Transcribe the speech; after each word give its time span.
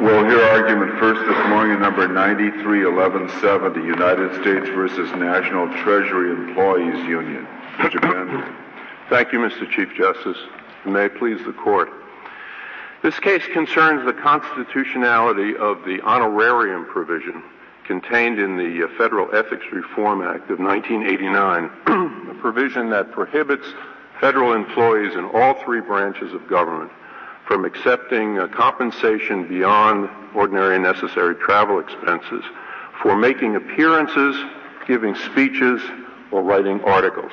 We'll 0.00 0.24
hear 0.24 0.40
argument 0.40 0.98
first 0.98 1.20
this 1.20 1.48
morning, 1.48 1.78
number 1.78 2.08
931170, 2.08 3.80
United 3.80 4.32
States 4.40 4.66
versus 4.74 5.10
National 5.12 5.68
Treasury 5.84 6.30
Employees 6.30 7.06
Union. 7.06 7.46
Mr. 7.76 8.54
Thank 9.10 9.32
you, 9.32 9.38
Mr. 9.38 9.70
Chief 9.70 9.94
Justice. 9.94 10.38
May 10.86 11.04
it 11.04 11.18
please 11.18 11.44
the 11.44 11.52
court. 11.52 11.90
This 13.02 13.18
case 13.20 13.44
concerns 13.52 14.04
the 14.06 14.14
constitutionality 14.14 15.56
of 15.56 15.84
the 15.84 16.00
honorarium 16.00 16.86
provision 16.86 17.42
contained 17.84 18.38
in 18.38 18.56
the 18.56 18.84
uh, 18.84 18.88
Federal 18.96 19.32
Ethics 19.34 19.66
Reform 19.70 20.22
Act 20.22 20.50
of 20.50 20.58
1989, 20.58 21.70
a 22.30 22.34
provision 22.40 22.88
that 22.90 23.12
prohibits 23.12 23.66
federal 24.20 24.54
employees 24.54 25.14
in 25.14 25.26
all 25.26 25.54
three 25.62 25.80
branches 25.80 26.32
of 26.32 26.48
government 26.48 26.90
from 27.46 27.64
accepting 27.64 28.36
compensation 28.48 29.46
beyond 29.48 30.08
ordinary 30.34 30.76
and 30.76 30.84
necessary 30.84 31.34
travel 31.36 31.78
expenses 31.80 32.44
for 33.02 33.16
making 33.16 33.56
appearances, 33.56 34.36
giving 34.86 35.14
speeches, 35.14 35.80
or 36.30 36.42
writing 36.42 36.80
articles. 36.84 37.32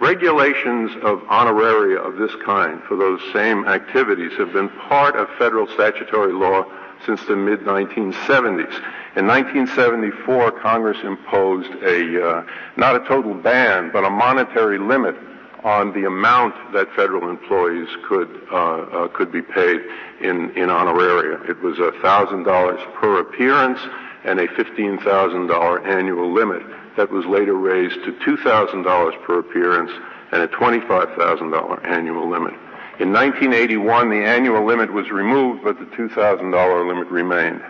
Regulations 0.00 0.92
of 1.02 1.18
honoraria 1.28 1.98
of 1.98 2.16
this 2.16 2.30
kind 2.44 2.80
for 2.84 2.96
those 2.96 3.20
same 3.32 3.66
activities 3.66 4.32
have 4.38 4.52
been 4.52 4.68
part 4.68 5.16
of 5.16 5.28
federal 5.38 5.66
statutory 5.68 6.32
law 6.32 6.64
since 7.04 7.24
the 7.26 7.34
mid-1970s. 7.34 8.72
In 9.16 9.26
1974, 9.26 10.52
Congress 10.52 10.98
imposed 11.02 11.70
a, 11.82 12.28
uh, 12.28 12.44
not 12.76 12.94
a 12.94 13.00
total 13.08 13.34
ban, 13.34 13.90
but 13.92 14.04
a 14.04 14.10
monetary 14.10 14.78
limit 14.78 15.16
on 15.64 15.92
the 15.92 16.06
amount 16.06 16.54
that 16.72 16.88
federal 16.94 17.28
employees 17.28 17.88
could 18.08 18.28
uh, 18.52 18.56
uh, 18.56 19.08
could 19.08 19.32
be 19.32 19.42
paid 19.42 19.80
in 20.20 20.50
in 20.56 20.68
honoraria. 20.68 21.48
It 21.48 21.60
was 21.62 21.78
thousand 22.00 22.44
dollars 22.44 22.80
per 22.94 23.20
appearance 23.20 23.80
and 24.24 24.40
a 24.40 24.48
fifteen 24.48 24.98
thousand 24.98 25.48
dollar 25.48 25.86
annual 25.86 26.32
limit 26.32 26.62
that 26.96 27.10
was 27.10 27.24
later 27.26 27.54
raised 27.54 28.04
to 28.04 28.16
two 28.24 28.36
thousand 28.38 28.82
dollars 28.82 29.14
per 29.24 29.38
appearance 29.40 29.90
and 30.32 30.42
a 30.42 30.48
twenty 30.48 30.80
five 30.86 31.08
thousand 31.16 31.50
dollar 31.50 31.84
annual 31.86 32.28
limit. 32.28 32.54
In 33.00 33.12
1981, 33.12 34.10
the 34.10 34.26
annual 34.26 34.64
limit 34.64 34.92
was 34.92 35.08
removed, 35.10 35.62
but 35.62 35.78
the 35.78 35.84
$2,000 35.84 36.88
limit 36.88 37.06
remained. 37.06 37.62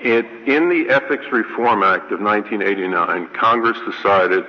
It, 0.00 0.24
in 0.48 0.70
the 0.70 0.88
Ethics 0.88 1.26
Reform 1.30 1.82
Act 1.82 2.10
of 2.12 2.20
1989, 2.22 3.28
Congress 3.34 3.76
decided 3.84 4.46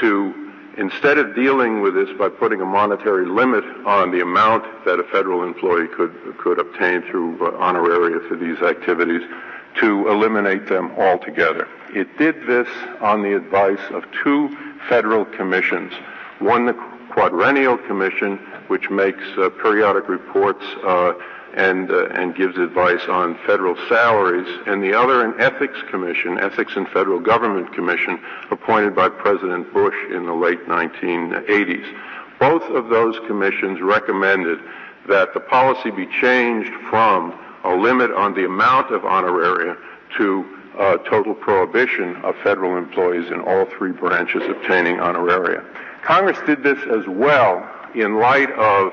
to, 0.00 0.49
instead 0.80 1.18
of 1.18 1.34
dealing 1.34 1.82
with 1.82 1.94
this 1.94 2.08
by 2.18 2.28
putting 2.28 2.62
a 2.62 2.64
monetary 2.64 3.26
limit 3.26 3.62
on 3.86 4.10
the 4.10 4.20
amount 4.20 4.64
that 4.86 4.98
a 4.98 5.04
federal 5.04 5.44
employee 5.44 5.86
could, 5.86 6.12
could 6.38 6.58
obtain 6.58 7.02
through 7.02 7.36
uh, 7.46 7.50
honoraria 7.58 8.26
for 8.26 8.34
these 8.34 8.58
activities, 8.62 9.22
to 9.78 10.08
eliminate 10.08 10.66
them 10.66 10.90
altogether. 10.98 11.68
It 11.90 12.18
did 12.18 12.46
this 12.46 12.66
on 13.00 13.22
the 13.22 13.36
advice 13.36 13.78
of 13.90 14.04
two 14.24 14.56
federal 14.88 15.24
commissions, 15.26 15.92
one 16.40 16.66
the 16.66 16.72
Quadrennial 17.10 17.76
Commission 17.76 18.38
which 18.68 18.88
makes 18.88 19.22
uh, 19.36 19.50
periodic 19.50 20.08
reports 20.08 20.64
uh, 20.84 21.12
and 21.54 21.90
uh, 21.90 22.06
and 22.06 22.34
gives 22.34 22.56
advice 22.56 23.02
on 23.08 23.38
federal 23.46 23.76
salaries, 23.88 24.46
and 24.66 24.82
the 24.82 24.92
other 24.92 25.24
an 25.24 25.40
ethics 25.40 25.78
commission, 25.90 26.38
Ethics 26.38 26.72
and 26.76 26.88
Federal 26.88 27.20
Government 27.20 27.72
Commission, 27.74 28.20
appointed 28.50 28.94
by 28.94 29.08
President 29.08 29.72
Bush 29.72 29.94
in 30.10 30.26
the 30.26 30.32
late 30.34 30.66
1980s. 30.66 31.86
Both 32.38 32.62
of 32.62 32.88
those 32.88 33.18
commissions 33.26 33.80
recommended 33.80 34.60
that 35.08 35.34
the 35.34 35.40
policy 35.40 35.90
be 35.90 36.06
changed 36.20 36.72
from 36.88 37.38
a 37.64 37.74
limit 37.74 38.10
on 38.10 38.34
the 38.34 38.44
amount 38.44 38.92
of 38.92 39.02
honoraria 39.02 39.76
to 40.16 40.58
uh, 40.78 40.96
total 40.98 41.34
prohibition 41.34 42.16
of 42.16 42.34
federal 42.42 42.78
employees 42.78 43.30
in 43.30 43.40
all 43.40 43.66
three 43.66 43.92
branches 43.92 44.42
obtaining 44.48 44.96
honoraria. 44.96 45.64
Congress 46.02 46.38
did 46.46 46.62
this 46.62 46.78
as 46.84 47.06
well 47.06 47.68
in 47.94 48.18
light 48.18 48.50
of 48.52 48.92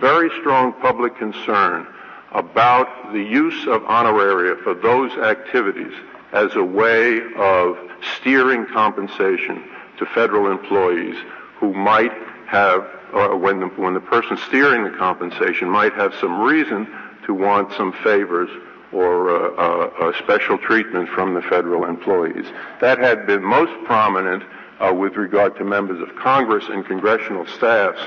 very 0.00 0.28
strong 0.40 0.72
public 0.74 1.16
concern 1.16 1.86
about 2.34 3.12
the 3.12 3.22
use 3.22 3.66
of 3.66 3.82
honoraria 3.82 4.62
for 4.62 4.74
those 4.74 5.12
activities 5.18 5.92
as 6.32 6.54
a 6.56 6.64
way 6.64 7.20
of 7.36 7.76
steering 8.18 8.66
compensation 8.66 9.62
to 9.98 10.06
federal 10.06 10.50
employees 10.50 11.16
who 11.58 11.72
might 11.74 12.12
have, 12.46 12.86
or 13.12 13.36
when 13.36 13.60
the, 13.60 13.66
when 13.66 13.94
the 13.94 14.00
person 14.00 14.36
steering 14.48 14.84
the 14.84 14.96
compensation 14.98 15.68
might 15.68 15.92
have 15.92 16.14
some 16.20 16.40
reason 16.40 16.88
to 17.26 17.34
want 17.34 17.72
some 17.74 17.92
favors 18.02 18.48
or 18.92 19.30
uh, 19.30 19.86
uh, 19.86 20.18
special 20.18 20.58
treatment 20.58 21.08
from 21.08 21.34
the 21.34 21.42
federal 21.42 21.84
employees. 21.84 22.46
That 22.80 22.98
had 22.98 23.26
been 23.26 23.42
most 23.42 23.72
prominent 23.84 24.42
uh, 24.80 24.92
with 24.92 25.16
regard 25.16 25.56
to 25.56 25.64
members 25.64 26.00
of 26.00 26.14
Congress 26.16 26.64
and 26.68 26.84
congressional 26.84 27.46
staffs 27.46 28.00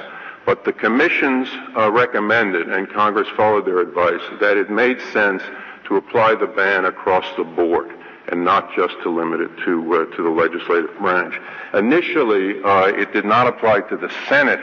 but 0.45 0.63
the 0.63 0.73
commissions 0.73 1.47
uh, 1.75 1.91
recommended, 1.91 2.69
and 2.69 2.89
Congress 2.89 3.27
followed 3.35 3.65
their 3.65 3.79
advice, 3.79 4.21
that 4.39 4.57
it 4.57 4.69
made 4.69 5.01
sense 5.13 5.41
to 5.85 5.95
apply 5.95 6.35
the 6.35 6.47
ban 6.47 6.85
across 6.85 7.25
the 7.37 7.43
board 7.43 7.89
and 8.27 8.43
not 8.43 8.73
just 8.75 8.95
to 9.03 9.09
limit 9.09 9.39
it 9.39 9.51
to 9.63 9.93
uh, 9.93 10.15
to 10.15 10.23
the 10.23 10.29
legislative 10.29 10.89
branch. 10.99 11.39
Initially, 11.73 12.61
uh, 12.63 12.87
it 12.87 13.13
did 13.13 13.25
not 13.25 13.47
apply 13.47 13.81
to 13.81 13.97
the 13.97 14.11
Senate 14.27 14.59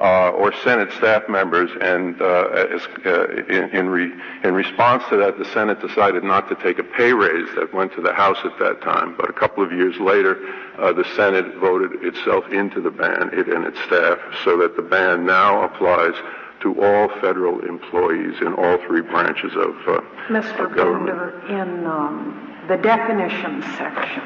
uh, 0.00 0.30
or 0.30 0.52
Senate 0.64 0.90
staff 0.92 1.28
members, 1.28 1.70
and 1.80 2.20
uh, 2.20 2.66
as, 2.72 2.82
uh, 3.06 3.28
in 3.48 3.70
in, 3.70 3.88
re, 3.88 4.12
in, 4.42 4.54
response 4.54 5.04
to 5.10 5.16
that, 5.16 5.38
the 5.38 5.44
Senate 5.46 5.80
decided 5.80 6.24
not 6.24 6.48
to 6.48 6.56
take 6.56 6.78
a 6.78 6.82
pay 6.82 7.12
raise 7.12 7.48
that 7.54 7.72
went 7.72 7.94
to 7.94 8.00
the 8.00 8.12
House 8.12 8.38
at 8.44 8.58
that 8.58 8.82
time. 8.82 9.14
But 9.16 9.30
a 9.30 9.32
couple 9.32 9.62
of 9.62 9.70
years 9.70 9.96
later, 10.00 10.36
uh, 10.78 10.92
the 10.92 11.04
Senate 11.14 11.54
voted 11.56 12.02
itself 12.02 12.44
into 12.50 12.80
the 12.80 12.90
ban, 12.90 13.30
it 13.32 13.46
and 13.48 13.64
its 13.64 13.78
staff, 13.82 14.18
so 14.44 14.56
that 14.58 14.74
the 14.76 14.82
ban 14.82 15.24
now 15.26 15.62
applies 15.62 16.14
to 16.62 16.74
all 16.82 17.08
federal 17.20 17.60
employees 17.60 18.40
in 18.40 18.54
all 18.54 18.78
three 18.86 19.02
branches 19.02 19.54
of, 19.54 19.76
uh, 19.86 20.00
Mr. 20.28 20.64
Of 20.64 20.74
government. 20.74 21.06
Bender, 21.06 21.40
in 21.48 21.86
um, 21.86 22.50
the 22.68 22.76
definitions 22.78 23.64
section, 23.76 24.22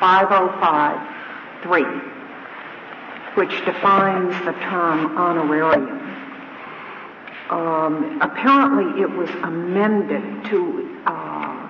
505.3, 0.00 2.21
which 3.34 3.50
defines 3.64 4.34
the 4.44 4.52
term 4.52 5.16
honorarium. 5.16 5.98
Um, 7.50 8.18
apparently, 8.20 9.02
it 9.02 9.10
was 9.10 9.28
amended 9.42 10.44
to 10.50 11.02
uh, 11.06 11.68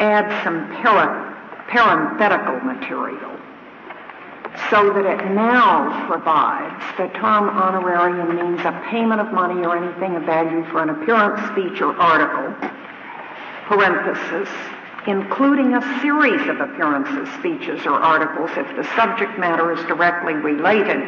add 0.00 0.44
some 0.44 0.66
para- 0.82 1.64
parenthetical 1.68 2.60
material 2.60 3.36
so 4.68 4.92
that 4.92 5.06
it 5.06 5.30
now 5.32 6.06
provides 6.08 6.84
the 6.96 7.06
term 7.18 7.48
honorarium 7.48 8.34
means 8.34 8.60
a 8.60 8.72
payment 8.90 9.20
of 9.20 9.32
money 9.32 9.64
or 9.64 9.76
anything 9.76 10.16
of 10.16 10.22
value 10.24 10.64
for 10.70 10.82
an 10.82 10.90
appearance, 10.90 11.40
speech, 11.52 11.80
or 11.80 11.94
article, 11.96 12.68
parenthesis, 13.66 14.48
including 15.06 15.74
a 15.74 16.00
series 16.00 16.46
of 16.48 16.60
appearances, 16.60 17.28
speeches, 17.38 17.86
or 17.86 17.94
articles 17.94 18.50
if 18.56 18.76
the 18.76 18.84
subject 18.96 19.38
matter 19.38 19.72
is 19.72 19.84
directly 19.86 20.34
related 20.34 21.00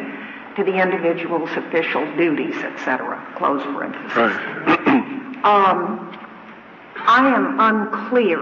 to 0.55 0.63
the 0.63 0.81
individual's 0.81 1.49
official 1.51 2.05
duties, 2.15 2.55
etc. 2.55 3.33
Close 3.37 3.63
parenthesis. 3.63 4.15
Right. 4.15 4.87
um, 5.43 6.17
I 6.95 7.27
am 7.27 7.59
unclear 7.59 8.39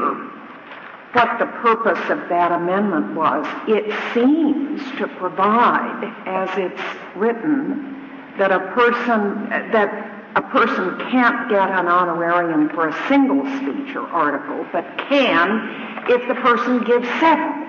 what 1.13 1.39
the 1.39 1.45
purpose 1.45 2.09
of 2.09 2.29
that 2.29 2.51
amendment 2.51 3.15
was. 3.15 3.45
It 3.67 3.93
seems 4.13 4.81
to 4.97 5.07
provide, 5.17 6.13
as 6.25 6.49
it's 6.57 6.81
written, 7.15 8.09
that 8.37 8.51
a 8.51 8.59
person 8.73 9.49
that 9.49 10.20
a 10.35 10.41
person 10.41 10.97
can't 11.11 11.49
get 11.49 11.69
an 11.69 11.87
honorarium 11.87 12.69
for 12.69 12.87
a 12.87 13.07
single 13.07 13.45
speech 13.57 13.95
or 13.95 14.07
article, 14.07 14.65
but 14.71 14.85
can 15.09 16.05
if 16.09 16.27
the 16.27 16.35
person 16.35 16.83
gives 16.83 17.07
seven. 17.19 17.67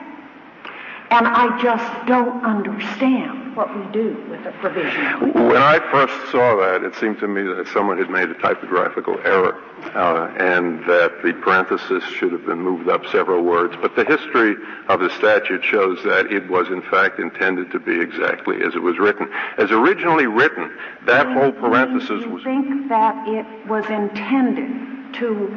And 1.11 1.27
I 1.27 1.61
just 1.63 2.07
don't 2.07 2.45
understand 2.45 3.42
what 3.55 3.75
we 3.77 3.85
do 3.93 4.25
with 4.31 4.43
the 4.45 4.51
provision. 4.53 5.33
When 5.33 5.63
I 5.63 5.79
first 5.91 6.31
saw 6.31 6.57
that, 6.57 6.83
it 6.83 6.95
seemed 6.97 7.19
to 7.21 7.29
me 7.29 7.43
that 7.43 7.69
someone 7.69 7.99
had 7.99 8.11
made 8.11 8.29
a 8.31 8.35
typographical 8.35 9.19
error, 9.25 9.57
uh, 9.95 10.33
and 10.39 10.81
that 10.87 11.23
the 11.23 11.33
parenthesis 11.35 12.05
should 12.05 12.33
have 12.33 12.47
been 12.47 12.61
moved 12.61 12.89
up 12.89 13.05
several 13.07 13.43
words. 13.43 13.75
But 13.81 13.95
the 13.97 14.05
history 14.05 14.57
of 14.89 15.01
the 15.01 15.11
statute 15.11 15.65
shows 15.65 16.03
that 16.05 16.33
it 16.33 16.49
was 16.49 16.69
in 16.69 16.83
fact 16.83 17.19
intended 17.19 17.71
to 17.73 17.79
be 17.79 18.01
exactly 18.01 18.63
as 18.63 18.75
it 18.75 18.83
was 18.83 18.99
written. 18.99 19.29
As 19.59 19.71
originally 19.71 20.27
written, 20.27 20.71
that 21.05 21.29
You- 21.29 21.35
whole 21.35 21.53
parenthesis 21.53 22.23
you 22.25 22.31
was. 22.31 22.43
think 22.45 22.89
that 22.89 23.29
it 23.29 23.47
was 23.69 23.89
intended 23.91 25.15
to, 25.15 25.57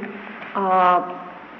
uh, 0.55 1.01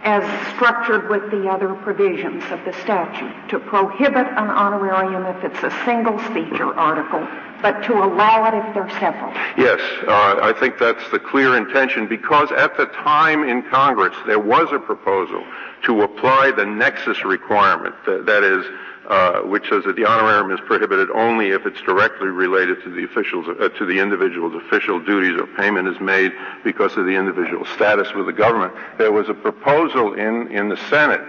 as 0.05 0.23
structured 0.53 1.09
with 1.09 1.31
the 1.31 1.49
other 1.49 1.73
provisions 1.73 2.43
of 2.51 2.63
the 2.63 2.73
statute, 2.83 3.49
to 3.49 3.59
prohibit 3.59 4.27
an 4.27 4.49
honorarium 4.49 5.25
if 5.25 5.43
it's 5.43 5.63
a 5.63 5.71
single 5.83 6.19
speech 6.29 6.59
or 6.59 6.73
article, 6.75 7.27
but 7.61 7.81
to 7.83 7.93
allow 7.93 8.45
it 8.45 8.53
if 8.53 8.73
there 8.75 8.83
are 8.83 8.99
several. 8.99 9.33
Yes, 9.57 9.81
uh, 10.07 10.39
I 10.41 10.53
think 10.59 10.77
that's 10.77 11.09
the 11.09 11.17
clear 11.17 11.57
intention 11.57 12.07
because 12.07 12.51
at 12.51 12.77
the 12.77 12.85
time 12.85 13.43
in 13.43 13.63
Congress 13.63 14.15
there 14.27 14.39
was 14.39 14.71
a 14.71 14.79
proposal 14.79 15.43
to 15.85 16.03
apply 16.03 16.51
the 16.51 16.65
nexus 16.65 17.25
requirement. 17.25 17.95
that 18.05 18.43
is, 18.43 18.65
uh, 19.07 19.41
which 19.41 19.67
says 19.69 19.83
that 19.83 19.95
the 19.95 20.05
honorarium 20.05 20.51
is 20.51 20.59
prohibited 20.65 21.09
only 21.11 21.49
if 21.49 21.65
it's 21.65 21.81
directly 21.81 22.27
related 22.27 22.81
to 22.83 22.89
the 22.89 23.03
officials, 23.03 23.45
uh, 23.47 23.69
to 23.69 23.85
the 23.85 23.99
individual's 23.99 24.55
official 24.55 24.99
duties 24.99 25.39
or 25.39 25.47
payment 25.55 25.87
is 25.87 25.99
made 25.99 26.31
because 26.63 26.97
of 26.97 27.05
the 27.05 27.15
individual's 27.15 27.69
status 27.69 28.13
with 28.13 28.25
the 28.25 28.33
government. 28.33 28.73
There 28.97 29.11
was 29.11 29.29
a 29.29 29.33
proposal 29.33 30.13
in, 30.13 30.51
in 30.51 30.69
the 30.69 30.77
Senate 30.89 31.21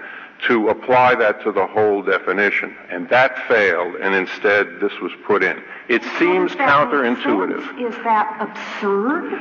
to 0.46 0.68
apply 0.68 1.14
that 1.14 1.42
to 1.42 1.52
the 1.52 1.66
whole 1.66 2.02
definition, 2.02 2.76
and 2.90 3.08
that 3.08 3.38
failed, 3.48 3.94
and 3.96 4.14
instead 4.14 4.80
this 4.80 4.92
was 5.00 5.12
put 5.26 5.42
in. 5.42 5.62
It 5.88 6.02
seems 6.18 6.52
counterintuitive. 6.52 7.80
Is 7.80 7.94
that 8.04 8.36
absurd? 8.40 9.32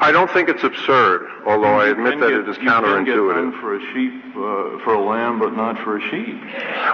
I 0.00 0.12
don't 0.12 0.30
think 0.30 0.48
it's 0.48 0.64
absurd, 0.64 1.28
although 1.44 1.78
I 1.78 1.88
admit 1.88 2.20
that 2.20 2.30
get, 2.30 2.40
it 2.40 2.48
is 2.48 2.56
you 2.56 2.70
counterintuitive. 2.70 3.52
Can 3.52 3.60
for 3.60 3.76
a 3.76 3.80
sheep, 3.92 4.24
uh, 4.34 4.82
for 4.82 4.94
a 4.94 5.00
lamb, 5.00 5.38
but 5.38 5.54
not 5.54 5.76
for 5.84 5.98
a 5.98 6.00
sheep. 6.10 6.40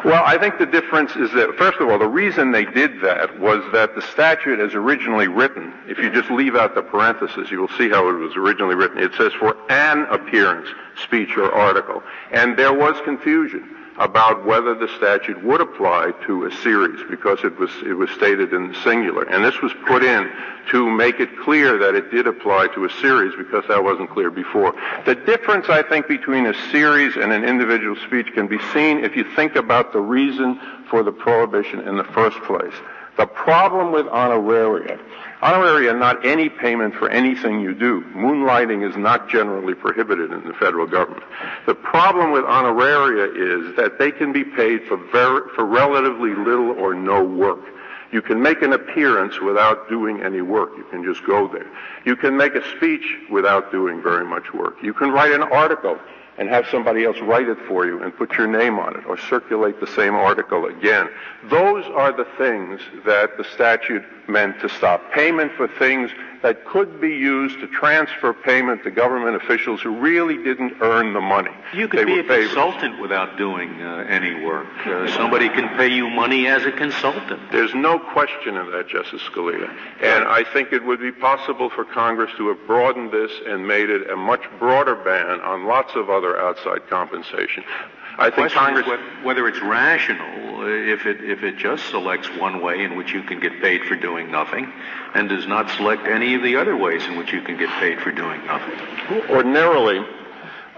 Well, 0.05 0.25
I 0.27 0.37
think 0.39 0.59
the 0.59 0.67
difference 0.67 1.15
is 1.15 1.31
that, 1.33 1.55
first 1.57 1.79
of 1.79 1.89
all, 1.89 2.01
the 2.01 2.09
reason 2.09 2.51
they 2.51 2.65
did 2.65 3.01
that 3.03 3.39
was 3.39 3.63
that 3.73 3.95
the 3.95 4.03
statute 4.03 4.59
as 4.59 4.75
originally 4.75 5.29
written, 5.29 5.73
if 5.87 5.99
you 5.99 6.11
just 6.11 6.31
leave 6.31 6.57
out 6.57 6.75
the 6.75 6.83
parenthesis, 6.83 7.49
you 7.49 7.61
will 7.61 7.69
see 7.79 7.89
how 7.89 8.09
it 8.09 8.15
was 8.15 8.35
originally 8.35 8.75
written. 8.75 8.99
It 8.99 9.15
says 9.15 9.33
for 9.35 9.57
an 9.71 10.07
appearance, 10.07 10.69
speech, 11.01 11.37
or 11.37 11.53
article. 11.53 12.03
And 12.33 12.59
there 12.59 12.75
was 12.75 13.01
confusion 13.05 13.86
about 13.99 14.45
whether 14.45 14.75
the 14.75 14.89
statute 14.97 15.43
would 15.43 15.61
apply 15.61 16.13
to 16.27 16.45
a 16.45 16.55
series 16.57 17.01
because 17.09 17.39
it 17.45 17.59
was 17.59 17.71
it 17.85 17.95
was 17.95 18.11
stated 18.11 18.53
in 18.53 18.69
the 18.69 18.75
singular. 18.83 19.25
And 19.25 19.45
this 19.45 19.61
was 19.63 19.73
put 19.87 20.03
in 20.03 20.31
to 20.71 20.91
make 20.91 21.21
it 21.21 21.31
clear 21.39 21.79
that 21.79 21.95
it 21.95 22.11
did 22.11 22.27
apply 22.27 22.69
to 22.75 22.85
a 22.85 22.91
series 23.01 23.35
because 23.37 23.65
that 23.69 23.83
wasn't 23.83 24.11
clear 24.11 24.31
before. 24.31 24.75
The 25.05 25.15
difference 25.15 25.69
i 25.69 25.83
think 25.83 26.09
between 26.09 26.47
a 26.47 26.55
series 26.71 27.17
and 27.17 27.33
an 27.33 27.45
individual 27.45 27.97
speech 28.07 28.29
can 28.35 28.47
be 28.47 28.59
seen 28.73 29.05
if 29.05 29.17
you 29.17 29.25
think 29.35 29.57
about 29.57 29.93
the 29.93 30.01
reason 30.01 30.61
for 30.91 31.03
the 31.03 31.13
prohibition 31.13 31.81
in 31.89 31.97
the 31.97 32.05
first 32.05 32.39
place 32.43 32.75
the 33.17 33.27
problem 33.27 33.93
with 33.93 34.07
honoraria 34.07 34.99
Honoraria 35.43 35.97
not 35.99 36.25
any 36.25 36.49
payment 36.49 36.95
for 36.95 37.11
anything 37.11 37.61
you 37.61 37.75
do. 37.75 38.01
Moonlighting 38.15 38.89
is 38.89 38.97
not 38.97 39.29
generally 39.29 39.75
prohibited 39.75 40.33
in 40.33 40.47
the 40.47 40.55
federal 40.55 40.87
government. 40.87 41.25
The 41.67 41.75
problem 41.75 42.33
with 42.33 42.45
honoraria 42.45 43.27
is 43.27 43.77
that 43.77 43.99
they 43.99 44.11
can 44.11 44.33
be 44.33 44.45
paid 44.45 44.85
for, 44.85 44.97
for 45.55 45.67
relatively 45.67 46.35
little 46.35 46.71
or 46.71 46.95
no 46.95 47.23
work. 47.23 47.61
You 48.13 48.23
can 48.23 48.41
make 48.41 48.63
an 48.63 48.73
appearance 48.73 49.41
without 49.41 49.89
doing 49.91 50.23
any 50.23 50.41
work. 50.41 50.71
You 50.77 50.85
can 50.85 51.05
just 51.05 51.27
go 51.27 51.49
there. 51.49 51.67
You 52.07 52.17
can 52.17 52.37
make 52.37 52.55
a 52.55 52.65
speech 52.77 53.05
without 53.31 53.71
doing 53.71 54.03
very 54.03 54.25
much 54.25 54.55
work. 54.55 54.77
You 54.83 54.95
can 54.95 55.11
write 55.11 55.33
an 55.33 55.43
article 55.43 55.99
and 56.39 56.49
have 56.49 56.67
somebody 56.71 57.05
else 57.05 57.19
write 57.21 57.49
it 57.49 57.59
for 57.67 57.87
you 57.87 58.03
and 58.03 58.17
put 58.17 58.33
your 58.33 58.47
name 58.47 58.79
on 58.79 58.97
it 58.97 59.07
or 59.07 59.17
circulate 59.17 59.81
the 59.81 59.87
same 59.87 60.15
article 60.15 60.67
again. 60.67 61.09
Those 61.45 61.85
are 61.87 62.13
the 62.13 62.27
things 62.37 62.81
that 63.05 63.37
the 63.37 63.45
statute 63.45 64.05
meant 64.29 64.61
to 64.61 64.69
stop. 64.69 65.13
Payment 65.13 65.53
for 65.53 65.69
things 65.69 66.11
that 66.43 66.65
could 66.65 67.01
be 67.01 67.09
used 67.09 67.59
to 67.61 67.67
transfer 67.67 68.33
payment 68.33 68.85
to 68.85 68.91
government 68.91 69.37
officials 69.37 69.81
who 69.81 69.99
really 69.99 70.37
didn't 70.37 70.75
earn 70.81 71.13
the 71.13 71.21
money. 71.21 71.51
You 71.75 71.89
could 71.89 72.01
they 72.01 72.05
be 72.05 72.21
a 72.21 72.23
favors. 72.23 72.47
consultant 72.49 73.01
without 73.01 73.37
doing 73.37 73.83
uh, 73.83 74.05
any 74.09 74.45
work. 74.45 74.67
Uh, 74.87 75.11
somebody 75.17 75.49
can 75.49 75.69
pay 75.77 75.89
you 75.89 76.09
money 76.09 76.47
as 76.47 76.65
a 76.65 76.73
consultant. 76.73 77.41
There's 77.51 77.75
no 77.75 77.99
question 77.99 78.57
of 78.57 78.71
that, 78.73 78.89
Justice 78.89 79.23
Scalia. 79.23 79.69
And 80.01 80.25
I 80.25 80.45
think 80.53 80.73
it 80.73 80.85
would 80.85 81.01
be 81.01 81.13
possible 81.13 81.71
for 81.71 81.85
Congress 81.85 82.31
to 82.37 82.49
have 82.49 82.67
broadened 82.67 83.11
this 83.13 83.33
and 83.47 83.67
made 83.67 83.91
it 83.91 84.09
a 84.11 84.17
much 84.17 84.43
broader 84.59 84.95
ban 84.95 85.41
on 85.41 85.67
lots 85.67 85.95
of 85.97 86.11
other 86.11 86.39
outside 86.39 86.87
compensation. 86.89 87.65
I 88.19 88.31
think 88.31 88.53
Congress, 88.53 88.87
whether 89.23 89.47
it's 89.47 89.61
rational 89.61 90.61
uh, 90.61 90.67
if 90.67 91.05
it 91.05 91.23
if 91.23 91.43
it 91.43 91.59
just 91.59 91.89
selects 91.91 92.29
one 92.37 92.63
way 92.63 92.83
in 92.83 92.97
which 92.97 93.13
you 93.13 93.23
can 93.23 93.41
get 93.41 93.61
paid 93.61 93.83
for 93.85 93.95
doing 93.95 94.31
nothing, 94.31 94.73
and 95.15 95.29
does 95.29 95.47
not 95.47 95.71
select 95.71 96.07
any 96.07 96.35
of 96.35 96.43
the 96.43 96.57
other 96.57 96.77
ways 96.77 97.05
in 97.07 97.17
which 97.17 97.33
you 97.33 97.43
can 97.43 97.59
get 97.59 97.69
paid 97.81 98.01
for 98.01 98.11
doing 98.11 98.45
nothing. 98.47 98.79
Ordinarily, 99.29 100.05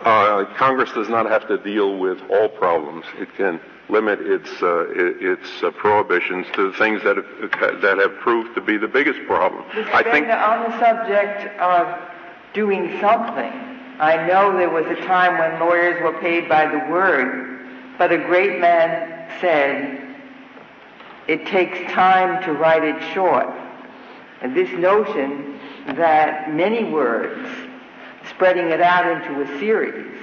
uh, 0.02 0.46
Congress 0.56 0.90
does 0.92 1.08
not 1.08 1.26
have 1.26 1.46
to 1.48 1.58
deal 1.58 1.98
with 1.98 2.20
all 2.28 2.48
problems. 2.48 3.04
It 3.18 3.32
can 3.36 3.60
limit 3.88 4.20
its 4.20 4.50
uh, 4.60 4.86
its 4.90 5.62
uh, 5.62 5.70
prohibitions 5.70 6.46
to 6.54 6.72
things 6.72 7.02
that 7.04 7.16
have, 7.16 7.80
that 7.82 7.98
have 7.98 8.16
proved 8.18 8.54
to 8.56 8.60
be 8.60 8.76
the 8.76 8.88
biggest 8.88 9.20
problem. 9.26 9.62
Mr. 9.70 9.94
I 9.94 10.02
think 10.02 10.28
on 10.28 10.70
the 10.70 10.78
subject 10.80 11.60
of 11.60 11.98
doing 12.52 12.98
something. 13.00 13.77
I 13.98 14.26
know 14.26 14.56
there 14.56 14.70
was 14.70 14.86
a 14.86 15.06
time 15.06 15.38
when 15.38 15.60
lawyers 15.60 16.00
were 16.02 16.18
paid 16.20 16.48
by 16.48 16.66
the 16.66 16.78
word, 16.90 17.66
but 17.98 18.12
a 18.12 18.18
great 18.18 18.60
man 18.60 19.28
said, 19.40 20.16
it 21.26 21.46
takes 21.46 21.92
time 21.92 22.42
to 22.44 22.52
write 22.52 22.84
it 22.84 23.12
short. 23.12 23.48
And 24.40 24.56
this 24.56 24.70
notion 24.78 25.58
that 25.96 26.54
many 26.54 26.84
words, 26.84 27.48
spreading 28.30 28.68
it 28.68 28.80
out 28.80 29.10
into 29.10 29.42
a 29.42 29.58
series, 29.58 30.16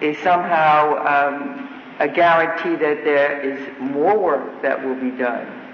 is 0.00 0.16
somehow 0.18 0.96
um, 1.04 1.82
a 1.98 2.06
guarantee 2.06 2.76
that 2.76 3.02
there 3.02 3.40
is 3.40 3.68
more 3.80 4.16
work 4.16 4.62
that 4.62 4.82
will 4.84 4.94
be 4.94 5.10
done 5.10 5.65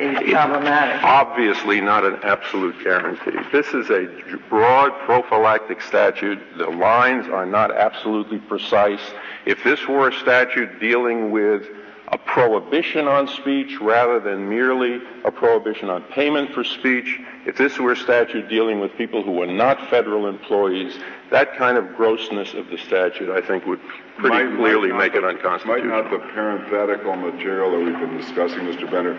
is 0.00 0.18
problematic. 0.32 1.02
Obviously 1.02 1.80
not 1.80 2.04
an 2.04 2.16
absolute 2.22 2.82
guarantee. 2.82 3.38
This 3.52 3.68
is 3.74 3.90
a 3.90 4.06
broad 4.48 4.92
prophylactic 5.04 5.80
statute. 5.82 6.38
The 6.56 6.68
lines 6.68 7.28
are 7.28 7.46
not 7.46 7.74
absolutely 7.74 8.38
precise. 8.38 9.00
If 9.44 9.62
this 9.64 9.86
were 9.86 10.08
a 10.08 10.12
statute 10.12 10.80
dealing 10.80 11.30
with 11.30 11.66
a 12.12 12.18
prohibition 12.18 13.08
on 13.08 13.26
speech 13.26 13.80
rather 13.80 14.20
than 14.20 14.48
merely 14.48 15.00
a 15.24 15.30
prohibition 15.30 15.90
on 15.90 16.02
payment 16.04 16.52
for 16.52 16.62
speech, 16.62 17.18
if 17.46 17.56
this 17.56 17.78
were 17.78 17.92
a 17.92 17.96
statute 17.96 18.48
dealing 18.48 18.80
with 18.80 18.96
people 18.96 19.22
who 19.22 19.32
were 19.32 19.46
not 19.46 19.90
federal 19.90 20.28
employees, 20.28 20.96
that 21.30 21.56
kind 21.56 21.76
of 21.76 21.96
grossness 21.96 22.54
of 22.54 22.68
the 22.68 22.78
statute, 22.78 23.30
I 23.30 23.44
think, 23.44 23.66
would 23.66 23.80
pretty 24.18 24.44
might, 24.44 24.56
clearly 24.56 24.92
might 24.92 24.98
make 24.98 25.12
the, 25.12 25.18
it 25.18 25.24
unconstitutional. 25.24 25.88
Might 25.88 26.02
not 26.02 26.10
the 26.10 26.18
parenthetical 26.32 27.16
material 27.16 27.72
that 27.72 27.78
we've 27.78 27.98
been 27.98 28.16
discussing, 28.18 28.60
Mr. 28.60 28.88
Bender, 28.88 29.14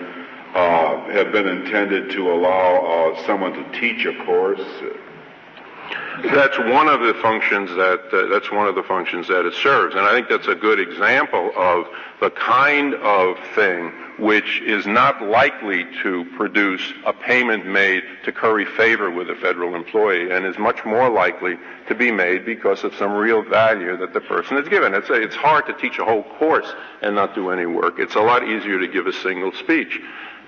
uh, 0.53 1.09
have 1.11 1.31
been 1.31 1.47
intended 1.47 2.11
to 2.11 2.31
allow 2.31 3.13
uh, 3.13 3.25
someone 3.25 3.53
to 3.53 3.79
teach 3.79 4.05
a 4.05 4.23
course. 4.25 4.61
That's 6.23 6.57
one 6.57 6.87
of 6.87 7.01
the 7.01 7.13
functions 7.21 7.69
that 7.69 8.09
uh, 8.11 8.25
that's 8.33 8.51
one 8.51 8.67
of 8.67 8.75
the 8.75 8.83
functions 8.83 9.27
that 9.27 9.45
it 9.45 9.53
serves, 9.53 9.95
and 9.95 10.03
I 10.03 10.13
think 10.13 10.27
that's 10.29 10.47
a 10.47 10.55
good 10.55 10.79
example 10.79 11.51
of 11.55 11.85
the 12.19 12.31
kind 12.31 12.95
of 12.95 13.37
thing 13.53 13.91
which 14.17 14.61
is 14.61 14.87
not 14.87 15.21
likely 15.21 15.85
to 16.01 16.25
produce 16.35 16.93
a 17.05 17.13
payment 17.13 17.67
made 17.67 18.01
to 18.25 18.31
curry 18.31 18.65
favor 18.65 19.11
with 19.11 19.29
a 19.29 19.35
federal 19.35 19.75
employee, 19.75 20.31
and 20.31 20.45
is 20.45 20.57
much 20.57 20.83
more 20.85 21.07
likely 21.09 21.55
to 21.87 21.93
be 21.93 22.11
made 22.11 22.45
because 22.45 22.83
of 22.83 22.95
some 22.95 23.13
real 23.13 23.43
value 23.43 23.95
that 23.97 24.13
the 24.13 24.21
person 24.21 24.57
is 24.57 24.67
given. 24.67 24.95
It's 24.95 25.09
a, 25.09 25.13
it's 25.13 25.35
hard 25.35 25.67
to 25.67 25.73
teach 25.73 25.99
a 25.99 26.05
whole 26.05 26.23
course 26.23 26.73
and 27.01 27.13
not 27.13 27.35
do 27.35 27.51
any 27.51 27.67
work. 27.67 27.99
It's 27.99 28.15
a 28.15 28.21
lot 28.21 28.43
easier 28.43 28.79
to 28.79 28.87
give 28.87 29.05
a 29.05 29.13
single 29.13 29.51
speech. 29.51 30.01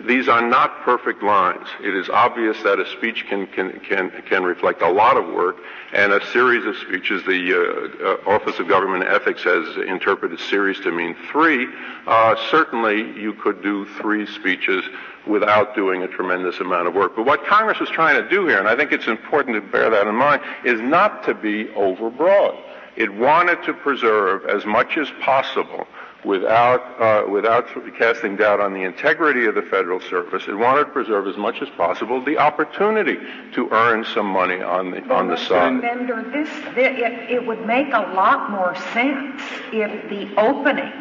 These 0.05 0.29
are 0.29 0.41
not 0.41 0.81
perfect 0.83 1.21
lines. 1.21 1.67
It 1.83 1.93
is 1.93 2.09
obvious 2.09 2.61
that 2.63 2.79
a 2.79 2.87
speech 2.87 3.25
can, 3.27 3.47
can, 3.47 3.81
can, 3.81 4.11
can 4.29 4.43
reflect 4.43 4.81
a 4.81 4.89
lot 4.89 5.17
of 5.17 5.27
work, 5.33 5.57
and 5.91 6.13
a 6.13 6.25
series 6.27 6.65
of 6.65 6.77
speeches, 6.77 7.21
the 7.25 7.51
uh, 7.51 8.31
uh, 8.31 8.35
Office 8.35 8.59
of 8.59 8.69
Government 8.69 9.03
Ethics 9.03 9.43
has 9.43 9.75
interpreted 9.87 10.39
series 10.39 10.79
to 10.81 10.91
mean 10.91 11.17
three. 11.29 11.67
Uh, 12.07 12.35
certainly, 12.49 13.19
you 13.19 13.33
could 13.33 13.61
do 13.61 13.85
three 13.99 14.25
speeches 14.25 14.85
without 15.27 15.75
doing 15.75 16.03
a 16.03 16.07
tremendous 16.07 16.61
amount 16.61 16.87
of 16.87 16.93
work. 16.93 17.17
But 17.17 17.25
what 17.25 17.45
Congress 17.45 17.81
was 17.81 17.89
trying 17.89 18.21
to 18.23 18.29
do 18.29 18.47
here, 18.47 18.57
and 18.57 18.69
I 18.69 18.77
think 18.77 18.93
it's 18.93 19.07
important 19.07 19.55
to 19.55 19.69
bear 19.69 19.89
that 19.89 20.07
in 20.07 20.15
mind, 20.15 20.41
is 20.63 20.79
not 20.79 21.25
to 21.25 21.33
be 21.33 21.65
overbroad. 21.65 22.57
It 22.95 23.13
wanted 23.13 23.63
to 23.63 23.73
preserve 23.73 24.45
as 24.45 24.65
much 24.65 24.97
as 24.97 25.09
possible 25.21 25.87
without, 26.23 26.81
uh, 26.99 27.29
without 27.29 27.67
casting 27.97 28.35
doubt 28.35 28.59
on 28.59 28.73
the 28.73 28.83
integrity 28.83 29.45
of 29.45 29.55
the 29.55 29.61
federal 29.61 29.99
service. 30.01 30.43
It 30.47 30.53
wanted 30.53 30.85
to 30.85 30.91
preserve 30.91 31.27
as 31.27 31.37
much 31.37 31.61
as 31.61 31.69
possible 31.69 32.23
the 32.23 32.37
opportunity 32.37 33.17
to 33.53 33.69
earn 33.71 34.05
some 34.05 34.25
money 34.25 34.61
on 34.61 34.91
the, 34.91 35.01
on 35.13 35.27
the 35.27 35.37
side. 35.37 35.81
Bender, 35.81 36.23
this, 36.31 36.49
it, 36.75 37.31
it 37.31 37.45
would 37.45 37.65
make 37.65 37.93
a 37.93 38.11
lot 38.13 38.51
more 38.51 38.75
sense 38.93 39.41
if 39.71 40.09
the 40.09 40.33
opening 40.39 40.91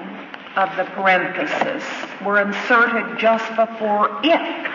of 0.56 0.74
the 0.76 0.84
parenthesis 0.84 1.84
were 2.24 2.40
inserted 2.40 3.18
just 3.18 3.48
before 3.56 4.20
if 4.24 4.68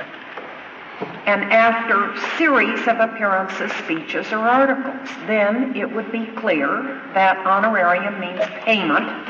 and 1.25 1.43
after 1.51 2.15
series 2.37 2.79
of 2.87 2.99
appearances, 2.99 3.71
speeches, 3.83 4.31
or 4.31 4.39
articles. 4.39 5.09
Then 5.25 5.75
it 5.75 5.91
would 5.93 6.11
be 6.11 6.27
clear 6.37 7.01
that 7.13 7.37
honorarium 7.45 8.19
means 8.19 8.41
payment 8.63 9.27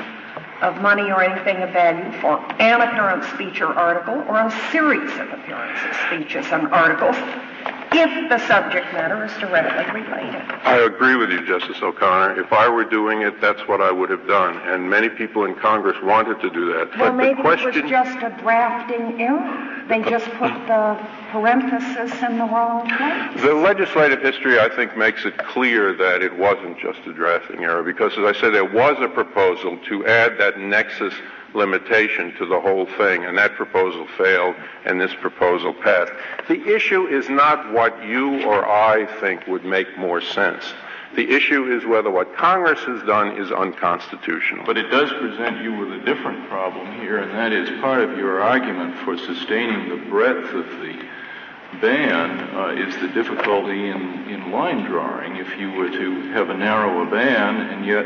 of 0.63 0.81
money 0.81 1.11
or 1.11 1.21
anything 1.21 1.61
of 1.61 1.69
value 1.71 2.09
for 2.21 2.39
an 2.59 2.81
appearance, 2.81 3.25
speech, 3.27 3.61
or 3.61 3.73
article, 3.73 4.23
or 4.27 4.39
a 4.39 4.51
series 4.71 5.11
of 5.19 5.31
appearances, 5.31 5.95
speeches, 6.07 6.45
and 6.51 6.67
articles, 6.69 7.15
if 7.95 8.29
the 8.29 8.39
subject 8.47 8.91
matter 8.93 9.23
is 9.23 9.31
directly 9.33 10.01
related. 10.01 10.41
I 10.63 10.77
agree 10.85 11.15
with 11.15 11.29
you, 11.29 11.45
Justice 11.45 11.77
O'Connor. 11.81 12.39
If 12.39 12.51
I 12.51 12.67
were 12.67 12.83
doing 12.83 13.21
it, 13.21 13.39
that's 13.39 13.61
what 13.67 13.81
I 13.81 13.91
would 13.91 14.09
have 14.09 14.25
done. 14.27 14.57
And 14.67 14.89
many 14.89 15.09
people 15.09 15.45
in 15.45 15.55
Congress 15.55 15.97
wanted 16.03 16.41
to 16.41 16.49
do 16.49 16.73
that. 16.73 16.97
Well, 16.97 17.11
but 17.11 17.15
maybe 17.15 17.35
the 17.35 17.41
question, 17.41 17.69
it 17.69 17.83
was 17.83 17.91
just 17.91 18.17
a 18.23 18.35
drafting 18.41 19.21
error. 19.21 19.85
They 19.87 20.01
just 20.09 20.25
put 20.31 20.51
the 20.67 20.97
parenthesis 21.31 22.21
in 22.23 22.37
the 22.37 22.45
wrong 22.45 22.87
place. 22.87 23.41
The 23.41 23.53
legislative 23.53 24.21
history, 24.21 24.59
I 24.59 24.69
think, 24.75 24.97
makes 24.97 25.25
it 25.25 25.37
clear 25.37 25.93
that 25.95 26.21
it 26.21 26.35
wasn't 26.37 26.79
just 26.79 26.99
a 27.05 27.13
drafting 27.13 27.63
error 27.63 27.83
because, 27.83 28.13
as 28.13 28.25
I 28.25 28.33
said, 28.39 28.53
there 28.53 28.65
was 28.65 28.97
a 28.99 29.09
proposal 29.09 29.77
to 29.89 30.05
add 30.05 30.37
that 30.39 30.59
nexus 30.59 31.13
limitation 31.53 32.33
to 32.37 32.45
the 32.45 32.59
whole 32.59 32.85
thing, 32.85 33.25
and 33.25 33.37
that 33.37 33.55
proposal 33.55 34.07
failed, 34.17 34.55
and 34.85 34.99
this 34.99 35.13
proposal 35.15 35.73
passed. 35.73 36.11
The 36.47 36.75
issue 36.75 37.07
is 37.07 37.29
not 37.29 37.71
what 37.71 38.03
you 38.03 38.43
or 38.43 38.67
I 38.67 39.05
think 39.19 39.47
would 39.47 39.65
make 39.65 39.97
more 39.97 40.21
sense. 40.21 40.73
The 41.15 41.29
issue 41.29 41.71
is 41.71 41.85
whether 41.85 42.09
what 42.09 42.35
Congress 42.35 42.79
has 42.85 43.03
done 43.03 43.37
is 43.37 43.51
unconstitutional. 43.51 44.65
But 44.65 44.77
it 44.77 44.89
does 44.89 45.11
present 45.11 45.61
you 45.61 45.77
with 45.77 45.91
a 45.93 46.03
different 46.03 46.49
problem 46.49 46.91
here, 46.99 47.19
and 47.19 47.31
that 47.31 47.53
is 47.53 47.69
part 47.81 48.01
of 48.01 48.17
your 48.17 48.41
argument 48.41 48.97
for 48.99 49.15
sustaining 49.17 49.89
the 49.89 50.09
breadth 50.09 50.51
of 50.53 50.65
the 50.79 51.05
ban 51.81 52.39
uh, 52.55 52.69
is 52.69 52.95
the 52.97 53.07
difficulty 53.09 53.89
in, 53.89 54.01
in 54.29 54.51
line 54.51 54.85
drawing. 54.85 55.35
If 55.35 55.57
you 55.57 55.71
were 55.71 55.89
to 55.89 56.21
have 56.31 56.49
a 56.49 56.57
narrower 56.57 57.05
ban, 57.05 57.61
and 57.61 57.85
yet 57.85 58.05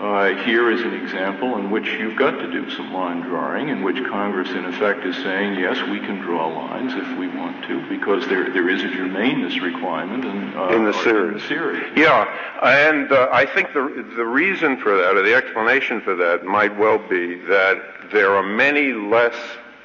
uh, 0.00 0.34
here 0.44 0.70
is 0.70 0.80
an 0.80 0.94
example 0.94 1.58
in 1.58 1.70
which 1.70 1.86
you've 1.86 2.16
got 2.16 2.30
to 2.30 2.50
do 2.50 2.70
some 2.70 2.90
line 2.92 3.20
drawing, 3.20 3.68
in 3.68 3.82
which 3.82 4.02
Congress, 4.06 4.48
in 4.48 4.64
effect, 4.64 5.04
is 5.04 5.14
saying, 5.16 5.58
yes, 5.58 5.76
we 5.90 5.98
can 5.98 6.18
draw 6.20 6.46
lines 6.46 6.94
if 6.94 7.18
we 7.18 7.28
want 7.28 7.62
to, 7.66 7.86
because 7.88 8.26
there 8.26 8.50
there 8.50 8.70
is 8.70 8.82
a 8.82 8.88
germaneness 8.88 9.60
requirement 9.60 10.24
in, 10.24 10.56
uh, 10.56 10.68
in 10.68 10.84
the 10.84 10.94
series. 10.94 11.32
In 11.32 11.34
the 11.34 11.48
series. 11.48 11.98
Yeah, 11.98 12.24
and 12.62 13.12
uh, 13.12 13.28
I 13.30 13.44
think 13.44 13.74
the 13.74 14.06
the 14.16 14.24
reason 14.24 14.78
for 14.78 14.96
that, 14.96 15.16
or 15.16 15.22
the 15.22 15.34
explanation 15.34 16.00
for 16.00 16.14
that, 16.14 16.44
might 16.44 16.76
well 16.78 16.98
be 16.98 17.34
that 17.40 18.10
there 18.10 18.34
are 18.34 18.42
many 18.42 18.94
less 18.94 19.36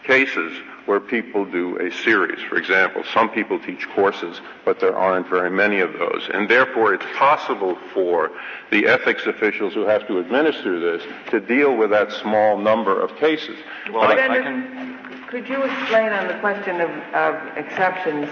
cases 0.05 0.53
where 0.85 0.99
people 0.99 1.45
do 1.45 1.77
a 1.77 1.91
series. 1.91 2.41
For 2.47 2.57
example, 2.57 3.03
some 3.13 3.29
people 3.29 3.59
teach 3.59 3.87
courses, 3.89 4.39
but 4.63 4.79
there 4.79 4.95
aren't 4.95 5.27
very 5.27 5.49
many 5.49 5.79
of 5.79 5.93
those. 5.93 6.29
And 6.33 6.49
therefore, 6.49 6.93
it's 6.93 7.05
possible 7.15 7.77
for 7.93 8.31
the 8.71 8.87
ethics 8.87 9.25
officials 9.25 9.73
who 9.73 9.81
have 9.81 10.07
to 10.07 10.19
administer 10.19 10.79
this 10.79 11.03
to 11.31 11.39
deal 11.39 11.75
with 11.75 11.89
that 11.89 12.11
small 12.11 12.57
number 12.57 12.99
of 12.99 13.15
cases. 13.17 13.57
Well, 13.91 14.03
I, 14.03 14.13
I 14.13 14.41
can... 14.41 15.25
Could 15.27 15.49
you 15.49 15.63
explain 15.63 16.13
on 16.13 16.27
the 16.27 16.39
question 16.39 16.79
of, 16.79 16.89
of 17.13 17.57
exceptions 17.57 18.29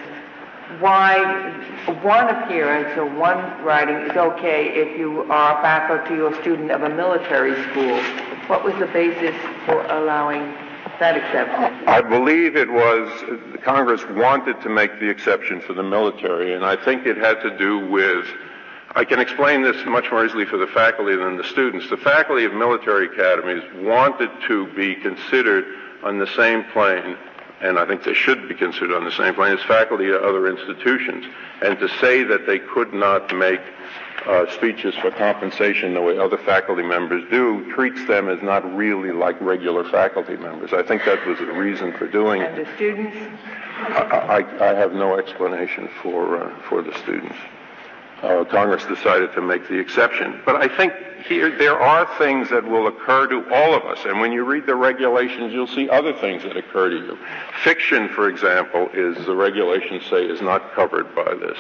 why 0.79 1.17
one 2.01 2.29
appearance 2.29 2.98
or 2.98 3.05
one 3.05 3.38
writing 3.63 3.95
is 3.95 4.15
okay 4.15 4.69
if 4.69 4.98
you 4.98 5.24
are 5.24 5.57
a 5.57 5.62
faculty 5.62 6.19
or 6.22 6.33
student 6.41 6.72
of 6.72 6.83
a 6.83 6.89
military 6.89 7.62
school? 7.72 7.98
What 8.48 8.63
was 8.63 8.74
the 8.75 8.88
basis 8.88 9.36
for 9.65 9.83
allowing 9.86 10.53
that 11.03 11.17
exception? 11.17 11.88
I 11.88 12.01
believe 12.01 12.55
it 12.55 12.72
was 12.72 13.10
the 13.51 13.57
Congress 13.57 14.01
wanted 14.12 14.62
to 14.62 14.69
make 14.69 15.00
the 15.01 15.10
exception 15.10 15.60
for 15.60 15.74
the 15.74 15.83
military, 15.83 16.53
and 16.53 16.65
I 16.65 16.77
think 16.77 17.05
it 17.05 17.17
had 17.17 17.41
to 17.41 17.57
do 17.57 17.79
with. 17.79 18.25
I 18.95 19.03
can 19.03 19.19
explain 19.19 19.63
this 19.63 19.75
much 19.86 20.12
more 20.12 20.24
easily 20.24 20.45
for 20.45 20.57
the 20.57 20.67
faculty 20.67 21.15
than 21.15 21.36
the 21.36 21.43
students. 21.43 21.89
The 21.89 21.98
faculty 21.98 22.45
of 22.45 22.53
military 22.53 23.07
academies 23.07 23.63
wanted 23.77 24.29
to 24.48 24.67
be 24.75 24.95
considered 24.95 25.65
on 26.03 26.19
the 26.19 26.27
same 26.27 26.63
plane, 26.65 27.17
and 27.60 27.79
I 27.79 27.86
think 27.86 28.03
they 28.03 28.13
should 28.13 28.48
be 28.48 28.53
considered 28.53 28.95
on 28.95 29.03
the 29.03 29.12
same 29.12 29.33
plane 29.33 29.57
as 29.57 29.63
faculty 29.65 30.10
at 30.10 30.22
other 30.22 30.48
institutions. 30.48 31.25
And 31.62 31.79
to 31.79 31.89
say 32.00 32.24
that 32.24 32.45
they 32.45 32.60
could 32.60 32.93
not 32.93 33.36
make 33.36 33.62
uh, 34.27 34.50
speeches 34.53 34.96
for 34.96 35.12
compensation 35.12 35.94
the 35.94 36.01
way 36.01 36.18
other 36.18 36.38
faculty 36.38 36.84
members 36.84 37.24
do 37.30 37.70
treats 37.74 38.06
them 38.08 38.30
as 38.30 38.42
not 38.42 38.63
really 38.74 39.12
like 39.12 39.39
regular 39.42 39.84
faculty 39.89 40.38
members. 40.38 40.72
I 40.74 40.84
think 40.84 41.03
that 41.06 41.25
was 41.27 41.39
the 41.39 41.51
reason 41.51 41.92
for 41.94 42.08
doing 42.08 42.42
and 42.42 42.58
it. 42.58 42.60
And 42.60 42.68
the 42.68 42.75
students? 42.75 43.18
I, 43.77 44.46
I, 44.62 44.72
I, 44.72 44.74
have 44.75 44.94
no 44.94 45.18
explanation 45.18 45.89
for 46.01 46.42
uh, 46.42 46.60
for 46.70 46.82
the 46.82 46.98
students. 47.00 47.36
Uh, 48.22 48.46
Congress 48.46 48.86
decided 48.86 49.34
to 49.34 49.42
make 49.42 49.68
the 49.68 49.77
exception, 49.77 50.42
but 50.46 50.56
I 50.56 50.70
think 50.70 50.94
here 51.27 51.58
there 51.58 51.80
are 51.80 52.06
things 52.18 52.50
that 52.50 52.63
will 52.63 52.88
occur 52.88 53.27
to 53.27 53.53
all 53.53 53.74
of 53.74 53.84
us, 53.84 54.00
and 54.06 54.20
when 54.20 54.32
you 54.32 54.44
read 54.44 54.65
the 54.65 54.75
regulations, 54.75 55.53
you'll 55.53 55.68
see 55.68 55.89
other 55.89 56.13
things 56.13 56.44
that 56.44 56.58
occur 56.58 56.89
to 56.89 56.96
you. 56.96 57.18
Fiction, 57.63 58.10
for 58.10 58.30
example, 58.30 58.89
is 58.94 59.25
the 59.25 59.36
regulations 59.36 60.03
say 60.10 60.25
is 60.25 60.42
not 60.42 60.74
covered 60.74 61.13
by 61.15 61.34
this. 61.36 61.58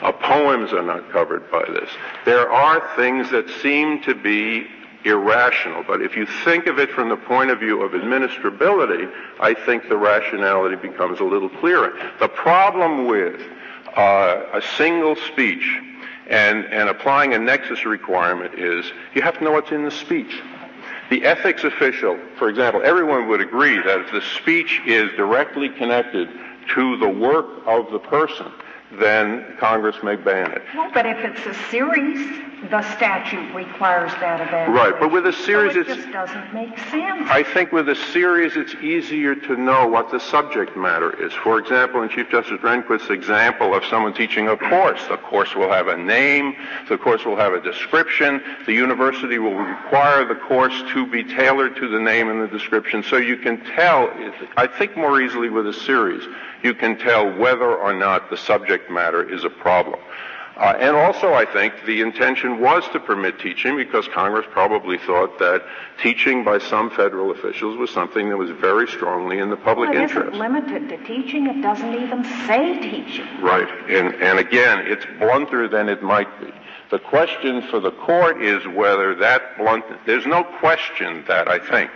Uh, 0.00 0.12
poems 0.12 0.72
are 0.72 0.82
not 0.82 1.10
covered 1.10 1.50
by 1.50 1.64
this. 1.68 1.90
There 2.24 2.50
are 2.50 2.82
things 2.96 3.30
that 3.30 3.48
seem 3.60 4.02
to 4.02 4.14
be 4.14 4.66
irrational, 5.04 5.84
but 5.86 6.00
if 6.00 6.16
you 6.16 6.26
think 6.44 6.66
of 6.66 6.78
it 6.78 6.90
from 6.90 7.08
the 7.08 7.16
point 7.16 7.50
of 7.50 7.58
view 7.58 7.82
of 7.82 7.92
administrability, 7.92 9.12
I 9.40 9.54
think 9.54 9.88
the 9.88 9.96
rationality 9.96 10.76
becomes 10.76 11.20
a 11.20 11.24
little 11.24 11.48
clearer. 11.48 11.92
The 12.20 12.28
problem 12.28 13.06
with 13.06 13.40
uh, 13.96 14.44
a 14.54 14.62
single 14.76 15.16
speech 15.16 15.80
and, 16.32 16.64
and 16.72 16.88
applying 16.88 17.34
a 17.34 17.38
nexus 17.38 17.84
requirement 17.84 18.58
is 18.58 18.90
you 19.14 19.20
have 19.20 19.38
to 19.38 19.44
know 19.44 19.52
what's 19.52 19.70
in 19.70 19.84
the 19.84 19.90
speech. 19.90 20.40
The 21.10 21.24
ethics 21.24 21.62
official, 21.62 22.18
for 22.38 22.48
example, 22.48 22.80
everyone 22.82 23.28
would 23.28 23.42
agree 23.42 23.76
that 23.76 24.00
if 24.00 24.10
the 24.10 24.22
speech 24.22 24.80
is 24.86 25.12
directly 25.12 25.68
connected 25.68 26.30
to 26.74 26.96
the 26.96 27.08
work 27.08 27.46
of 27.66 27.92
the 27.92 27.98
person, 27.98 28.50
then 28.98 29.56
Congress 29.58 29.96
may 30.02 30.16
ban 30.16 30.52
it. 30.52 30.62
Well, 30.74 30.90
but 30.92 31.06
if 31.06 31.18
it's 31.18 31.46
a 31.46 31.54
series, 31.70 32.42
the 32.70 32.82
statute 32.96 33.54
requires 33.54 34.12
that 34.12 34.40
evaluation. 34.40 34.74
Right, 34.74 34.94
but 34.98 35.10
with 35.10 35.26
a 35.26 35.32
series, 35.32 35.74
so 35.74 35.80
it 35.80 35.86
just 35.86 36.12
doesn't 36.12 36.54
make 36.54 36.78
sense. 36.90 37.28
I 37.28 37.42
think 37.42 37.72
with 37.72 37.88
a 37.88 37.96
series, 37.96 38.56
it's 38.56 38.74
easier 38.76 39.34
to 39.34 39.56
know 39.56 39.86
what 39.86 40.10
the 40.10 40.20
subject 40.20 40.76
matter 40.76 41.24
is. 41.24 41.32
For 41.32 41.58
example, 41.58 42.02
in 42.02 42.08
Chief 42.08 42.28
Justice 42.30 42.60
Rehnquist's 42.60 43.10
example 43.10 43.74
of 43.74 43.84
someone 43.86 44.14
teaching 44.14 44.48
a 44.48 44.56
course, 44.56 45.00
the 45.08 45.16
course 45.16 45.54
will 45.54 45.70
have 45.70 45.88
a 45.88 45.96
name, 45.96 46.54
the 46.88 46.98
course 46.98 47.24
will 47.24 47.36
have 47.36 47.52
a 47.52 47.60
description, 47.60 48.42
the 48.66 48.72
university 48.72 49.38
will 49.38 49.56
require 49.56 50.24
the 50.24 50.36
course 50.36 50.74
to 50.92 51.06
be 51.06 51.24
tailored 51.24 51.76
to 51.76 51.88
the 51.88 51.98
name 51.98 52.28
and 52.28 52.40
the 52.42 52.48
description, 52.48 53.02
so 53.02 53.16
you 53.16 53.36
can 53.36 53.62
tell. 53.74 54.12
I 54.56 54.66
think 54.66 54.96
more 54.96 55.20
easily 55.20 55.48
with 55.48 55.66
a 55.66 55.72
series 55.72 56.22
you 56.62 56.74
can 56.74 56.96
tell 56.96 57.28
whether 57.38 57.74
or 57.74 57.92
not 57.92 58.30
the 58.30 58.36
subject 58.36 58.81
matter 58.90 59.22
is 59.28 59.44
a 59.44 59.50
problem. 59.50 59.98
Uh, 60.56 60.76
and 60.78 60.94
also, 60.94 61.32
I 61.32 61.46
think 61.46 61.72
the 61.86 62.02
intention 62.02 62.60
was 62.60 62.86
to 62.92 63.00
permit 63.00 63.38
teaching 63.38 63.74
because 63.74 64.06
Congress 64.08 64.44
probably 64.50 64.98
thought 64.98 65.38
that 65.38 65.64
teaching 66.02 66.44
by 66.44 66.58
some 66.58 66.90
federal 66.90 67.30
officials 67.30 67.78
was 67.78 67.90
something 67.90 68.28
that 68.28 68.36
was 68.36 68.50
very 68.50 68.86
strongly 68.86 69.38
in 69.38 69.48
the 69.48 69.56
public 69.56 69.88
well, 69.88 69.98
it 69.98 70.02
interest. 70.02 70.34
Isn't 70.34 70.38
limited 70.38 70.88
to 70.90 70.98
teaching. 71.06 71.46
It 71.46 71.62
doesn't 71.62 71.94
even 71.94 72.22
say 72.46 72.78
teaching. 72.80 73.26
Right. 73.40 73.68
And, 73.88 74.14
and 74.16 74.38
again, 74.38 74.80
it's 74.86 75.06
blunter 75.18 75.68
than 75.68 75.88
it 75.88 76.02
might 76.02 76.28
be. 76.38 76.52
The 76.90 76.98
question 76.98 77.62
for 77.62 77.80
the 77.80 77.92
court 77.92 78.42
is 78.42 78.66
whether 78.68 79.14
that 79.14 79.56
blunt. 79.56 79.86
There's 80.04 80.26
no 80.26 80.44
question 80.44 81.24
that 81.28 81.48
I 81.48 81.58
think 81.58 81.90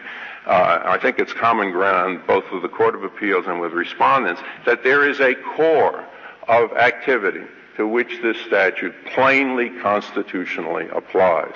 uh, 0.47 0.81
I 0.85 0.99
think 0.99 1.19
it's 1.19 1.35
common 1.35 1.73
ground 1.73 2.23
both 2.27 2.51
with 2.51 2.63
the 2.63 2.69
Court 2.69 2.95
of 2.95 3.05
Appeals 3.05 3.47
and 3.47 3.61
with 3.61 3.73
respondents 3.73 4.41
that 4.65 4.83
there 4.83 5.07
is 5.07 5.21
a 5.21 5.35
core 5.35 6.05
of 6.49 6.73
activity 6.73 7.45
to 7.77 7.87
which 7.87 8.21
this 8.23 8.39
statute 8.47 8.95
plainly 9.07 9.71
constitutionally 9.81 10.89
applies. 10.93 11.55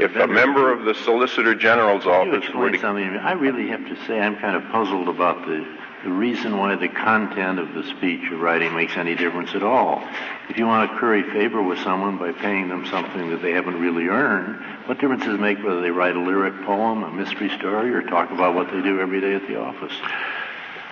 If 0.00 0.16
a 0.16 0.26
member 0.26 0.72
of 0.72 0.84
the 0.84 0.94
Solicitor 0.94 1.54
General's 1.54 2.06
office 2.06 2.48
you 2.48 2.58
were 2.58 2.70
to... 2.70 2.78
something, 2.80 3.04
I 3.04 3.32
really 3.32 3.68
have 3.68 3.86
to 3.86 4.06
say 4.06 4.18
I'm 4.18 4.36
kind 4.36 4.56
of 4.56 4.70
puzzled 4.72 5.08
about 5.08 5.46
the 5.46 5.66
the 6.04 6.10
reason 6.10 6.56
why 6.56 6.76
the 6.76 6.88
content 6.88 7.58
of 7.58 7.74
the 7.74 7.82
speech 7.82 8.30
or 8.30 8.36
writing 8.36 8.72
makes 8.72 8.96
any 8.96 9.16
difference 9.16 9.54
at 9.54 9.64
all. 9.64 10.02
If 10.48 10.56
you 10.56 10.66
want 10.66 10.90
to 10.90 10.96
curry 10.96 11.24
favor 11.24 11.60
with 11.60 11.80
someone 11.80 12.18
by 12.18 12.30
paying 12.32 12.68
them 12.68 12.86
something 12.86 13.30
that 13.30 13.42
they 13.42 13.50
haven't 13.50 13.80
really 13.80 14.06
earned, 14.06 14.62
what 14.86 15.00
difference 15.00 15.24
does 15.24 15.34
it 15.34 15.40
make 15.40 15.58
whether 15.58 15.80
they 15.80 15.90
write 15.90 16.14
a 16.14 16.20
lyric 16.20 16.54
poem, 16.64 17.02
a 17.02 17.10
mystery 17.10 17.50
story, 17.58 17.92
or 17.92 18.02
talk 18.02 18.30
about 18.30 18.54
what 18.54 18.70
they 18.70 18.80
do 18.80 19.00
every 19.00 19.20
day 19.20 19.34
at 19.34 19.46
the 19.48 19.60
office? 19.60 19.92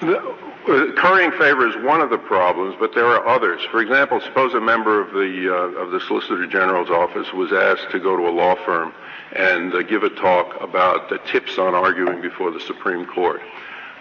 The, 0.01 0.37
currying 0.67 1.31
favor 1.33 1.69
is 1.69 1.77
one 1.85 2.01
of 2.01 2.11
the 2.11 2.19
problems, 2.19 2.75
but 2.79 2.95
there 2.95 3.07
are 3.07 3.27
others. 3.27 3.61
For 3.71 3.81
example, 3.81 4.21
suppose 4.21 4.53
a 4.55 4.61
member 4.61 5.01
of 5.01 5.13
the 5.13 5.55
uh, 5.55 5.81
of 5.81 5.91
the 5.93 6.01
Solicitor 6.01 6.47
General's 6.47 6.91
office 6.91 7.33
was 7.33 7.53
asked 7.53 7.91
to 7.93 8.01
go 8.01 8.17
to 8.17 8.29
a 8.29 8.31
law 8.31 8.57
firm 8.65 8.93
and 9.33 9.75
uh, 9.75 9.83
give 9.83 10.03
a 10.03 10.11
talk 10.11 10.61
about 10.61 11.09
the 11.09 11.19
tips 11.31 11.59
on 11.59 11.75
arguing 11.75 12.21
before 12.21 12.51
the 12.51 12.61
Supreme 12.61 13.07
Court 13.07 13.41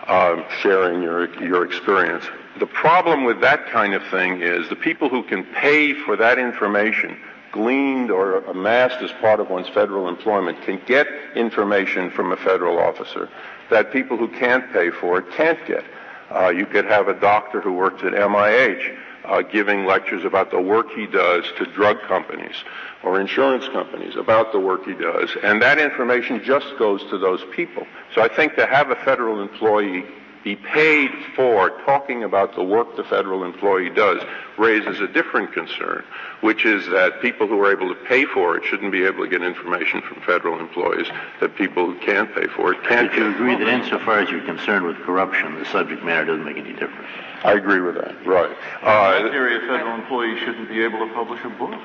uh, 0.07 0.41
sharing 0.61 1.01
your 1.03 1.31
your 1.43 1.63
experience. 1.63 2.25
The 2.59 2.67
problem 2.67 3.25
with 3.25 3.41
that 3.41 3.67
kind 3.67 3.93
of 3.93 4.03
thing 4.07 4.41
is 4.41 4.67
the 4.69 4.75
people 4.75 5.09
who 5.09 5.23
can 5.23 5.43
pay 5.43 5.93
for 5.93 6.15
that 6.15 6.39
information 6.39 7.17
gleaned 7.51 8.11
or 8.11 8.39
amassed 8.45 9.01
as 9.01 9.11
part 9.21 9.39
of 9.39 9.49
one's 9.49 9.69
federal 9.69 10.09
employment 10.09 10.61
can 10.63 10.81
get 10.85 11.07
information 11.35 12.11
from 12.11 12.33
a 12.33 12.37
federal 12.37 12.77
officer 12.77 13.29
that 13.69 13.93
people 13.93 14.17
who 14.17 14.27
can't 14.27 14.71
pay 14.73 14.89
for 14.89 15.19
it 15.19 15.31
can't 15.31 15.65
get. 15.65 15.83
Uh, 16.29 16.49
you 16.49 16.65
could 16.65 16.85
have 16.85 17.07
a 17.07 17.13
doctor 17.19 17.61
who 17.61 17.73
works 17.73 18.03
at 18.03 18.13
NIH 18.13 18.97
uh, 19.25 19.41
giving 19.41 19.85
lectures 19.85 20.23
about 20.23 20.51
the 20.51 20.59
work 20.59 20.91
he 20.91 21.07
does 21.07 21.45
to 21.57 21.65
drug 21.65 22.01
companies 22.07 22.55
or 23.03 23.19
insurance 23.19 23.67
companies 23.69 24.15
about 24.15 24.51
the 24.51 24.59
work 24.59 24.85
he 24.85 24.93
does, 24.93 25.29
and 25.43 25.61
that 25.61 25.79
information 25.79 26.43
just 26.43 26.67
goes 26.77 27.03
to 27.09 27.17
those 27.17 27.43
people. 27.51 27.85
So 28.13 28.21
I 28.21 28.27
think 28.27 28.55
to 28.55 28.65
have 28.65 28.89
a 28.89 28.95
federal 28.95 29.41
employee 29.41 30.05
be 30.45 30.55
paid 30.55 31.09
for 31.35 31.71
talking 31.85 32.23
about 32.23 32.55
the 32.55 32.63
work 32.63 32.95
the 32.95 33.03
federal 33.03 33.43
employee 33.43 33.89
does 33.89 34.21
raises 34.59 35.01
a 35.01 35.07
different 35.07 35.51
concern, 35.51 36.03
which 36.41 36.65
is 36.65 36.85
that 36.85 37.19
people 37.19 37.47
who 37.47 37.59
are 37.59 37.71
able 37.71 37.89
to 37.89 37.99
pay 38.05 38.25
for 38.25 38.55
it 38.55 38.63
shouldn't 38.63 38.91
be 38.91 39.03
able 39.03 39.23
to 39.23 39.29
get 39.29 39.41
information 39.41 40.01
from 40.01 40.21
federal 40.21 40.59
employees 40.59 41.07
that 41.41 41.55
people 41.55 41.87
who 41.87 41.99
can't 41.99 42.33
pay 42.35 42.45
for 42.45 42.73
it 42.73 42.83
can't. 42.83 43.09
But 43.09 43.17
you 43.17 43.31
agree 43.31 43.55
that 43.55 43.67
insofar 43.67 44.19
as 44.19 44.29
you're 44.29 44.45
concerned 44.45 44.85
with 44.85 44.97
corruption, 44.97 45.55
the 45.55 45.65
subject 45.65 46.05
matter 46.05 46.25
doesn't 46.25 46.45
make 46.45 46.57
any 46.57 46.73
difference? 46.73 47.09
I 47.43 47.53
agree 47.53 47.81
with 47.81 47.95
that. 47.95 48.15
Right. 48.23 48.55
Uh, 48.83 49.25
in 49.25 49.31
theory, 49.31 49.57
a 49.57 49.61
federal 49.61 49.95
employee 49.95 50.37
shouldn't 50.45 50.69
be 50.69 50.83
able 50.83 50.99
to 50.99 51.11
publish 51.15 51.43
a 51.43 51.49
book. 51.49 51.81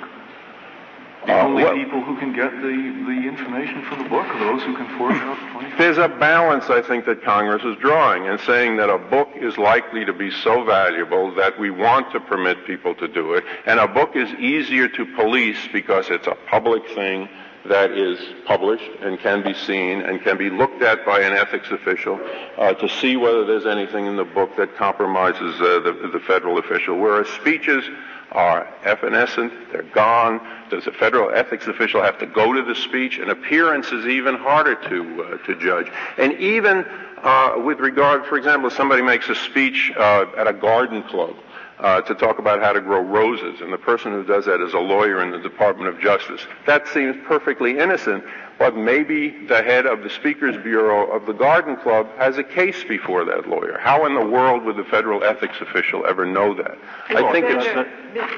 The 1.26 1.38
uh, 1.38 1.44
only 1.44 1.84
people 1.84 2.02
who 2.02 2.16
can 2.18 2.32
get 2.32 2.50
the, 2.50 3.04
the 3.06 3.28
information 3.28 3.82
from 3.84 4.02
the 4.02 4.08
book 4.08 4.26
are 4.26 4.38
those 4.38 4.62
who 4.62 4.74
can 4.74 4.86
forge 4.96 5.16
out 5.16 5.36
20. 5.52 5.76
There's 5.76 5.98
a 5.98 6.08
balance, 6.08 6.70
I 6.70 6.80
think, 6.80 7.04
that 7.04 7.22
Congress 7.22 7.62
is 7.62 7.76
drawing 7.76 8.26
and 8.26 8.40
saying 8.40 8.78
that 8.78 8.88
a 8.88 8.98
book 8.98 9.28
is 9.34 9.58
likely 9.58 10.04
to 10.06 10.14
be 10.14 10.30
so 10.30 10.64
valuable 10.64 11.34
that 11.34 11.58
we 11.58 11.70
want 11.70 12.10
to 12.12 12.20
permit 12.20 12.66
people 12.66 12.94
to 12.94 13.06
do 13.08 13.34
it, 13.34 13.44
and 13.66 13.78
a 13.78 13.86
book 13.86 14.16
is 14.16 14.32
easier 14.34 14.88
to 14.88 15.04
police 15.14 15.68
because 15.72 16.08
it's 16.08 16.26
a 16.26 16.36
public 16.48 16.88
thing 16.94 17.28
that 17.66 17.90
is 17.90 18.18
published 18.46 18.90
and 19.02 19.18
can 19.20 19.42
be 19.42 19.52
seen 19.52 20.00
and 20.00 20.22
can 20.22 20.38
be 20.38 20.48
looked 20.48 20.82
at 20.82 21.04
by 21.04 21.20
an 21.20 21.34
ethics 21.34 21.70
official 21.70 22.18
uh, 22.56 22.72
to 22.74 22.88
see 22.88 23.16
whether 23.16 23.44
there's 23.44 23.66
anything 23.66 24.06
in 24.06 24.16
the 24.16 24.24
book 24.24 24.56
that 24.56 24.74
compromises 24.76 25.60
uh, 25.60 25.80
the, 25.80 26.10
the 26.12 26.20
federal 26.20 26.58
official. 26.58 26.98
Whereas 26.98 27.28
speeches 27.28 27.84
are 28.32 28.68
evanescent, 28.84 29.52
they're 29.72 29.82
gone. 29.82 30.40
Does 30.70 30.86
a 30.86 30.92
federal 30.92 31.30
ethics 31.30 31.66
official 31.66 32.02
have 32.02 32.18
to 32.18 32.26
go 32.26 32.52
to 32.52 32.62
the 32.62 32.74
speech? 32.74 33.18
An 33.18 33.30
appearance 33.30 33.88
is 33.92 34.06
even 34.06 34.36
harder 34.36 34.76
to 34.88 35.22
uh, 35.22 35.38
to 35.46 35.56
judge. 35.56 35.90
And 36.16 36.34
even 36.34 36.84
uh, 37.22 37.54
with 37.64 37.80
regard, 37.80 38.26
for 38.26 38.38
example, 38.38 38.68
if 38.68 38.76
somebody 38.76 39.02
makes 39.02 39.28
a 39.28 39.34
speech 39.34 39.92
uh, 39.96 40.26
at 40.36 40.46
a 40.46 40.52
garden 40.52 41.02
club 41.04 41.34
uh, 41.80 42.00
to 42.02 42.14
talk 42.14 42.38
about 42.38 42.60
how 42.60 42.72
to 42.72 42.80
grow 42.80 43.00
roses, 43.00 43.60
and 43.60 43.72
the 43.72 43.78
person 43.78 44.12
who 44.12 44.22
does 44.24 44.44
that 44.44 44.60
is 44.60 44.74
a 44.74 44.78
lawyer 44.78 45.22
in 45.22 45.30
the 45.30 45.38
Department 45.38 45.88
of 45.88 46.00
Justice. 46.00 46.46
That 46.66 46.86
seems 46.88 47.16
perfectly 47.26 47.78
innocent, 47.78 48.22
but 48.60 48.76
maybe 48.76 49.30
the 49.46 49.62
head 49.62 49.86
of 49.86 50.02
the 50.02 50.10
Speakers 50.10 50.54
Bureau 50.62 51.10
of 51.10 51.24
the 51.24 51.32
Garden 51.32 51.76
Club 51.76 52.06
has 52.18 52.36
a 52.36 52.44
case 52.44 52.84
before 52.84 53.24
that 53.24 53.48
lawyer. 53.48 53.78
How 53.80 54.04
in 54.04 54.14
the 54.14 54.24
world 54.24 54.64
would 54.64 54.76
the 54.76 54.84
federal 54.84 55.24
ethics 55.24 55.62
official 55.62 56.04
ever 56.04 56.26
know 56.26 56.52
that? 56.52 56.76
I 57.08 57.32
think 57.32 57.46
it's 57.48 57.66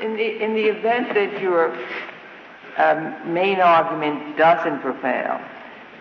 in 0.01 0.15
the 0.15 0.45
in 0.45 0.55
the 0.55 0.67
event 0.67 1.13
that 1.15 1.43
your 1.43 1.77
um, 2.79 3.35
main 3.35 3.59
argument 3.59 4.37
doesn't 4.39 4.79
prevail. 4.79 5.41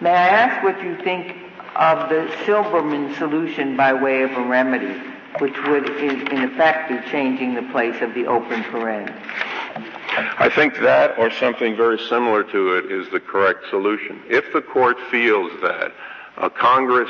May 0.02 0.12
I 0.12 0.28
ask 0.28 0.64
what 0.64 0.82
you 0.84 0.96
think 1.04 1.36
of 1.76 2.10
the 2.10 2.32
Silberman 2.46 3.18
solution 3.18 3.76
by 3.76 3.92
way 3.92 4.22
of 4.22 4.32
a 4.34 4.44
remedy? 4.44 5.02
Which 5.40 5.56
would, 5.68 5.90
in, 5.90 6.28
in 6.28 6.44
effect, 6.44 6.90
be 6.90 7.10
changing 7.10 7.56
the 7.56 7.64
place 7.72 8.02
of 8.02 8.14
the 8.14 8.26
open 8.26 8.64
paren. 8.64 9.10
I 10.40 10.50
think 10.50 10.80
that 10.80 11.18
or 11.18 11.32
something 11.32 11.76
very 11.76 11.98
similar 11.98 12.44
to 12.44 12.78
it 12.78 12.92
is 12.92 13.10
the 13.12 13.20
correct 13.20 13.66
solution. 13.70 14.22
If 14.28 14.52
the 14.52 14.62
court 14.62 14.98
feels 15.10 15.52
that 15.62 15.94
uh, 16.38 16.50
Congress 16.50 17.10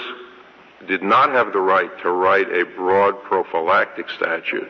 did 0.88 1.02
not 1.02 1.32
have 1.32 1.52
the 1.54 1.60
right 1.60 1.92
to 2.02 2.12
write 2.12 2.52
a 2.52 2.66
broad 2.66 3.22
prophylactic 3.24 4.10
statute 4.10 4.70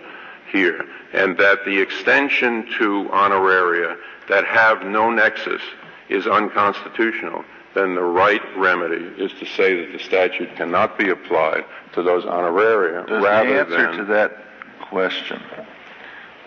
here, 0.51 0.85
and 1.13 1.37
that 1.37 1.65
the 1.65 1.77
extension 1.79 2.67
to 2.77 3.09
honoraria 3.11 3.97
that 4.27 4.45
have 4.45 4.85
no 4.85 5.09
nexus 5.09 5.61
is 6.09 6.27
unconstitutional, 6.27 7.43
then 7.73 7.95
the 7.95 8.03
right 8.03 8.41
remedy 8.57 9.05
is 9.21 9.31
to 9.39 9.45
say 9.45 9.75
that 9.75 9.91
the 9.91 9.99
statute 9.99 10.55
cannot 10.55 10.97
be 10.97 11.09
applied 11.09 11.63
to 11.93 12.03
those 12.03 12.25
honoraria 12.25 13.05
Does 13.07 13.23
rather 13.23 13.49
the 13.49 13.59
answer 13.59 13.87
than 13.87 13.97
to 13.97 14.05
that 14.05 14.37
question, 14.81 15.41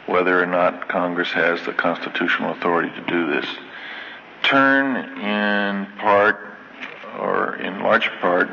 whether 0.07 0.43
or 0.43 0.47
not 0.47 0.89
Congress 0.89 1.31
has 1.33 1.65
the 1.65 1.73
constitutional 1.73 2.53
authority 2.53 2.91
to 2.91 3.01
do 3.07 3.27
this, 3.27 3.47
turn 4.43 4.97
in 5.19 5.87
part 5.99 6.39
or 7.19 7.57
in 7.57 7.81
large 7.81 8.11
part 8.21 8.49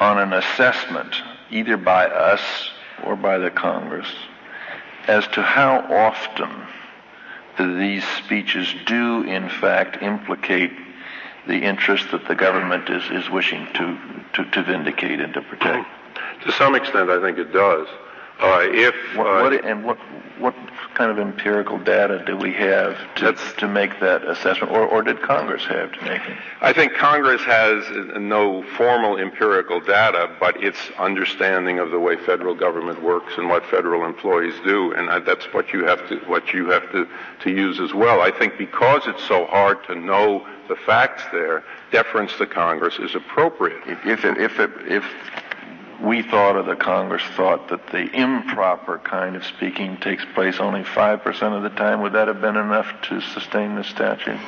on 0.00 0.18
an 0.18 0.32
assessment 0.32 1.14
either 1.50 1.76
by 1.76 2.06
us 2.06 2.70
or 3.04 3.16
by 3.16 3.38
the 3.38 3.50
Congress 3.50 4.08
as 5.06 5.26
to 5.28 5.42
how 5.42 5.78
often 5.90 6.50
these 7.78 8.04
speeches 8.18 8.72
do 8.86 9.22
in 9.22 9.48
fact 9.48 10.02
implicate 10.02 10.70
the 11.48 11.58
interest 11.58 12.10
that 12.12 12.28
the 12.28 12.34
government 12.34 12.88
is, 12.90 13.02
is 13.10 13.28
wishing 13.30 13.66
to, 13.74 13.98
to, 14.34 14.44
to 14.50 14.62
vindicate 14.62 15.20
and 15.20 15.34
to 15.34 15.42
protect? 15.42 15.88
To 16.44 16.52
some 16.52 16.74
extent, 16.74 17.10
I 17.10 17.20
think 17.20 17.38
it 17.38 17.52
does. 17.52 17.88
Uh, 18.40 18.60
if 18.70 18.94
what, 19.16 19.26
uh, 19.26 19.42
what, 19.42 19.64
and 19.64 19.84
what 19.84 19.98
what 20.38 20.54
kind 20.94 21.10
of 21.10 21.18
empirical 21.18 21.78
data 21.78 22.22
do 22.24 22.36
we 22.36 22.52
have 22.52 22.96
to 23.16 23.32
to 23.56 23.66
make 23.66 23.98
that 24.00 24.22
assessment, 24.24 24.72
or, 24.72 24.86
or 24.86 25.02
did 25.02 25.20
Congress 25.22 25.64
have 25.64 25.92
to 25.92 26.02
make 26.04 26.22
it? 26.22 26.36
I 26.60 26.72
think 26.72 26.94
Congress 26.94 27.42
has 27.42 27.84
no 28.16 28.62
formal 28.76 29.16
empirical 29.16 29.80
data, 29.80 30.30
but 30.38 30.62
its 30.62 30.78
understanding 30.98 31.80
of 31.80 31.90
the 31.90 31.98
way 31.98 32.16
federal 32.16 32.54
government 32.54 33.02
works 33.02 33.32
and 33.36 33.48
what 33.48 33.64
federal 33.66 34.04
employees 34.04 34.54
do, 34.64 34.92
and 34.92 35.08
that's 35.26 35.46
what 35.52 35.72
you 35.72 35.84
have 35.84 36.08
to 36.08 36.18
what 36.26 36.52
you 36.52 36.70
have 36.70 36.90
to 36.92 37.08
to 37.40 37.50
use 37.50 37.80
as 37.80 37.92
well. 37.92 38.20
I 38.20 38.30
think 38.30 38.56
because 38.56 39.02
it's 39.06 39.26
so 39.26 39.46
hard 39.46 39.82
to 39.84 39.96
know 39.96 40.46
the 40.68 40.76
facts 40.76 41.24
there, 41.32 41.64
deference 41.90 42.36
to 42.36 42.46
Congress 42.46 42.98
is 42.98 43.14
appropriate. 43.14 43.82
If 43.86 44.06
if 44.06 44.24
it, 44.24 44.38
if, 44.38 44.60
it, 44.60 44.70
if 44.86 45.04
we 46.02 46.22
thought 46.22 46.56
or 46.56 46.62
the 46.62 46.76
Congress 46.76 47.22
thought 47.36 47.68
that 47.68 47.86
the 47.88 48.08
improper 48.14 48.98
kind 48.98 49.34
of 49.36 49.44
speaking 49.44 49.96
takes 49.98 50.24
place 50.34 50.60
only 50.60 50.82
5% 50.82 51.56
of 51.56 51.62
the 51.62 51.70
time, 51.70 52.02
would 52.02 52.12
that 52.12 52.28
have 52.28 52.40
been 52.40 52.56
enough 52.56 52.86
to 53.08 53.20
sustain 53.20 53.74
the 53.74 53.84
statute? 53.84 54.38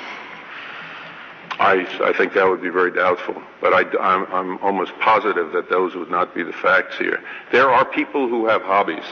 I, 1.59 1.87
I 2.03 2.13
think 2.17 2.33
that 2.35 2.49
would 2.49 2.63
be 2.63 2.71
very 2.71 2.91
doubtful, 2.93 3.43
but 3.61 3.75
I, 3.75 3.83
I'm 4.01 4.59
almost 4.59 4.93
positive 5.01 5.53
that 5.53 5.69
those 5.69 5.95
would 5.95 6.11
not 6.11 6.35
be 6.35 6.43
the 6.43 6.55
facts 6.55 6.97
here. 6.97 7.21
There 7.53 7.69
are 7.69 7.85
people 7.85 8.29
who 8.29 8.47
have 8.47 8.63
hobbies, 8.63 9.05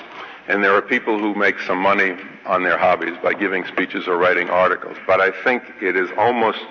and 0.47 0.65
there 0.65 0.73
are 0.75 0.81
people 0.81 1.19
who 1.19 1.35
make 1.35 1.59
some 1.61 1.79
money 1.79 2.17
on 2.47 2.63
their 2.63 2.79
hobbies 2.79 3.19
by 3.23 3.35
giving 3.35 3.67
speeches 3.67 4.09
or 4.09 4.17
writing 4.17 4.49
articles, 4.49 4.97
but 5.07 5.21
I 5.21 5.31
think 5.45 5.63
it 5.83 5.95
is 5.95 6.09
almost 6.17 6.65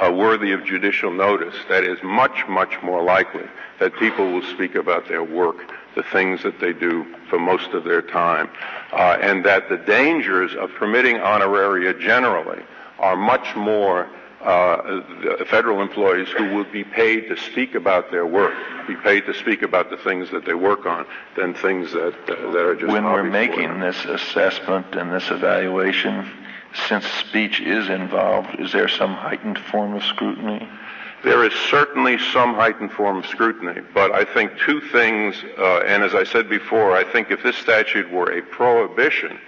uh, 0.00 0.10
worthy 0.10 0.52
of 0.52 0.64
judicial 0.64 1.10
notice 1.12 1.54
that 1.68 1.84
is 1.84 1.98
much, 2.02 2.46
much 2.48 2.74
more 2.82 3.02
likely 3.02 3.44
that 3.78 3.94
people 3.96 4.32
will 4.32 4.42
speak 4.42 4.74
about 4.74 5.08
their 5.08 5.22
work, 5.22 5.72
the 5.94 6.02
things 6.02 6.42
that 6.42 6.58
they 6.60 6.72
do 6.72 7.04
for 7.28 7.38
most 7.38 7.70
of 7.70 7.84
their 7.84 8.02
time, 8.02 8.48
uh, 8.92 9.18
and 9.20 9.44
that 9.44 9.68
the 9.68 9.76
dangers 9.76 10.54
of 10.54 10.70
permitting 10.74 11.16
honoraria 11.16 11.98
generally 12.00 12.62
are 12.98 13.16
much 13.16 13.54
more 13.56 14.08
uh, 14.42 15.02
federal 15.46 15.82
employees 15.82 16.28
who 16.28 16.54
will 16.54 16.64
be 16.72 16.82
paid 16.82 17.28
to 17.28 17.36
speak 17.36 17.74
about 17.74 18.10
their 18.10 18.24
work, 18.24 18.54
be 18.88 18.96
paid 18.96 19.26
to 19.26 19.34
speak 19.34 19.60
about 19.60 19.90
the 19.90 19.98
things 19.98 20.30
that 20.30 20.46
they 20.46 20.54
work 20.54 20.86
on, 20.86 21.04
than 21.36 21.52
things 21.52 21.92
that 21.92 22.14
uh, 22.28 22.50
that 22.50 22.64
are 22.64 22.74
just. 22.74 22.90
When 22.90 23.04
we're 23.04 23.22
making 23.22 23.80
this 23.80 24.02
assessment 24.06 24.94
and 24.94 25.12
this 25.12 25.30
evaluation, 25.30 26.26
since 26.88 27.06
speech 27.06 27.60
is 27.60 27.88
involved, 27.88 28.58
is 28.60 28.72
there 28.72 28.88
some 28.88 29.14
heightened 29.14 29.58
form 29.58 29.94
of 29.94 30.02
scrutiny? 30.04 30.68
There 31.22 31.44
is 31.44 31.52
certainly 31.52 32.18
some 32.32 32.54
heightened 32.54 32.92
form 32.92 33.18
of 33.18 33.26
scrutiny, 33.26 33.82
but 33.92 34.12
I 34.12 34.24
think 34.24 34.52
two 34.64 34.80
things, 34.80 35.36
uh, 35.58 35.80
and 35.80 36.02
as 36.02 36.14
I 36.14 36.24
said 36.24 36.48
before, 36.48 36.96
I 36.96 37.04
think 37.04 37.30
if 37.30 37.42
this 37.42 37.56
statute 37.56 38.10
were 38.10 38.32
a 38.32 38.40
prohibition 38.40 39.38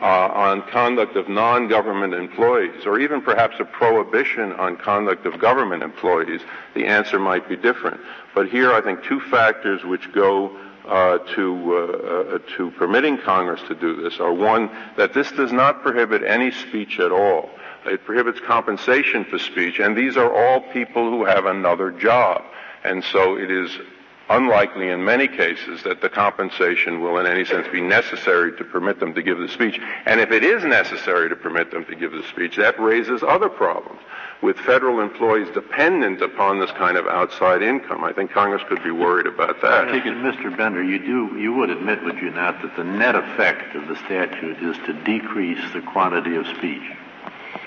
uh, 0.00 0.04
on 0.04 0.62
conduct 0.70 1.16
of 1.16 1.28
non-government 1.28 2.14
employees, 2.14 2.86
or 2.86 3.00
even 3.00 3.22
perhaps 3.22 3.56
a 3.58 3.64
prohibition 3.64 4.52
on 4.52 4.76
conduct 4.76 5.26
of 5.26 5.38
government 5.40 5.82
employees, 5.82 6.42
the 6.74 6.86
answer 6.86 7.18
might 7.18 7.48
be 7.48 7.56
different. 7.56 8.00
But 8.34 8.48
here 8.48 8.72
I 8.72 8.80
think 8.80 9.02
two 9.02 9.20
factors 9.20 9.84
which 9.84 10.12
go 10.12 10.56
uh, 10.86 11.18
to 11.34 11.76
uh, 11.76 12.34
uh, 12.36 12.38
to 12.56 12.70
permitting 12.72 13.18
Congress 13.18 13.60
to 13.68 13.74
do 13.74 14.00
this 14.02 14.20
are 14.20 14.32
one 14.32 14.70
that 14.96 15.12
this 15.12 15.32
does 15.32 15.52
not 15.52 15.82
prohibit 15.82 16.22
any 16.22 16.50
speech 16.50 17.00
at 17.00 17.10
all. 17.10 17.50
It 17.84 18.04
prohibits 18.04 18.40
compensation 18.40 19.24
for 19.24 19.38
speech, 19.38 19.78
and 19.78 19.96
these 19.96 20.16
are 20.16 20.32
all 20.32 20.60
people 20.72 21.10
who 21.10 21.24
have 21.24 21.46
another 21.46 21.90
job, 21.90 22.42
and 22.84 23.02
so 23.02 23.36
it 23.36 23.50
is 23.50 23.70
unlikely 24.28 24.88
in 24.88 25.04
many 25.04 25.28
cases 25.28 25.82
that 25.84 26.00
the 26.00 26.08
compensation 26.08 27.00
will 27.00 27.18
in 27.18 27.26
any 27.26 27.44
sense 27.44 27.66
be 27.68 27.80
necessary 27.80 28.56
to 28.56 28.64
permit 28.64 28.98
them 28.98 29.14
to 29.14 29.22
give 29.22 29.38
the 29.38 29.48
speech. 29.48 29.80
And 30.04 30.20
if 30.20 30.30
it 30.30 30.42
is 30.42 30.64
necessary 30.64 31.28
to 31.28 31.36
permit 31.36 31.70
them 31.70 31.84
to 31.84 31.94
give 31.94 32.12
the 32.12 32.24
speech, 32.24 32.56
that 32.56 32.78
raises 32.80 33.22
other 33.22 33.48
problems 33.48 34.00
with 34.42 34.58
federal 34.58 35.00
employees 35.00 35.48
dependent 35.54 36.20
upon 36.20 36.60
this 36.60 36.70
kind 36.72 36.96
of 36.96 37.06
outside 37.06 37.62
income. 37.62 38.04
I 38.04 38.12
think 38.12 38.30
Congress 38.32 38.62
could 38.68 38.82
be 38.82 38.90
worried 38.90 39.26
about 39.26 39.60
that. 39.62 39.88
I 39.88 39.92
take 39.92 40.06
it, 40.06 40.14
Mr. 40.14 40.54
Bender, 40.56 40.82
you 40.82 40.98
do 40.98 41.38
you 41.38 41.54
would 41.54 41.70
admit, 41.70 42.02
would 42.04 42.18
you 42.18 42.30
not, 42.30 42.60
that 42.62 42.76
the 42.76 42.84
net 42.84 43.14
effect 43.14 43.74
of 43.74 43.88
the 43.88 43.96
statute 43.96 44.62
is 44.62 44.76
to 44.86 44.92
decrease 45.04 45.72
the 45.72 45.80
quantity 45.80 46.36
of 46.36 46.46
speech? 46.48 46.82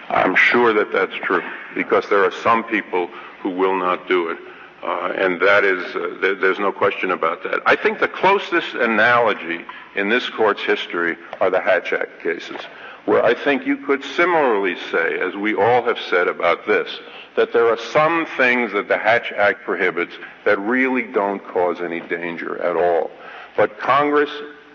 I'm 0.10 0.36
sure 0.36 0.74
that 0.74 0.92
that's 0.92 1.16
true 1.24 1.44
because 1.76 2.08
there 2.10 2.24
are 2.24 2.32
some 2.32 2.64
people 2.64 3.08
who 3.42 3.50
will 3.50 3.78
not 3.78 4.08
do 4.08 4.30
it. 4.30 4.38
Uh, 4.82 5.12
and 5.18 5.42
that 5.42 5.66
is, 5.66 5.84
uh, 5.96 6.18
there, 6.22 6.36
there's 6.36 6.60
no 6.60 6.72
question 6.72 7.12
about 7.12 7.44
that. 7.44 7.62
I 7.66 7.76
think 7.76 8.00
the 8.00 8.08
closest 8.08 8.76
analogy 8.76 9.66
in 9.96 10.08
this 10.10 10.30
court's 10.30 10.64
history 10.64 11.18
are 11.42 11.50
the 11.50 11.60
Hatch 11.60 11.92
Act 11.92 12.24
cases, 12.24 12.62
where 13.06 13.24
I 13.24 13.34
think 13.34 13.66
you 13.66 13.78
could 13.78 14.04
similarly 14.04 14.78
say, 14.90 15.20
as 15.20 15.36
we 15.36 15.54
all 15.54 15.84
have 15.84 16.00
said 16.00 16.30
about 16.30 16.66
this, 16.66 17.00
that 17.36 17.52
there 17.52 17.68
are 17.68 17.78
some 17.78 18.26
things 18.38 18.72
that 18.72 18.88
the 18.88 18.98
Hatch 18.98 19.34
Act 19.34 19.66
prohibits 19.66 20.14
that 20.46 20.58
really 20.60 21.04
don't 21.04 21.46
cause 21.46 21.82
any 21.82 22.00
danger 22.00 22.62
at 22.62 22.78
all. 22.78 23.12
But 23.58 23.80
Congress 23.80 24.32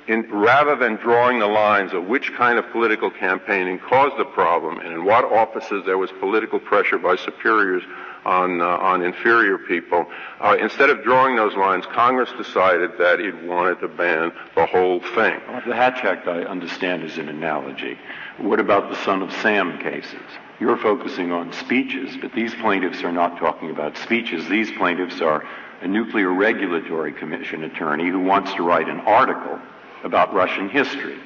in, 0.07 0.31
rather 0.31 0.77
than 0.77 0.97
drawing 0.97 1.38
the 1.38 1.47
lines 1.47 1.95
of 1.95 2.05
which 2.05 2.33
kind 2.35 2.59
of 2.59 2.71
political 2.71 3.11
campaigning 3.11 3.79
caused 3.79 4.19
the 4.19 4.25
problem 4.25 4.79
and 4.81 4.93
in 4.93 5.05
what 5.05 5.25
offices 5.25 5.83
there 5.87 5.99
was 5.99 6.11
political 6.21 6.59
pressure 6.59 6.99
by 6.99 7.17
superiors 7.17 7.83
on, 8.24 8.60
uh, 8.60 8.64
on 8.64 9.02
inferior 9.02 9.58
people. 9.58 10.06
Uh, 10.40 10.56
instead 10.60 10.90
of 10.90 11.02
drawing 11.02 11.37
those 11.37 11.54
lines, 11.56 11.84
Congress 11.87 12.30
decided 12.37 12.92
that 12.98 13.20
it 13.20 13.44
wanted 13.44 13.80
to 13.80 13.88
ban 13.88 14.32
the 14.54 14.66
whole 14.66 15.00
thing. 15.00 15.40
Well, 15.48 15.62
the 15.66 15.74
Hatch 15.74 16.04
Act, 16.04 16.26
I 16.26 16.42
understand, 16.42 17.02
is 17.02 17.18
an 17.18 17.28
analogy. 17.28 17.98
What 18.38 18.60
about 18.60 18.90
the 18.90 18.96
Son 19.04 19.22
of 19.22 19.32
Sam 19.34 19.78
cases? 19.78 20.20
You're 20.60 20.78
focusing 20.78 21.32
on 21.32 21.52
speeches, 21.52 22.16
but 22.20 22.32
these 22.32 22.54
plaintiffs 22.54 23.02
are 23.02 23.12
not 23.12 23.38
talking 23.38 23.70
about 23.70 23.96
speeches. 23.98 24.48
These 24.48 24.70
plaintiffs 24.72 25.20
are 25.20 25.44
a 25.82 25.88
Nuclear 25.88 26.32
Regulatory 26.32 27.12
Commission 27.12 27.64
attorney 27.64 28.08
who 28.08 28.20
wants 28.20 28.54
to 28.54 28.62
write 28.62 28.88
an 28.88 29.00
article 29.00 29.58
about 30.02 30.32
Russian 30.32 30.68
history, 30.68 31.18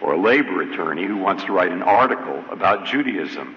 or 0.00 0.14
a 0.14 0.20
labor 0.20 0.62
attorney 0.62 1.06
who 1.06 1.16
wants 1.16 1.44
to 1.44 1.52
write 1.52 1.72
an 1.72 1.82
article 1.82 2.44
about 2.50 2.86
Judaism 2.86 3.56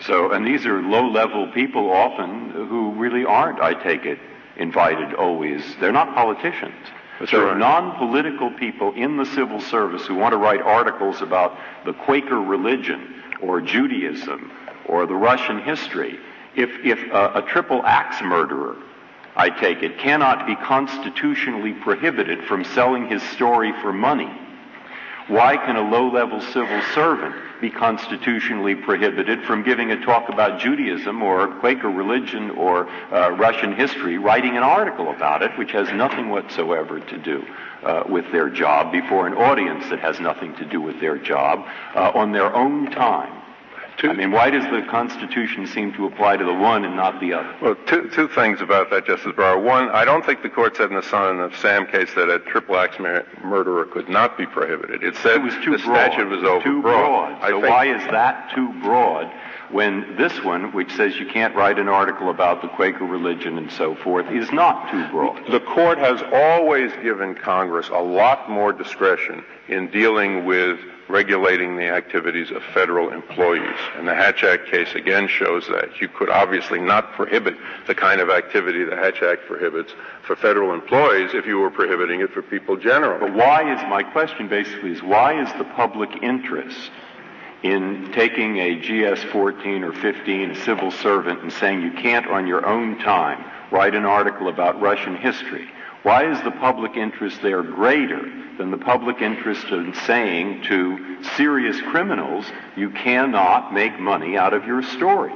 so, 0.00 0.32
and 0.32 0.46
these 0.46 0.66
are 0.66 0.80
low 0.82 1.08
level 1.08 1.50
people 1.52 1.90
often 1.90 2.50
who 2.50 2.92
really 2.92 3.24
aren't, 3.24 3.60
I 3.60 3.74
take 3.74 4.04
it, 4.04 4.18
invited 4.56 5.14
always. 5.14 5.62
They're 5.80 5.92
not 5.92 6.14
politicians. 6.14 6.74
But 7.18 7.30
there 7.30 7.48
are 7.48 7.58
non-political 7.58 8.50
people 8.52 8.92
in 8.92 9.16
the 9.16 9.24
civil 9.24 9.60
service 9.60 10.06
who 10.06 10.14
want 10.14 10.32
to 10.32 10.38
write 10.38 10.60
articles 10.60 11.22
about 11.22 11.56
the 11.86 11.94
Quaker 11.94 12.40
religion 12.40 13.22
or 13.40 13.62
Judaism 13.62 14.52
or 14.84 15.06
the 15.06 15.14
Russian 15.14 15.62
history. 15.62 16.18
If, 16.54 16.70
if 16.84 16.98
a, 17.10 17.38
a 17.38 17.42
triple 17.42 17.82
axe 17.84 18.20
murderer, 18.22 18.76
I 19.34 19.48
take 19.48 19.82
it, 19.82 19.98
cannot 19.98 20.46
be 20.46 20.56
constitutionally 20.56 21.72
prohibited 21.72 22.44
from 22.44 22.64
selling 22.64 23.08
his 23.08 23.22
story 23.22 23.72
for 23.80 23.92
money, 23.92 24.30
why 25.28 25.56
can 25.56 25.76
a 25.76 25.90
low-level 25.90 26.40
civil 26.40 26.82
servant 26.94 27.34
be 27.60 27.70
constitutionally 27.70 28.74
prohibited 28.74 29.44
from 29.44 29.62
giving 29.62 29.90
a 29.92 30.04
talk 30.04 30.28
about 30.28 30.60
Judaism 30.60 31.22
or 31.22 31.48
Quaker 31.60 31.90
religion 31.90 32.50
or 32.50 32.88
uh, 33.12 33.30
Russian 33.30 33.74
history, 33.74 34.18
writing 34.18 34.56
an 34.56 34.62
article 34.62 35.10
about 35.10 35.42
it, 35.42 35.56
which 35.58 35.72
has 35.72 35.90
nothing 35.92 36.30
whatsoever 36.30 37.00
to 37.00 37.18
do 37.18 37.44
uh, 37.82 38.04
with 38.08 38.30
their 38.32 38.50
job, 38.50 38.92
before 38.92 39.26
an 39.26 39.34
audience 39.34 39.88
that 39.90 40.00
has 40.00 40.20
nothing 40.20 40.54
to 40.56 40.64
do 40.64 40.80
with 40.80 41.00
their 41.00 41.18
job, 41.18 41.66
uh, 41.94 42.10
on 42.14 42.32
their 42.32 42.54
own 42.54 42.90
time? 42.90 43.35
Two, 43.98 44.10
I 44.10 44.12
mean, 44.12 44.30
why 44.30 44.50
does 44.50 44.64
the 44.64 44.86
Constitution 44.90 45.66
seem 45.66 45.92
to 45.94 46.06
apply 46.06 46.36
to 46.36 46.44
the 46.44 46.52
one 46.52 46.84
and 46.84 46.94
not 46.96 47.18
the 47.18 47.32
other? 47.32 47.54
Well, 47.62 47.76
two, 47.86 48.10
two 48.10 48.28
things 48.28 48.60
about 48.60 48.90
that, 48.90 49.06
Justice 49.06 49.32
Breyer. 49.32 49.62
One, 49.62 49.88
I 49.88 50.04
don't 50.04 50.24
think 50.24 50.42
the 50.42 50.50
court 50.50 50.76
said 50.76 50.90
in 50.90 50.96
the 50.96 51.02
Son 51.02 51.40
of 51.40 51.56
Sam 51.56 51.86
case 51.86 52.12
that 52.14 52.28
a 52.28 52.38
triple 52.40 52.76
axe 52.76 52.98
murderer 52.98 53.86
could 53.86 54.08
not 54.10 54.36
be 54.36 54.44
prohibited. 54.44 55.02
It 55.02 55.16
said 55.16 55.36
it 55.36 55.42
was 55.42 55.54
too 55.64 55.76
the 55.76 55.82
broad. 55.82 56.12
statute 56.12 56.28
was 56.28 56.40
overbroad. 56.40 56.64
Too 56.64 56.82
broad. 56.82 57.42
So 57.48 57.58
why 57.60 57.86
is 57.86 58.02
that 58.10 58.50
too 58.54 58.70
broad 58.82 59.32
when 59.70 60.14
this 60.16 60.44
one, 60.44 60.72
which 60.72 60.92
says 60.92 61.16
you 61.16 61.26
can't 61.26 61.54
write 61.56 61.78
an 61.78 61.88
article 61.88 62.28
about 62.28 62.60
the 62.60 62.68
Quaker 62.68 63.04
religion 63.04 63.56
and 63.56 63.72
so 63.72 63.94
forth, 63.94 64.30
is 64.30 64.52
not 64.52 64.90
too 64.90 65.08
broad? 65.08 65.42
The 65.50 65.60
court 65.60 65.96
has 65.98 66.22
always 66.32 66.92
given 67.02 67.34
Congress 67.34 67.88
a 67.88 68.02
lot 68.02 68.50
more 68.50 68.74
discretion 68.74 69.42
in 69.68 69.90
dealing 69.90 70.44
with 70.44 70.78
regulating 71.08 71.76
the 71.76 71.88
activities 71.88 72.50
of 72.50 72.62
federal 72.74 73.10
employees. 73.10 73.78
And 73.96 74.08
the 74.08 74.14
Hatch 74.14 74.42
Act 74.42 74.66
case 74.66 74.94
again 74.94 75.28
shows 75.28 75.66
that. 75.68 76.00
You 76.00 76.08
could 76.08 76.30
obviously 76.30 76.80
not 76.80 77.12
prohibit 77.12 77.56
the 77.86 77.94
kind 77.94 78.20
of 78.20 78.30
activity 78.30 78.84
the 78.84 78.96
Hatch 78.96 79.22
Act 79.22 79.46
prohibits 79.46 79.92
for 80.26 80.34
federal 80.34 80.74
employees 80.74 81.30
if 81.32 81.46
you 81.46 81.58
were 81.58 81.70
prohibiting 81.70 82.20
it 82.20 82.30
for 82.30 82.42
people 82.42 82.76
generally. 82.76 83.20
But 83.20 83.34
why 83.34 83.72
is, 83.72 83.80
my 83.88 84.02
question 84.02 84.48
basically 84.48 84.92
is, 84.92 85.02
why 85.02 85.40
is 85.40 85.52
the 85.58 85.64
public 85.64 86.10
interest 86.22 86.90
in 87.62 88.10
taking 88.12 88.58
a 88.58 88.76
GS 88.76 89.22
14 89.24 89.84
or 89.84 89.92
15, 89.92 90.50
a 90.50 90.64
civil 90.64 90.90
servant, 90.90 91.40
and 91.42 91.52
saying 91.52 91.82
you 91.82 91.92
can't 91.92 92.26
on 92.26 92.46
your 92.46 92.66
own 92.66 92.98
time 92.98 93.44
write 93.70 93.94
an 93.94 94.04
article 94.04 94.48
about 94.48 94.80
Russian 94.80 95.16
history? 95.16 95.68
Why 96.06 96.30
is 96.30 96.40
the 96.44 96.52
public 96.52 96.96
interest 96.96 97.42
there 97.42 97.64
greater 97.64 98.30
than 98.58 98.70
the 98.70 98.78
public 98.78 99.20
interest 99.20 99.66
in 99.72 99.92
saying 99.92 100.62
to 100.68 101.20
serious 101.34 101.80
criminals, 101.80 102.46
you 102.76 102.90
cannot 102.90 103.74
make 103.74 103.98
money 103.98 104.36
out 104.36 104.54
of 104.54 104.64
your 104.64 104.84
story? 104.84 105.32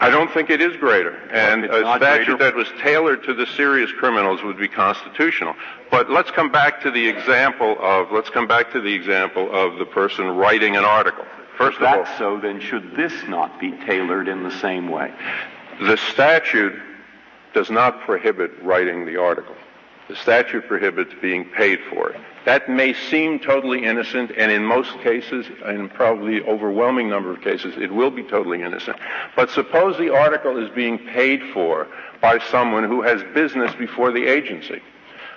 I 0.00 0.10
don't 0.10 0.28
think 0.32 0.50
it 0.50 0.60
is 0.60 0.76
greater. 0.78 1.14
And 1.30 1.64
a 1.64 1.96
statute 1.98 2.40
that 2.40 2.56
was 2.56 2.66
tailored 2.82 3.22
to 3.22 3.34
the 3.34 3.46
serious 3.46 3.92
criminals 3.92 4.42
would 4.42 4.58
be 4.58 4.66
constitutional. 4.66 5.54
But 5.92 6.10
let's 6.10 6.32
come 6.32 6.50
back 6.50 6.82
to 6.82 6.90
the 6.90 7.08
example 7.08 7.76
of 7.78 8.10
let's 8.10 8.30
come 8.30 8.48
back 8.48 8.72
to 8.72 8.80
the 8.80 8.92
example 8.92 9.48
of 9.54 9.78
the 9.78 9.86
person 9.86 10.26
writing 10.26 10.74
an 10.76 10.84
article. 10.84 11.24
First 11.56 11.76
if 11.76 11.82
that's 11.82 12.18
so, 12.18 12.40
then 12.40 12.58
should 12.58 12.96
this 12.96 13.12
not 13.28 13.60
be 13.60 13.70
tailored 13.86 14.26
in 14.26 14.42
the 14.42 14.58
same 14.58 14.88
way? 14.88 15.14
The 15.80 15.98
statute 15.98 16.74
does 17.54 17.70
not 17.70 18.00
prohibit 18.00 18.60
writing 18.60 19.06
the 19.06 19.16
article. 19.16 19.54
The 20.10 20.16
statute 20.16 20.66
prohibits 20.66 21.14
being 21.22 21.44
paid 21.44 21.78
for 21.88 22.10
it. 22.10 22.20
That 22.44 22.68
may 22.68 22.94
seem 22.94 23.38
totally 23.38 23.84
innocent, 23.84 24.32
and 24.36 24.50
in 24.50 24.64
most 24.64 24.98
cases, 25.02 25.46
in 25.64 25.88
probably 25.88 26.40
overwhelming 26.40 27.08
number 27.08 27.30
of 27.30 27.40
cases, 27.42 27.76
it 27.76 27.92
will 27.92 28.10
be 28.10 28.24
totally 28.24 28.60
innocent. 28.60 28.96
But 29.36 29.50
suppose 29.50 29.96
the 29.98 30.12
article 30.12 30.58
is 30.60 30.68
being 30.70 30.98
paid 30.98 31.44
for 31.54 31.86
by 32.20 32.40
someone 32.50 32.82
who 32.82 33.02
has 33.02 33.22
business 33.34 33.72
before 33.76 34.10
the 34.10 34.26
agency. 34.26 34.82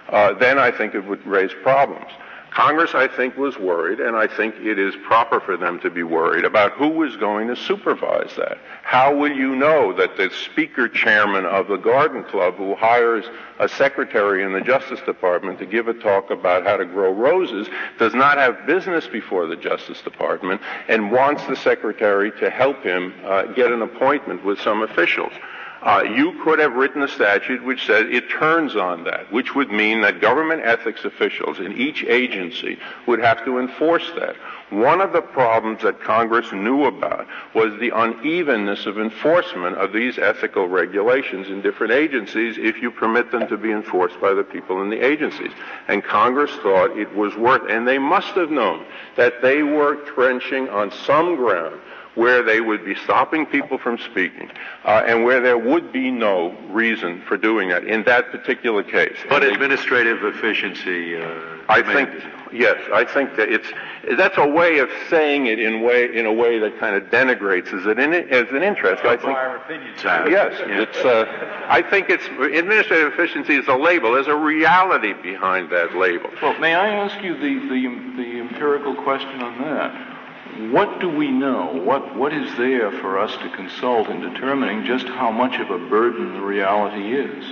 Uh, 0.10 0.34
then 0.34 0.58
I 0.58 0.72
think 0.72 0.96
it 0.96 1.06
would 1.06 1.24
raise 1.24 1.52
problems. 1.62 2.10
Congress, 2.54 2.94
I 2.94 3.08
think, 3.08 3.36
was 3.36 3.58
worried, 3.58 4.00
and 4.00 4.16
I 4.16 4.28
think 4.28 4.56
it 4.60 4.78
is 4.78 4.96
proper 5.08 5.40
for 5.40 5.58
them 5.58 5.80
to 5.80 5.90
be 5.90 6.04
worried 6.04 6.46
about 6.46 6.74
who 6.74 7.02
is 7.02 7.16
going 7.18 7.48
to 7.48 7.56
supervise 7.56 8.36
that. 8.38 8.60
How 8.84 9.16
will 9.16 9.32
you 9.32 9.56
know 9.56 9.92
that 9.94 10.18
the 10.18 10.30
speaker 10.30 10.88
chairman 10.88 11.46
of 11.46 11.68
the 11.68 11.78
garden 11.78 12.24
club 12.24 12.56
who 12.56 12.76
hires 12.76 13.26
a 13.58 13.68
secretary 13.68 14.44
in 14.44 14.54
the 14.54 14.62
Justice 14.62 15.00
Department 15.04 15.58
to 15.60 15.66
give 15.66 15.88
a 15.88 15.96
talk 15.96 16.30
about 16.30 16.64
how 16.64 16.78
to 16.78 16.86
grow 16.86 17.12
roses 17.12 17.68
does 17.98 18.14
not 18.14 18.38
have 18.38 18.68
business 18.68 19.08
before 19.08 19.48
the 19.48 19.56
Justice 19.56 20.04
Department 20.04 20.62
and 20.88 21.12
wants 21.12 21.44
the 21.48 21.56
secretary 21.56 22.32
to 22.40 22.52
help 22.52 22.84
him 22.84 23.16
uh, 23.26 23.46
get 23.54 23.72
an 23.72 23.82
appointment 23.82 24.46
with 24.46 24.60
some 24.60 24.84
officials? 24.84 25.34
Uh, 25.84 26.02
you 26.02 26.32
could 26.44 26.60
have 26.60 26.76
written 26.76 27.04
a 27.04 27.08
statute 27.10 27.62
which 27.62 27.86
said 27.86 28.06
it 28.06 28.30
turns 28.30 28.74
on 28.78 29.04
that, 29.04 29.30
which 29.34 29.54
would 29.54 29.70
mean 29.70 30.00
that 30.00 30.22
government 30.22 30.62
ethics 30.64 31.04
officials 31.04 31.60
in 31.60 31.74
each 31.74 32.06
agency 32.06 32.80
would 33.06 33.20
have 33.20 33.44
to 33.44 33.60
enforce 33.60 34.10
that. 34.18 34.34
One 34.70 35.02
of 35.02 35.12
the 35.12 35.22
problems 35.22 35.82
that 35.82 36.00
Congress 36.00 36.54
knew 36.54 36.86
about 36.86 37.28
was 37.54 37.78
the 37.80 37.92
unevenness 37.94 38.86
of 38.86 38.98
enforcement 38.98 39.76
of 39.76 39.92
these 39.92 40.18
ethical 40.18 40.70
regulations 40.70 41.50
in 41.50 41.62
different 41.62 41.92
agencies 41.92 42.56
if 42.58 42.82
you 42.82 42.90
permit 42.90 43.30
them 43.30 43.50
to 43.50 43.58
be 43.58 43.72
enforced 43.72 44.20
by 44.22 44.34
the 44.34 44.44
people 44.44 44.82
in 44.82 44.90
the 44.90 45.06
agencies. 45.06 45.52
And 45.90 46.02
Congress 46.02 46.52
thought 46.64 46.98
it 46.98 47.14
was 47.14 47.36
worth, 47.36 47.70
and 47.70 47.86
they 47.86 48.00
must 48.00 48.30
have 48.36 48.50
known 48.50 48.86
that 49.18 49.42
they 49.42 49.64
were 49.64 49.98
trenching 50.06 50.70
on 50.70 50.92
some 50.92 51.36
ground 51.36 51.82
where 52.16 52.44
they 52.44 52.62
would 52.62 52.86
be 52.86 52.96
stopping 52.96 53.46
people 53.46 53.78
from 53.78 53.98
speaking 53.98 54.50
uh, 54.86 55.04
and 55.06 55.24
where 55.24 55.42
there 55.42 55.58
would 55.58 55.92
be 55.92 56.12
no 56.12 56.56
reason 56.70 57.22
for 57.28 57.38
doing 57.38 57.70
that 57.70 57.84
in 57.84 58.04
that 58.04 58.32
particular 58.32 58.84
case. 58.84 59.18
But 59.30 59.44
administrative 59.44 60.24
efficiency. 60.24 61.18
Uh, 61.18 61.40
I 61.70 61.82
think 61.82 62.10
Yes, 62.54 62.78
I 62.94 63.04
think 63.04 63.36
that 63.38 63.50
it's 63.52 63.68
that's 64.16 64.38
a 64.38 64.48
way 64.48 64.78
of 64.78 64.90
saying 65.10 65.48
it 65.48 65.60
in 65.60 65.82
way 65.82 66.16
in 66.16 66.28
a 66.28 66.34
way 66.34 66.60
that 66.60 66.80
kind 66.80 66.96
of 66.96 67.04
denigrates 67.10 67.74
as 67.74 67.86
an 67.86 68.00
as 68.00 68.48
an 68.52 68.62
interest. 68.62 69.04
I 69.04 69.18
think. 69.18 69.36
Our 69.36 69.58
opinions 69.58 70.00
Yes, 70.04 70.54
it's. 70.60 70.98
Uh, 70.98 71.26
I 71.68 71.82
think 71.82 72.10
it's 72.10 72.26
administrative 72.26 73.12
efficiency 73.12 73.56
is 73.56 73.68
a 73.68 73.76
label. 73.76 74.14
There's 74.14 74.28
a 74.28 74.36
reality 74.36 75.14
behind 75.14 75.72
that 75.72 75.96
label. 75.96 76.30
Well, 76.42 76.58
may 76.60 76.76
I 76.76 76.90
ask 76.90 77.24
you 77.24 77.34
the 77.34 77.68
the, 77.68 78.22
the 78.22 78.40
empirical 78.40 78.96
question 79.04 79.42
on 79.42 79.60
that? 79.62 80.13
What 80.72 81.00
do 81.00 81.10
we 81.10 81.32
know? 81.32 81.74
What 81.84 82.16
what 82.16 82.34
is 82.34 82.56
there 82.58 82.92
for 82.92 83.20
us 83.20 83.36
to 83.38 83.50
consult 83.50 84.08
in 84.08 84.22
determining 84.22 84.86
just 84.86 85.08
how 85.08 85.32
much 85.32 85.60
of 85.60 85.70
a 85.72 85.78
burden 85.90 86.34
the 86.34 86.42
reality 86.42 87.14
is? 87.14 87.44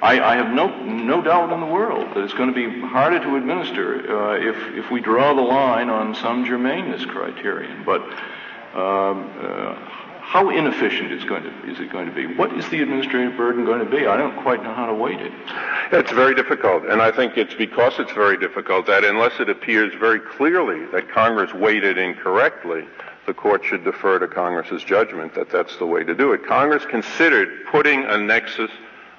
I, 0.00 0.20
I, 0.20 0.36
have 0.36 0.54
no 0.54 0.68
no 0.84 1.20
doubt 1.20 1.52
in 1.52 1.58
the 1.58 1.66
world 1.66 2.14
that 2.14 2.22
it's 2.22 2.34
going 2.34 2.52
to 2.52 2.54
be 2.54 2.80
harder 2.86 3.18
to 3.18 3.36
administer 3.36 4.16
uh, 4.16 4.34
if 4.36 4.84
if 4.84 4.90
we 4.90 5.00
draw 5.00 5.34
the 5.34 5.42
line 5.42 5.90
on 5.90 6.14
some 6.14 6.44
germaneness 6.44 7.04
criterion. 7.08 7.82
But 7.84 8.02
um, 8.74 9.28
uh, 9.40 9.74
how 10.28 10.50
inefficient 10.50 11.10
is 11.10 11.24
going 11.24 11.42
to 11.42 11.70
is 11.70 11.80
it 11.80 11.90
going 11.90 12.06
to 12.06 12.14
be? 12.14 12.26
What 12.26 12.52
is 12.52 12.68
the 12.68 12.82
administrative 12.82 13.34
burden 13.34 13.64
going 13.64 13.78
to 13.78 13.90
be? 13.90 14.06
I 14.06 14.18
don't 14.18 14.36
quite 14.42 14.62
know 14.62 14.74
how 14.74 14.84
to 14.84 14.92
weight 14.92 15.18
it. 15.18 15.32
It's 15.90 16.12
very 16.12 16.34
difficult, 16.34 16.84
and 16.84 17.00
I 17.00 17.10
think 17.10 17.38
it's 17.38 17.54
because 17.54 17.94
it's 17.98 18.12
very 18.12 18.36
difficult 18.36 18.86
that 18.88 19.04
unless 19.04 19.40
it 19.40 19.48
appears 19.48 19.94
very 19.98 20.20
clearly 20.20 20.84
that 20.92 21.08
Congress 21.08 21.54
weighted 21.54 21.96
incorrectly, 21.96 22.84
the 23.24 23.32
court 23.32 23.64
should 23.64 23.84
defer 23.84 24.18
to 24.18 24.28
Congress's 24.28 24.84
judgment 24.84 25.34
that 25.34 25.48
that's 25.48 25.78
the 25.78 25.86
way 25.86 26.04
to 26.04 26.14
do 26.14 26.34
it. 26.34 26.44
Congress 26.44 26.84
considered 26.84 27.64
putting 27.70 28.04
a 28.04 28.18
nexus 28.18 28.70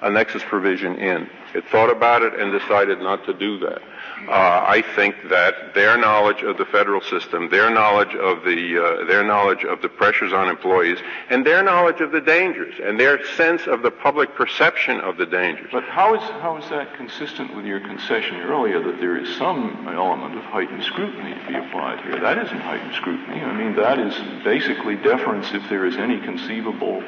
a 0.02 0.10
nexus 0.10 0.42
provision 0.44 0.96
in. 0.96 1.28
It 1.54 1.64
thought 1.68 1.90
about 1.90 2.22
it 2.22 2.38
and 2.38 2.52
decided 2.52 3.00
not 3.00 3.24
to 3.26 3.34
do 3.34 3.58
that. 3.60 3.82
Uh, 4.28 4.64
I 4.66 4.82
think 4.94 5.16
that 5.30 5.74
their 5.74 5.96
knowledge 5.96 6.42
of 6.42 6.58
the 6.58 6.66
federal 6.66 7.00
system, 7.00 7.48
their 7.48 7.70
knowledge 7.70 8.14
of 8.14 8.44
the 8.44 8.78
uh, 8.78 9.04
their 9.06 9.24
knowledge 9.24 9.64
of 9.64 9.80
the 9.82 9.88
pressures 9.88 10.32
on 10.32 10.48
employees, 10.48 10.98
and 11.30 11.44
their 11.44 11.62
knowledge 11.62 12.00
of 12.00 12.12
the 12.12 12.20
dangers, 12.20 12.74
and 12.82 13.00
their 13.00 13.24
sense 13.34 13.66
of 13.66 13.82
the 13.82 13.90
public 13.90 14.34
perception 14.34 15.00
of 15.00 15.16
the 15.16 15.26
dangers. 15.26 15.70
But 15.72 15.84
how 15.84 16.14
is 16.14 16.22
how 16.42 16.58
is 16.58 16.68
that 16.68 16.94
consistent 16.94 17.56
with 17.56 17.64
your 17.64 17.80
concession 17.80 18.36
earlier 18.42 18.82
that 18.82 19.00
there 19.00 19.16
is 19.16 19.34
some 19.36 19.88
element 19.88 20.36
of 20.36 20.44
heightened 20.44 20.84
scrutiny 20.84 21.34
to 21.34 21.46
be 21.48 21.54
applied 21.54 22.00
here? 22.04 22.20
That 22.20 22.38
isn't 22.38 22.60
heightened 22.60 22.94
scrutiny. 22.94 23.40
I 23.40 23.52
mean, 23.56 23.74
that 23.76 23.98
is 23.98 24.14
basically 24.44 24.96
deference 24.96 25.52
if 25.52 25.68
there 25.68 25.86
is 25.86 25.96
any 25.96 26.20
conceivable 26.20 27.02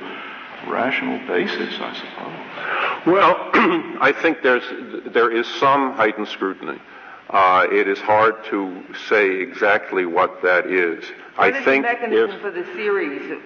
rational 0.68 1.18
basis, 1.26 1.74
I 1.80 1.94
suppose. 1.94 3.06
Well, 3.06 3.50
I 4.00 4.12
think 4.12 4.42
there's 4.42 4.64
there 5.12 5.30
is 5.30 5.46
some 5.46 5.92
heightened 5.94 6.28
scrutiny. 6.28 6.78
Uh, 7.30 7.66
it 7.72 7.88
is 7.88 7.98
hard 7.98 8.44
to 8.46 8.84
say 9.08 9.40
exactly 9.40 10.04
what 10.04 10.42
that 10.42 10.66
is. 10.66 11.04
What 11.36 11.54
I 11.54 11.58
is 11.58 11.64
think 11.64 11.84
the 11.84 11.92
mechanism 11.92 12.30
if 12.30 12.40
for 12.40 12.50
the 12.50 12.64
series? 12.74 13.40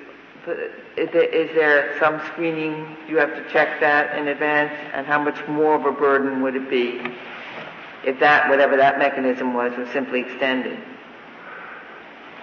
Is 0.97 1.55
there 1.55 1.97
some 1.99 2.21
screening? 2.33 2.97
Do 3.07 3.13
You 3.13 3.19
have 3.19 3.35
to 3.35 3.49
check 3.51 3.81
that 3.81 4.19
in 4.19 4.29
advance, 4.29 4.73
and 4.93 5.07
how 5.07 5.23
much 5.23 5.47
more 5.49 5.75
of 5.75 5.85
a 5.87 5.93
burden 5.93 6.43
would 6.43 6.57
it 6.57 6.71
be 6.71 7.01
if 8.05 8.21
that, 8.21 8.49
whatever 8.49 8.77
that 8.77 8.99
mechanism 8.99 9.55
was, 9.55 9.77
was 9.77 9.89
simply 9.91 10.21
extended? 10.21 10.79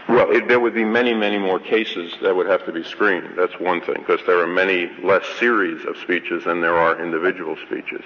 Well, 0.09 0.31
it, 0.31 0.47
there 0.47 0.59
would 0.59 0.73
be 0.73 0.83
many, 0.83 1.13
many 1.13 1.37
more 1.37 1.59
cases 1.59 2.13
that 2.21 2.35
would 2.35 2.47
have 2.47 2.65
to 2.65 2.71
be 2.71 2.83
screened. 2.83 3.37
That's 3.37 3.57
one 3.59 3.81
thing, 3.81 3.95
because 4.05 4.19
there 4.27 4.39
are 4.39 4.47
many 4.47 4.91
less 5.01 5.25
series 5.39 5.85
of 5.85 5.97
speeches 5.97 6.43
than 6.43 6.61
there 6.61 6.77
are 6.77 7.01
individual 7.01 7.55
speeches. 7.65 8.03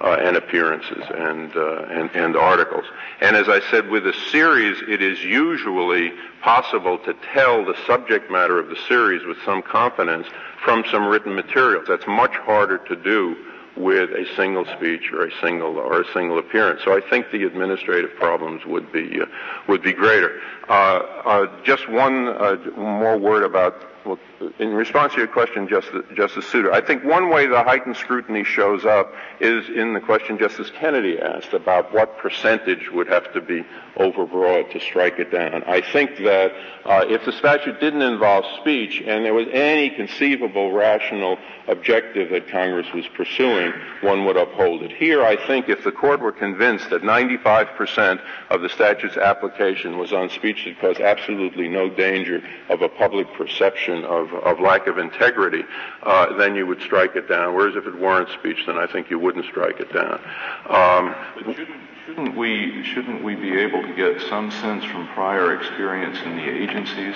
Uh, 0.00 0.16
and 0.20 0.36
appearances 0.36 1.02
and, 1.12 1.56
uh, 1.56 1.82
and, 1.90 2.08
and 2.14 2.36
articles. 2.36 2.84
And 3.20 3.34
as 3.34 3.48
I 3.48 3.58
said, 3.68 3.88
with 3.88 4.06
a 4.06 4.12
series, 4.30 4.80
it 4.86 5.02
is 5.02 5.24
usually 5.24 6.12
possible 6.40 6.98
to 6.98 7.14
tell 7.34 7.64
the 7.64 7.74
subject 7.84 8.30
matter 8.30 8.60
of 8.60 8.68
the 8.68 8.76
series 8.86 9.26
with 9.26 9.38
some 9.44 9.60
confidence 9.60 10.28
from 10.62 10.84
some 10.88 11.08
written 11.08 11.34
materials. 11.34 11.86
That's 11.88 12.06
much 12.06 12.30
harder 12.30 12.78
to 12.78 12.94
do 12.94 13.36
with 13.78 14.10
a 14.10 14.26
single 14.36 14.64
speech 14.76 15.12
or 15.12 15.26
a 15.26 15.30
single 15.40 15.78
or 15.78 16.02
a 16.02 16.12
single 16.12 16.38
appearance. 16.38 16.80
So 16.84 16.96
I 16.96 17.00
think 17.08 17.30
the 17.30 17.44
administrative 17.44 18.14
problems 18.16 18.64
would 18.66 18.90
be 18.92 19.20
uh, 19.20 19.26
would 19.68 19.82
be 19.82 19.92
greater. 19.92 20.40
Uh, 20.68 20.72
uh, 20.72 21.62
just 21.64 21.88
one 21.88 22.28
uh, 22.28 22.56
more 22.76 23.16
word 23.16 23.44
about 23.44 23.74
well, 24.04 24.18
in 24.58 24.72
response 24.72 25.12
to 25.14 25.18
your 25.18 25.28
question, 25.28 25.68
Justice, 25.68 26.04
Justice 26.14 26.46
Souter, 26.46 26.72
I 26.72 26.80
think 26.80 27.04
one 27.04 27.28
way 27.28 27.46
the 27.46 27.62
heightened 27.62 27.96
scrutiny 27.96 28.44
shows 28.44 28.84
up 28.84 29.12
is 29.40 29.68
in 29.68 29.94
the 29.94 30.00
question 30.00 30.38
Justice 30.38 30.70
Kennedy 30.70 31.18
asked 31.18 31.52
about 31.52 31.92
what 31.92 32.18
percentage 32.18 32.90
would 32.90 33.08
have 33.08 33.32
to 33.32 33.40
be 33.40 33.64
overbroad 33.96 34.70
to 34.72 34.80
strike 34.80 35.18
it 35.18 35.30
down. 35.32 35.64
I 35.64 35.80
think 35.80 36.18
that 36.18 36.52
uh, 36.84 37.04
if 37.08 37.24
the 37.24 37.32
statute 37.32 37.80
didn't 37.80 38.02
involve 38.02 38.44
speech 38.60 39.02
and 39.04 39.24
there 39.24 39.34
was 39.34 39.48
any 39.52 39.90
conceivable 39.90 40.72
rational 40.72 41.36
objective 41.66 42.30
that 42.30 42.48
Congress 42.48 42.86
was 42.94 43.06
pursuing, 43.08 43.72
one 44.00 44.24
would 44.24 44.36
uphold 44.36 44.82
it. 44.82 44.92
Here, 44.92 45.22
I 45.22 45.36
think 45.46 45.68
if 45.68 45.84
the 45.84 45.92
court 45.92 46.20
were 46.20 46.32
convinced 46.32 46.90
that 46.90 47.02
95% 47.02 48.20
of 48.50 48.62
the 48.62 48.68
statute's 48.68 49.16
application 49.16 49.98
was 49.98 50.12
on 50.12 50.30
speech 50.30 50.64
that 50.64 50.80
caused 50.80 51.00
absolutely 51.00 51.68
no 51.68 51.90
danger 51.90 52.42
of 52.68 52.82
a 52.82 52.88
public 52.88 53.32
perception 53.34 53.87
of, 53.88 54.32
of 54.34 54.60
lack 54.60 54.86
of 54.86 54.98
integrity, 54.98 55.64
uh, 56.02 56.36
then 56.36 56.54
you 56.54 56.66
would 56.66 56.80
strike 56.82 57.16
it 57.16 57.28
down. 57.28 57.54
Whereas 57.54 57.76
if 57.76 57.86
it 57.86 57.98
weren't 57.98 58.28
speech, 58.30 58.64
then 58.66 58.78
I 58.78 58.86
think 58.86 59.10
you 59.10 59.18
wouldn't 59.18 59.46
strike 59.46 59.80
it 59.80 59.92
down. 59.92 60.20
Um, 60.68 61.14
shouldn't, 61.38 61.80
shouldn't 62.06 62.36
we 62.36 62.82
shouldn't 62.84 63.22
we 63.22 63.34
be 63.34 63.58
able 63.58 63.82
to 63.82 63.94
get 63.94 64.20
some 64.28 64.50
sense 64.50 64.84
from 64.84 65.06
prior 65.08 65.54
experience 65.54 66.18
in 66.24 66.36
the 66.36 66.48
agencies 66.48 67.14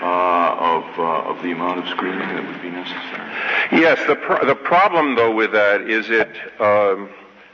uh, 0.00 0.56
of, 0.58 0.98
uh, 0.98 1.30
of 1.30 1.42
the 1.42 1.52
amount 1.52 1.80
of 1.80 1.88
screening 1.88 2.20
that 2.20 2.46
would 2.46 2.62
be 2.62 2.70
necessary? 2.70 3.30
Yes, 3.72 3.98
the, 4.06 4.16
pr- 4.16 4.44
the 4.44 4.54
problem 4.54 5.14
though 5.14 5.34
with 5.34 5.52
that 5.52 5.82
is 5.82 6.10
it, 6.10 6.28
um, 6.60 7.10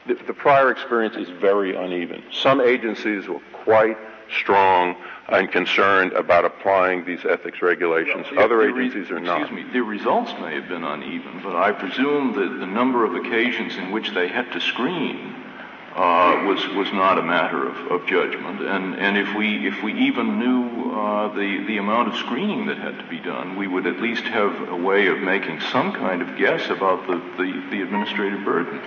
the, 0.06 0.14
the 0.26 0.34
prior 0.34 0.70
experience 0.70 1.16
is 1.16 1.28
very 1.40 1.74
uneven. 1.74 2.22
Some 2.30 2.60
agencies 2.60 3.26
were 3.26 3.40
quite 3.52 3.96
strong 4.40 4.96
and 5.28 5.50
concerned 5.50 6.12
about 6.12 6.44
applying 6.44 7.04
these 7.04 7.24
ethics 7.24 7.62
regulations. 7.62 8.26
Other 8.36 8.58
re- 8.58 8.86
agencies 8.86 9.10
are 9.10 9.20
not. 9.20 9.42
Excuse 9.42 9.64
me, 9.64 9.72
the 9.72 9.82
results 9.82 10.32
may 10.40 10.54
have 10.54 10.68
been 10.68 10.84
uneven, 10.84 11.40
but 11.42 11.56
I 11.56 11.72
presume 11.72 12.34
that 12.34 12.60
the 12.60 12.66
number 12.66 13.04
of 13.04 13.14
occasions 13.14 13.76
in 13.76 13.90
which 13.90 14.10
they 14.10 14.28
had 14.28 14.52
to 14.52 14.60
screen 14.60 15.34
uh, 15.94 16.44
was 16.46 16.66
was 16.74 16.92
not 16.92 17.18
a 17.18 17.22
matter 17.22 17.68
of, 17.68 17.76
of 17.92 18.06
judgment. 18.06 18.60
And 18.60 18.96
and 18.96 19.16
if 19.16 19.34
we 19.34 19.66
if 19.66 19.82
we 19.82 19.92
even 20.06 20.38
knew 20.38 20.92
uh, 20.92 21.28
the 21.34 21.64
the 21.66 21.78
amount 21.78 22.08
of 22.08 22.16
screening 22.16 22.66
that 22.66 22.78
had 22.78 22.98
to 22.98 23.06
be 23.08 23.20
done, 23.20 23.56
we 23.56 23.66
would 23.66 23.86
at 23.86 24.00
least 24.00 24.24
have 24.24 24.68
a 24.68 24.76
way 24.76 25.06
of 25.06 25.20
making 25.20 25.60
some 25.60 25.92
kind 25.92 26.20
of 26.20 26.36
guess 26.36 26.68
about 26.68 27.06
the, 27.06 27.16
the, 27.36 27.66
the 27.70 27.82
administrative 27.82 28.44
burden. 28.44 28.80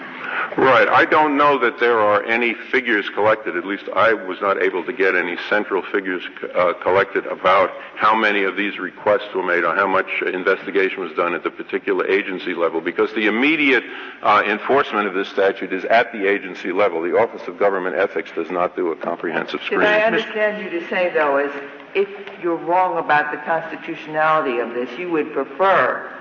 Right. 0.57 0.87
I 0.87 1.05
don't 1.05 1.37
know 1.37 1.59
that 1.59 1.79
there 1.79 1.99
are 1.99 2.23
any 2.23 2.53
figures 2.53 3.09
collected. 3.09 3.55
At 3.55 3.65
least 3.65 3.85
I 3.95 4.13
was 4.13 4.41
not 4.41 4.61
able 4.61 4.83
to 4.85 4.93
get 4.93 5.15
any 5.15 5.37
central 5.49 5.81
figures 5.81 6.23
uh, 6.55 6.73
collected 6.81 7.25
about 7.25 7.71
how 7.95 8.15
many 8.15 8.43
of 8.43 8.55
these 8.55 8.79
requests 8.79 9.33
were 9.35 9.43
made 9.43 9.63
or 9.63 9.75
how 9.75 9.87
much 9.87 10.07
investigation 10.21 10.99
was 11.01 11.13
done 11.13 11.33
at 11.33 11.43
the 11.43 11.51
particular 11.51 12.07
agency 12.07 12.53
level 12.53 12.81
because 12.81 13.13
the 13.13 13.27
immediate 13.27 13.83
uh, 14.21 14.43
enforcement 14.45 15.07
of 15.07 15.13
this 15.13 15.27
statute 15.29 15.71
is 15.71 15.85
at 15.85 16.11
the 16.11 16.27
agency 16.27 16.71
level. 16.71 17.01
The 17.01 17.17
Office 17.17 17.47
of 17.47 17.57
Government 17.57 17.95
Ethics 17.95 18.31
does 18.35 18.49
not 18.49 18.75
do 18.75 18.91
a 18.91 18.95
comprehensive 18.95 19.59
Did 19.59 19.65
screening. 19.65 19.87
I 19.87 20.01
understand 20.01 20.63
you 20.63 20.79
to 20.79 20.87
say, 20.89 21.11
though, 21.13 21.37
is 21.37 21.51
if 21.93 22.09
you're 22.41 22.55
wrong 22.55 22.97
about 22.97 23.31
the 23.31 23.37
constitutionality 23.37 24.59
of 24.59 24.73
this, 24.73 24.97
you 24.97 25.09
would 25.11 25.33
prefer 25.33 26.16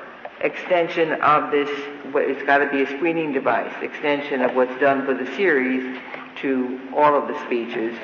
extension 0.47 1.13
of 1.21 1.51
this, 1.51 1.69
it's 2.15 2.43
got 2.45 2.59
to 2.59 2.71
be 2.71 2.83
a 2.83 2.87
screening 2.97 3.33
device, 3.33 3.73
extension 3.83 4.41
of 4.43 4.55
what's 4.55 4.81
done 4.81 5.05
for 5.05 5.13
the 5.13 5.27
series 5.37 5.99
to 6.41 6.81
all 6.95 7.15
of 7.21 7.29
the 7.29 7.45
speeches 7.45 7.97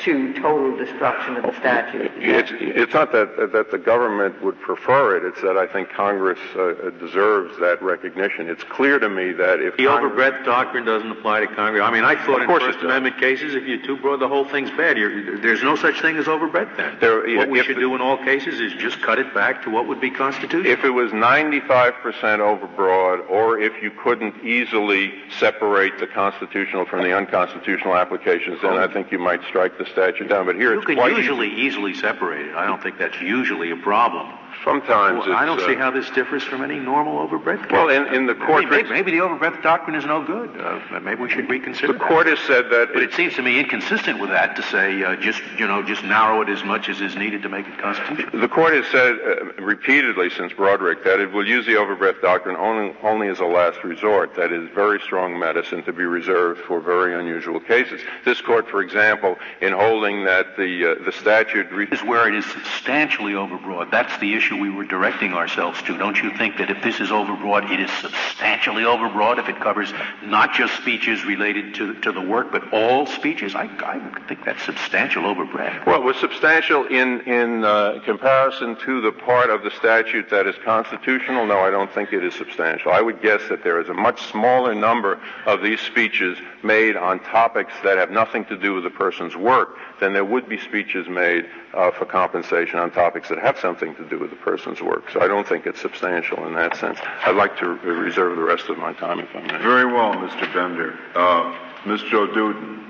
to 0.00 0.32
total 0.34 0.76
destruction 0.76 1.36
of 1.36 1.42
the 1.42 1.52
statute. 1.58 2.10
It's, 2.16 2.50
it's 2.52 2.94
not 2.94 3.12
that, 3.12 3.50
that 3.52 3.70
the 3.70 3.78
government 3.78 4.40
would 4.42 4.60
prefer 4.60 5.16
it. 5.16 5.24
It's 5.24 5.40
that 5.42 5.56
I 5.56 5.66
think 5.66 5.90
Congress 5.90 6.38
uh, 6.56 6.90
deserves 7.00 7.58
that 7.60 7.82
recognition. 7.82 8.48
It's 8.48 8.62
clear 8.64 8.98
to 8.98 9.08
me 9.08 9.32
that 9.32 9.60
if 9.60 9.76
The 9.76 9.86
Congress- 9.86 10.12
overbreadth 10.12 10.44
doctrine 10.44 10.84
doesn't 10.84 11.10
apply 11.10 11.40
to 11.40 11.46
Congress. 11.48 11.82
I 11.84 11.90
mean, 11.90 12.04
I 12.04 12.14
thought 12.14 12.36
Of 12.36 12.42
in 12.42 12.46
course 12.46 12.62
First. 12.62 12.78
Amendment 12.84 13.18
cases, 13.18 13.54
if 13.54 13.64
you're 13.64 13.82
too 13.84 13.96
broad, 13.96 14.20
the 14.20 14.28
whole 14.28 14.44
thing's 14.44 14.70
bad. 14.70 14.96
You're, 14.96 15.38
there's 15.40 15.62
no 15.62 15.74
such 15.76 16.00
thing 16.00 16.16
as 16.16 16.28
overbreadth 16.28 16.76
then. 16.76 16.96
There- 17.00 17.18
what 17.38 17.48
we 17.50 17.60
if 17.60 17.66
should 17.66 17.76
the- 17.76 17.80
do 17.80 17.94
in 17.94 18.00
all 18.00 18.16
cases 18.18 18.60
is 18.60 18.72
just 18.74 19.00
cut 19.02 19.18
it 19.18 19.34
back 19.34 19.62
to 19.64 19.70
what 19.70 19.88
would 19.88 20.00
be 20.00 20.10
constitutional. 20.10 20.70
If 20.72 20.84
it 20.84 20.90
was 20.90 21.10
95% 21.12 21.94
overbroad, 22.38 23.28
or 23.28 23.58
if 23.58 23.82
you 23.82 23.90
couldn't 23.90 24.44
easily 24.44 25.12
separate 25.38 25.98
the 25.98 26.06
constitutional 26.06 26.84
from 26.86 27.02
the 27.02 27.16
unconstitutional 27.16 27.94
applications, 27.96 28.60
then 28.62 28.74
I 28.74 28.86
think 28.92 29.10
you 29.10 29.18
might 29.18 29.42
strike 29.48 29.76
the 29.78 29.86
statute 29.88 30.28
down. 30.28 30.46
But 30.46 30.56
here 30.56 30.72
you 30.72 30.78
it's 30.78 30.86
can 30.86 30.96
quite 30.96 31.16
usually 31.16 31.52
easily 31.52 31.94
separate 31.94 32.46
it. 32.46 32.54
I 32.54 32.66
don't 32.66 32.82
think 32.82 32.98
that's 32.98 33.20
usually 33.20 33.70
a 33.70 33.76
problem. 33.76 34.37
Sometimes 34.68 35.26
Well, 35.26 35.34
I 35.34 35.46
don't 35.46 35.58
uh, 35.60 35.66
see 35.66 35.74
how 35.76 35.90
this 35.90 36.10
differs 36.10 36.42
from 36.42 36.62
any 36.62 36.78
normal 36.78 37.18
overbreadth 37.20 37.62
case. 37.62 37.72
Well, 37.72 37.88
in- 37.88 38.06
in 38.14 38.26
the 38.26 38.34
court- 38.34 38.64
Maybe, 38.64 38.76
maybe, 38.82 38.88
maybe 38.90 39.10
the 39.12 39.20
overbreadth 39.22 39.62
doctrine 39.62 39.96
is 39.96 40.04
no 40.04 40.22
good. 40.22 40.50
Uh, 40.60 41.00
maybe 41.00 41.22
we 41.22 41.30
should 41.30 41.48
reconsider 41.48 41.86
The 41.94 41.98
that. 41.98 42.02
court 42.06 42.26
has 42.26 42.38
said 42.40 42.68
that 42.70 42.92
But 42.92 43.02
it 43.02 43.14
seems 43.14 43.34
to 43.36 43.42
me 43.42 43.58
inconsistent 43.58 44.20
with 44.20 44.28
that 44.28 44.56
to 44.56 44.62
say 44.62 45.02
uh, 45.02 45.16
just 45.16 45.40
you 45.58 45.66
know 45.66 45.82
just 45.82 46.04
narrow 46.04 46.42
it 46.42 46.50
as 46.50 46.62
much 46.64 46.90
as 46.90 47.00
is 47.00 47.16
needed 47.16 47.40
to 47.42 47.48
make 47.48 47.66
it 47.66 47.78
constitutional. 47.78 48.40
The 48.40 48.48
court 48.48 48.74
has 48.74 48.84
said 48.88 49.14
uh, 49.26 49.62
repeatedly 49.62 50.28
since 50.30 50.52
Broadrick 50.52 51.02
that 51.04 51.18
it 51.18 51.32
will 51.32 51.46
use 51.48 51.64
the 51.64 51.76
overbreadth 51.76 52.20
doctrine 52.20 52.56
only, 52.56 52.94
only 53.02 53.28
as 53.28 53.38
a 53.40 53.46
last 53.46 53.82
resort. 53.84 54.34
That 54.34 54.52
is 54.52 54.68
very 54.74 55.00
strong 55.00 55.38
medicine 55.38 55.82
to 55.84 55.92
be 55.94 56.04
reserved 56.04 56.60
for 56.66 56.78
very 56.80 57.14
unusual 57.18 57.58
cases. 57.60 58.02
This 58.26 58.42
court, 58.42 58.68
for 58.68 58.82
example, 58.82 59.38
in 59.62 59.72
holding 59.72 60.24
that 60.24 60.56
the 60.58 60.92
uh, 61.00 61.04
the 61.06 61.12
statute 61.12 61.70
re- 61.72 61.88
Is 61.90 62.02
where 62.02 62.28
it 62.28 62.34
is 62.34 62.44
substantially 62.44 63.32
overbroad. 63.32 63.90
That's 63.90 64.16
the 64.18 64.34
issue 64.34 64.57
we 64.60 64.70
were 64.70 64.84
directing 64.84 65.34
ourselves 65.34 65.80
to. 65.82 65.96
Don't 65.96 66.22
you 66.22 66.36
think 66.36 66.58
that 66.58 66.70
if 66.70 66.82
this 66.82 67.00
is 67.00 67.10
overbroad, 67.10 67.70
it 67.70 67.80
is 67.80 67.90
substantially 68.00 68.82
overbroad 68.82 69.38
if 69.38 69.48
it 69.48 69.60
covers 69.60 69.92
not 70.22 70.54
just 70.54 70.76
speeches 70.76 71.24
related 71.24 71.74
to 71.76 71.94
to 72.00 72.12
the 72.12 72.20
work, 72.20 72.52
but 72.52 72.72
all 72.72 73.06
speeches? 73.06 73.54
I, 73.54 73.64
I 73.64 74.26
think 74.26 74.44
that's 74.44 74.62
substantial 74.62 75.24
overbreadth. 75.26 75.86
well, 75.86 76.00
it 76.00 76.04
was 76.04 76.16
substantial 76.16 76.86
in 76.86 77.20
in 77.22 77.64
uh, 77.64 78.00
comparison 78.04 78.76
to 78.84 79.00
the 79.00 79.12
part 79.12 79.50
of 79.50 79.62
the 79.62 79.70
statute 79.70 80.30
that 80.30 80.46
is 80.46 80.54
constitutional. 80.64 81.46
No, 81.46 81.58
I 81.60 81.70
don't 81.70 81.92
think 81.92 82.12
it 82.12 82.24
is 82.24 82.34
substantial. 82.34 82.92
I 82.92 83.00
would 83.00 83.22
guess 83.22 83.42
that 83.48 83.62
there 83.62 83.80
is 83.80 83.88
a 83.88 83.94
much 83.94 84.20
smaller 84.30 84.74
number 84.74 85.20
of 85.46 85.62
these 85.62 85.80
speeches 85.80 86.38
made 86.62 86.96
on 86.96 87.20
topics 87.20 87.72
that 87.84 87.98
have 87.98 88.10
nothing 88.10 88.44
to 88.46 88.56
do 88.56 88.74
with 88.74 88.84
the 88.84 88.90
person's 88.90 89.36
work 89.36 89.76
than 90.00 90.12
there 90.12 90.24
would 90.24 90.48
be 90.48 90.58
speeches 90.58 91.08
made 91.08 91.46
uh, 91.74 91.90
for 91.90 92.04
compensation 92.04 92.78
on 92.78 92.90
topics 92.90 93.28
that 93.28 93.38
have 93.38 93.58
something 93.58 93.94
to 93.96 94.08
do 94.08 94.18
with 94.18 94.30
the 94.30 94.36
person's 94.36 94.80
work. 94.80 95.10
So 95.10 95.20
I 95.20 95.28
don't 95.28 95.46
think 95.46 95.66
it's 95.66 95.80
substantial 95.80 96.46
in 96.46 96.54
that 96.54 96.76
sense. 96.76 96.98
I'd 97.24 97.36
like 97.36 97.56
to 97.58 97.68
re- 97.68 97.92
reserve 97.92 98.36
the 98.36 98.42
rest 98.42 98.68
of 98.68 98.78
my 98.78 98.92
time 98.92 99.20
if 99.20 99.34
I 99.34 99.40
may. 99.40 99.58
Very 99.62 99.86
well, 99.86 100.14
Mr. 100.14 100.52
Bender. 100.54 100.98
Uh, 101.14 101.56
Mr. 101.84 102.14
O'Duden. 102.14 102.84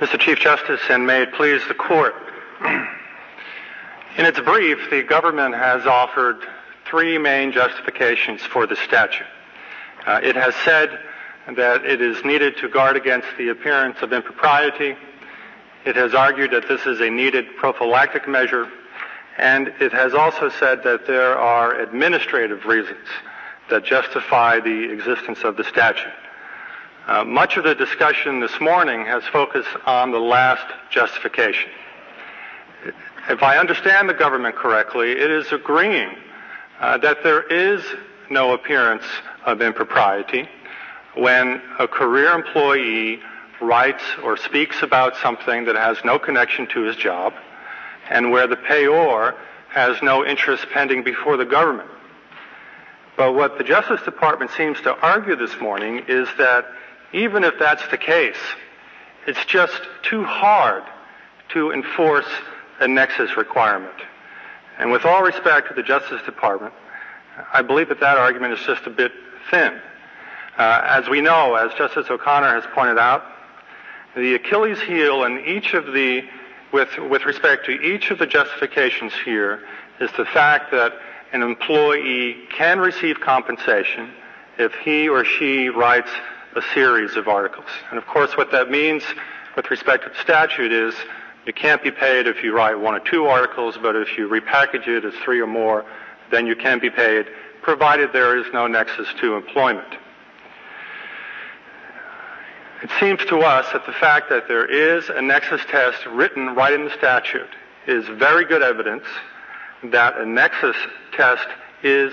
Mr. 0.00 0.18
Chief 0.18 0.38
Justice, 0.38 0.80
and 0.90 1.06
may 1.06 1.22
it 1.22 1.32
please 1.34 1.62
the 1.68 1.74
court. 1.74 2.14
In 4.16 4.26
its 4.26 4.38
brief, 4.40 4.90
the 4.90 5.02
government 5.02 5.54
has 5.54 5.86
offered 5.86 6.44
three 6.84 7.16
main 7.16 7.52
justifications 7.52 8.42
for 8.42 8.66
the 8.66 8.76
statute. 8.76 9.26
Uh, 10.06 10.20
it 10.22 10.36
has 10.36 10.54
said 10.64 11.00
that 11.52 11.84
it 11.84 12.00
is 12.00 12.24
needed 12.24 12.56
to 12.58 12.68
guard 12.68 12.96
against 12.96 13.28
the 13.36 13.50
appearance 13.50 13.98
of 14.00 14.12
impropriety. 14.12 14.96
It 15.84 15.96
has 15.96 16.14
argued 16.14 16.52
that 16.52 16.66
this 16.68 16.86
is 16.86 17.00
a 17.00 17.10
needed 17.10 17.56
prophylactic 17.56 18.26
measure. 18.26 18.68
And 19.36 19.68
it 19.80 19.92
has 19.92 20.14
also 20.14 20.48
said 20.48 20.82
that 20.84 21.06
there 21.06 21.36
are 21.36 21.78
administrative 21.80 22.64
reasons 22.64 23.06
that 23.68 23.84
justify 23.84 24.60
the 24.60 24.90
existence 24.90 25.42
of 25.44 25.56
the 25.56 25.64
statute. 25.64 26.12
Uh, 27.06 27.24
much 27.24 27.58
of 27.58 27.64
the 27.64 27.74
discussion 27.74 28.40
this 28.40 28.58
morning 28.60 29.04
has 29.04 29.22
focused 29.24 29.76
on 29.84 30.10
the 30.10 30.18
last 30.18 30.64
justification. 30.90 31.70
If 33.28 33.42
I 33.42 33.58
understand 33.58 34.08
the 34.08 34.14
government 34.14 34.56
correctly, 34.56 35.12
it 35.12 35.30
is 35.30 35.52
agreeing 35.52 36.16
uh, 36.80 36.98
that 36.98 37.22
there 37.22 37.42
is 37.42 37.84
no 38.30 38.54
appearance 38.54 39.04
of 39.44 39.60
impropriety 39.60 40.48
when 41.14 41.62
a 41.78 41.86
career 41.86 42.32
employee 42.32 43.20
writes 43.60 44.02
or 44.22 44.36
speaks 44.36 44.82
about 44.82 45.16
something 45.16 45.64
that 45.64 45.76
has 45.76 45.98
no 46.04 46.18
connection 46.18 46.66
to 46.68 46.82
his 46.82 46.96
job 46.96 47.32
and 48.10 48.30
where 48.30 48.46
the 48.46 48.56
payor 48.56 49.34
has 49.70 50.00
no 50.02 50.24
interest 50.24 50.66
pending 50.72 51.02
before 51.02 51.36
the 51.36 51.44
government. 51.44 51.88
But 53.16 53.34
what 53.34 53.58
the 53.58 53.64
Justice 53.64 54.02
Department 54.02 54.50
seems 54.56 54.80
to 54.82 54.96
argue 55.00 55.36
this 55.36 55.58
morning 55.60 56.04
is 56.08 56.28
that 56.38 56.66
even 57.12 57.44
if 57.44 57.54
that's 57.58 57.86
the 57.88 57.96
case, 57.96 58.40
it's 59.26 59.44
just 59.46 59.80
too 60.02 60.24
hard 60.24 60.82
to 61.50 61.70
enforce 61.70 62.26
a 62.80 62.88
nexus 62.88 63.36
requirement. 63.36 63.94
And 64.78 64.90
with 64.90 65.04
all 65.04 65.22
respect 65.22 65.68
to 65.68 65.74
the 65.74 65.82
Justice 65.82 66.22
Department, 66.24 66.74
I 67.52 67.62
believe 67.62 67.88
that 67.88 68.00
that 68.00 68.18
argument 68.18 68.54
is 68.54 68.66
just 68.66 68.86
a 68.86 68.90
bit 68.90 69.12
thin. 69.50 69.80
Uh, 70.56 70.82
as 70.84 71.08
we 71.08 71.20
know, 71.20 71.56
as 71.56 71.74
Justice 71.74 72.06
O'Connor 72.08 72.60
has 72.60 72.64
pointed 72.74 72.98
out, 72.98 73.24
the 74.14 74.34
Achilles 74.34 74.80
heel 74.80 75.24
in 75.24 75.40
each 75.40 75.74
of 75.74 75.86
the, 75.86 76.22
with, 76.72 76.96
with 77.10 77.24
respect 77.24 77.66
to 77.66 77.72
each 77.72 78.12
of 78.12 78.18
the 78.18 78.26
justifications 78.26 79.12
here, 79.24 79.62
is 80.00 80.10
the 80.16 80.24
fact 80.24 80.70
that 80.70 80.92
an 81.32 81.42
employee 81.42 82.36
can 82.56 82.78
receive 82.78 83.20
compensation 83.20 84.10
if 84.56 84.72
he 84.74 85.08
or 85.08 85.24
she 85.24 85.68
writes 85.68 86.10
a 86.54 86.62
series 86.72 87.16
of 87.16 87.26
articles. 87.26 87.66
And 87.90 87.98
of 87.98 88.06
course, 88.06 88.36
what 88.36 88.52
that 88.52 88.70
means 88.70 89.02
with 89.56 89.68
respect 89.72 90.04
to 90.04 90.10
the 90.10 90.20
statute 90.20 90.70
is 90.70 90.94
you 91.46 91.52
can't 91.52 91.82
be 91.82 91.90
paid 91.90 92.28
if 92.28 92.44
you 92.44 92.54
write 92.54 92.78
one 92.78 92.94
or 92.94 93.00
two 93.00 93.26
articles, 93.26 93.76
but 93.82 93.96
if 93.96 94.16
you 94.16 94.28
repackage 94.28 94.86
it 94.86 95.04
as 95.04 95.14
three 95.24 95.40
or 95.40 95.48
more, 95.48 95.84
then 96.30 96.46
you 96.46 96.54
can 96.54 96.78
be 96.78 96.90
paid, 96.90 97.26
provided 97.62 98.12
there 98.12 98.38
is 98.38 98.46
no 98.52 98.68
nexus 98.68 99.08
to 99.20 99.34
employment. 99.34 99.96
It 102.84 102.90
seems 103.00 103.24
to 103.30 103.38
us 103.38 103.64
that 103.72 103.86
the 103.86 103.94
fact 103.94 104.28
that 104.28 104.46
there 104.46 104.66
is 104.66 105.08
a 105.08 105.22
nexus 105.22 105.62
test 105.70 106.04
written 106.04 106.54
right 106.54 106.74
in 106.74 106.84
the 106.84 106.90
statute 106.90 107.48
is 107.86 108.06
very 108.18 108.44
good 108.44 108.62
evidence 108.62 109.04
that 109.84 110.18
a 110.18 110.26
nexus 110.26 110.76
test 111.12 111.48
is 111.82 112.12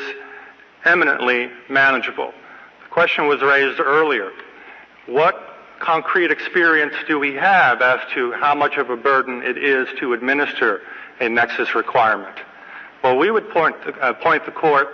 eminently 0.85 1.49
manageable. 1.67 2.33
The 2.83 2.89
question 2.89 3.27
was 3.27 3.41
raised 3.41 3.81
earlier. 3.81 4.31
What 5.07 5.35
concrete 5.79 6.31
experience 6.31 6.93
do 7.05 7.19
we 7.19 7.33
have 7.33 7.81
as 7.81 7.99
to 8.13 8.31
how 8.31 8.55
much 8.55 8.77
of 8.77 8.89
a 8.89 8.95
burden 8.95 9.43
it 9.43 9.57
is 9.57 9.89
to 9.99 10.13
administer 10.13 10.83
a 11.19 11.27
nexus 11.27 11.75
requirement? 11.75 12.37
Well, 13.03 13.17
we 13.17 13.29
would 13.29 13.49
point, 13.49 13.75
uh, 13.99 14.13
point 14.13 14.45
the 14.45 14.53
court 14.53 14.87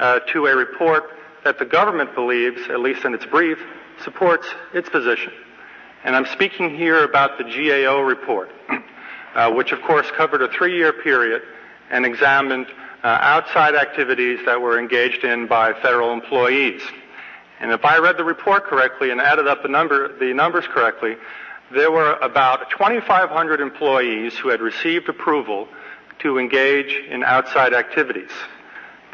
uh, 0.00 0.18
to 0.32 0.46
a 0.46 0.56
report 0.56 1.04
that 1.44 1.60
the 1.60 1.66
government 1.66 2.16
believes, 2.16 2.62
at 2.68 2.80
least 2.80 3.04
in 3.04 3.14
its 3.14 3.26
brief, 3.26 3.58
supports 4.02 4.46
its 4.72 4.88
position. 4.88 5.32
And 6.04 6.16
I'm 6.16 6.26
speaking 6.26 6.74
here 6.74 7.04
about 7.04 7.38
the 7.38 7.44
GAO 7.44 8.00
report, 8.00 8.50
uh, 9.34 9.52
which 9.52 9.72
of 9.72 9.82
course 9.82 10.10
covered 10.16 10.42
a 10.42 10.48
three-year 10.48 10.94
period 10.94 11.42
and 11.90 12.06
examined 12.06 12.66
uh, 13.02 13.06
outside 13.06 13.74
activities 13.74 14.40
that 14.46 14.60
were 14.60 14.78
engaged 14.78 15.24
in 15.24 15.46
by 15.46 15.72
federal 15.74 16.12
employees. 16.12 16.82
And 17.60 17.70
if 17.72 17.84
I 17.84 17.98
read 17.98 18.16
the 18.16 18.24
report 18.24 18.64
correctly 18.64 19.10
and 19.10 19.20
added 19.20 19.46
up 19.46 19.62
the, 19.62 19.68
number, 19.68 20.18
the 20.18 20.32
numbers 20.32 20.64
correctly, 20.66 21.16
there 21.72 21.90
were 21.90 22.14
about 22.14 22.70
2,500 22.70 23.60
employees 23.60 24.36
who 24.36 24.48
had 24.48 24.60
received 24.60 25.08
approval 25.08 25.68
to 26.20 26.38
engage 26.38 26.94
in 27.08 27.22
outside 27.22 27.74
activities. 27.74 28.30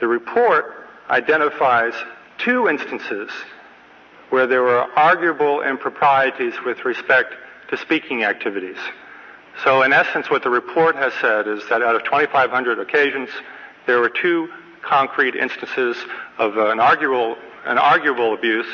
The 0.01 0.07
report 0.07 0.87
identifies 1.11 1.95
two 2.39 2.69
instances 2.69 3.31
where 4.31 4.47
there 4.47 4.63
were 4.63 4.83
arguable 4.97 5.63
improprieties 5.63 6.55
with 6.65 6.85
respect 6.85 7.35
to 7.71 7.77
speaking 7.77 8.25
activities. 8.25 8.79
So 9.65 9.83
in 9.83 9.93
essence, 9.93 10.29
what 10.31 10.43
the 10.43 10.51
report 10.51 10.97
has 10.97 11.13
said 11.15 11.49
is 11.49 11.67
that 11.69 11.83
out 11.83 11.97
of 11.97 12.05
2,500 12.05 12.79
occasions, 12.79 13.31
there 13.87 14.01
were 14.01 14.11
two 14.11 14.49
concrete 14.83 15.35
instances 15.35 15.97
of 16.39 16.57
an 16.57 16.79
arguable, 16.81 17.37
an 17.65 17.79
arguable 17.79 18.35
abuse. 18.35 18.67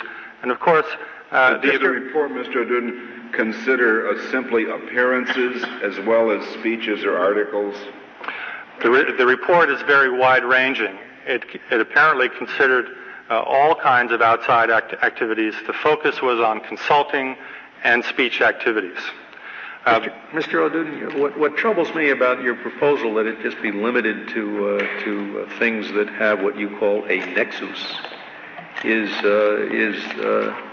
And 0.43 0.51
of 0.51 0.59
course, 0.59 0.87
uh, 1.31 1.57
Does 1.59 1.81
the 1.81 1.89
report, 1.89 2.31
Mr. 2.31 2.57
O'Duden, 2.57 3.33
consider 3.33 4.11
uh, 4.11 4.31
simply 4.31 4.69
appearances 4.69 5.65
as 5.83 5.99
well 6.05 6.31
as 6.31 6.47
speeches 6.59 7.05
or 7.05 7.17
articles? 7.17 7.75
The, 8.83 8.91
re- 8.91 9.17
the 9.17 9.27
report 9.27 9.71
is 9.71 9.81
very 9.83 10.11
wide-ranging. 10.11 10.99
It, 11.27 11.45
it 11.71 11.81
apparently 11.81 12.29
considered 12.29 12.87
uh, 13.31 13.41
all 13.41 13.75
kinds 13.75 14.13
of 14.13 14.21
outside 14.21 14.71
act- 14.71 14.95
activities. 15.03 15.55
The 15.67 15.73
focus 15.73 16.21
was 16.23 16.41
on 16.41 16.61
consulting 16.61 17.37
and 17.85 18.05
speech 18.05 18.41
activities. 18.41 18.99
Uh, 19.85 20.01
Mr. 20.33 20.61
O'Duden, 20.61 21.19
what, 21.19 21.37
what 21.37 21.57
troubles 21.57 21.93
me 21.95 22.11
about 22.11 22.41
your 22.41 22.55
proposal 22.55 23.15
that 23.15 23.27
it 23.27 23.41
just 23.43 23.61
be 23.61 23.73
limited 23.73 24.29
to 24.29 24.77
uh, 24.77 25.01
to 25.03 25.41
uh, 25.41 25.59
things 25.59 25.91
that 25.93 26.09
have 26.09 26.41
what 26.41 26.57
you 26.57 26.77
call 26.79 27.05
a 27.07 27.19
nexus 27.35 27.97
is 28.85 29.11
uh, 29.25 29.57
is 29.73 29.97
uh, 30.21 30.72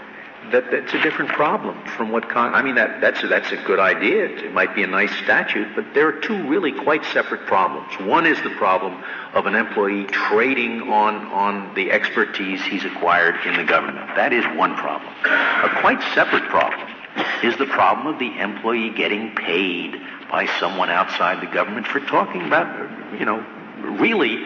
that 0.52 0.70
that's 0.70 0.92
a 0.94 1.00
different 1.02 1.30
problem 1.30 1.80
from 1.96 2.10
what 2.10 2.24
I 2.34 2.62
mean 2.62 2.74
that 2.74 3.00
that's 3.00 3.22
a, 3.22 3.28
that's 3.28 3.52
a 3.52 3.56
good 3.56 3.78
idea. 3.78 4.24
It, 4.24 4.44
it 4.46 4.52
might 4.52 4.74
be 4.74 4.82
a 4.82 4.86
nice 4.86 5.14
statute, 5.22 5.68
but 5.74 5.94
there 5.94 6.08
are 6.08 6.20
two 6.20 6.48
really 6.48 6.72
quite 6.72 7.04
separate 7.06 7.46
problems. 7.46 7.92
One 8.00 8.26
is 8.26 8.40
the 8.42 8.50
problem 8.50 9.02
of 9.34 9.46
an 9.46 9.54
employee 9.54 10.06
trading 10.06 10.82
on 10.82 11.26
on 11.26 11.74
the 11.74 11.92
expertise 11.92 12.62
he's 12.64 12.84
acquired 12.84 13.36
in 13.46 13.56
the 13.56 13.64
government. 13.64 14.06
That 14.16 14.32
is 14.32 14.44
one 14.56 14.74
problem. 14.76 15.12
A 15.24 15.80
quite 15.80 16.02
separate 16.14 16.44
problem 16.48 16.88
is 17.42 17.56
the 17.56 17.66
problem 17.66 18.06
of 18.06 18.18
the 18.18 18.38
employee 18.38 18.90
getting 18.90 19.34
paid 19.34 20.00
by 20.30 20.46
someone 20.58 20.90
outside 20.90 21.40
the 21.40 21.52
government 21.52 21.86
for 21.86 22.00
talking 22.00 22.42
about, 22.42 23.18
you 23.18 23.24
know, 23.24 23.44
really 23.98 24.38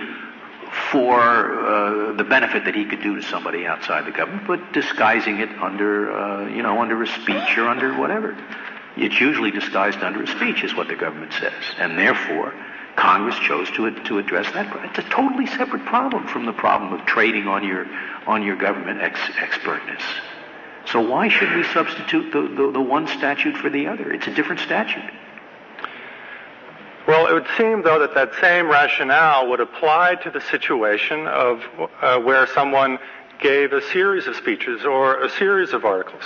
for 0.90 1.20
uh, 1.20 2.12
the 2.14 2.24
benefit 2.24 2.64
that 2.64 2.74
he 2.74 2.84
could 2.84 3.02
do 3.02 3.16
to 3.16 3.22
somebody 3.22 3.66
outside 3.66 4.06
the 4.06 4.10
government, 4.10 4.46
but 4.46 4.72
disguising 4.72 5.38
it 5.38 5.50
under, 5.60 6.12
uh, 6.12 6.48
you 6.48 6.62
know, 6.62 6.80
under 6.80 7.02
a 7.02 7.06
speech 7.06 7.58
or 7.58 7.68
under 7.68 7.94
whatever. 7.98 8.36
It's 8.96 9.20
usually 9.20 9.50
disguised 9.50 9.98
under 10.00 10.22
a 10.22 10.26
speech, 10.26 10.62
is 10.62 10.74
what 10.74 10.88
the 10.88 10.96
government 10.96 11.32
says, 11.32 11.52
and 11.78 11.98
therefore 11.98 12.54
Congress 12.96 13.36
chose 13.40 13.70
to 13.72 13.90
to 14.04 14.18
address 14.18 14.50
that. 14.52 14.66
It's 14.84 14.98
a 14.98 15.10
totally 15.10 15.46
separate 15.46 15.84
problem 15.84 16.26
from 16.28 16.46
the 16.46 16.52
problem 16.52 16.92
of 16.92 17.04
trading 17.06 17.48
on 17.48 17.64
your 17.64 17.86
on 18.26 18.42
your 18.42 18.56
government 18.56 19.00
ex- 19.00 19.30
expertness. 19.40 20.02
So 20.86 21.00
why 21.00 21.28
should 21.28 21.54
we 21.56 21.64
substitute 21.64 22.30
the, 22.30 22.42
the, 22.42 22.72
the 22.72 22.80
one 22.80 23.06
statute 23.08 23.56
for 23.56 23.70
the 23.70 23.86
other? 23.86 24.12
It's 24.12 24.26
a 24.26 24.34
different 24.34 24.60
statute. 24.60 25.10
Well, 27.06 27.26
it 27.26 27.34
would 27.34 27.46
seem, 27.58 27.82
though, 27.82 27.98
that 27.98 28.14
that 28.14 28.32
same 28.40 28.68
rationale 28.68 29.50
would 29.50 29.60
apply 29.60 30.16
to 30.22 30.30
the 30.30 30.40
situation 30.40 31.26
of 31.26 31.62
uh, 32.00 32.18
where 32.20 32.46
someone 32.46 32.98
gave 33.40 33.72
a 33.72 33.82
series 33.82 34.26
of 34.26 34.36
speeches 34.36 34.84
or 34.84 35.22
a 35.22 35.28
series 35.28 35.72
of 35.74 35.84
articles. 35.84 36.22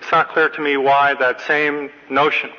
It's 0.00 0.10
not 0.10 0.30
clear 0.30 0.48
to 0.48 0.60
me 0.60 0.76
why 0.78 1.14
that 1.14 1.40
same 1.42 1.90
notion 2.08 2.50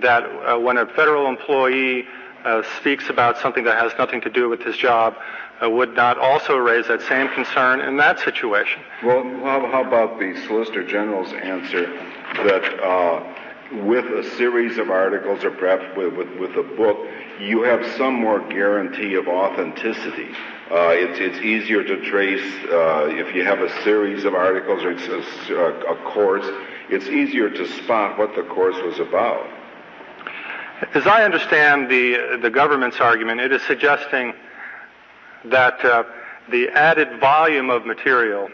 that 0.00 0.22
uh, 0.22 0.58
when 0.58 0.78
a 0.78 0.86
federal 0.86 1.28
employee 1.28 2.04
uh, 2.44 2.62
speaks 2.78 3.08
about 3.08 3.38
something 3.38 3.64
that 3.64 3.76
has 3.76 3.92
nothing 3.98 4.20
to 4.20 4.30
do 4.30 4.48
with 4.48 4.62
his 4.62 4.76
job 4.76 5.16
uh, 5.62 5.68
would 5.68 5.94
not 5.94 6.18
also 6.18 6.56
raise 6.56 6.86
that 6.86 7.02
same 7.02 7.28
concern 7.28 7.80
in 7.80 7.96
that 7.96 8.20
situation. 8.20 8.80
Well, 9.02 9.24
how, 9.40 9.66
how 9.66 9.84
about 9.84 10.18
the 10.18 10.36
Solicitor 10.46 10.86
General's 10.86 11.32
answer 11.32 11.86
that 12.44 12.80
uh, 12.82 13.35
with 13.72 14.04
a 14.04 14.22
series 14.36 14.78
of 14.78 14.90
articles 14.90 15.42
or 15.44 15.50
perhaps 15.50 15.84
with, 15.96 16.14
with, 16.14 16.28
with, 16.38 16.56
a 16.56 16.62
book, 16.62 16.98
you 17.40 17.62
have 17.62 17.84
some 17.96 18.14
more 18.14 18.40
guarantee 18.48 19.14
of 19.14 19.26
authenticity. 19.26 20.28
Uh, 20.70 20.90
it's, 20.90 21.18
it's 21.18 21.38
easier 21.44 21.82
to 21.82 22.00
trace 22.08 22.64
uh, 22.70 23.08
if 23.10 23.34
you 23.34 23.44
have 23.44 23.60
a 23.60 23.82
series 23.82 24.24
of 24.24 24.34
articles 24.34 24.82
or 24.84 24.92
a, 24.92 25.92
a 25.92 26.12
course. 26.12 26.46
It's 26.88 27.06
easier 27.06 27.50
to 27.50 27.66
spot 27.82 28.18
what 28.18 28.34
the 28.36 28.42
course 28.44 28.76
was 28.82 29.00
about. 29.00 29.48
As 30.94 31.06
I 31.06 31.24
understand 31.24 31.90
the, 31.90 32.38
the 32.40 32.50
government's 32.50 33.00
argument, 33.00 33.40
it 33.40 33.50
is 33.50 33.62
suggesting 33.62 34.34
that 35.46 35.84
uh, 35.84 36.04
the 36.50 36.68
added 36.68 37.18
volume 37.18 37.70
of 37.70 37.86
material 37.86 38.48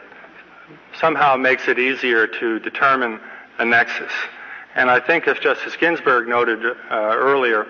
somehow 0.99 1.37
makes 1.37 1.69
it 1.69 1.79
easier 1.79 2.27
to 2.27 2.59
determine 2.61 3.21
a 3.59 3.65
nexus. 3.65 4.13
And 4.75 4.91
I 4.91 5.01
think, 5.01 5.29
as 5.29 5.39
Justice 5.39 5.77
Ginsburg 5.77 6.29
noted 6.29 6.65
uh, 6.65 6.75
earlier, 6.91 7.67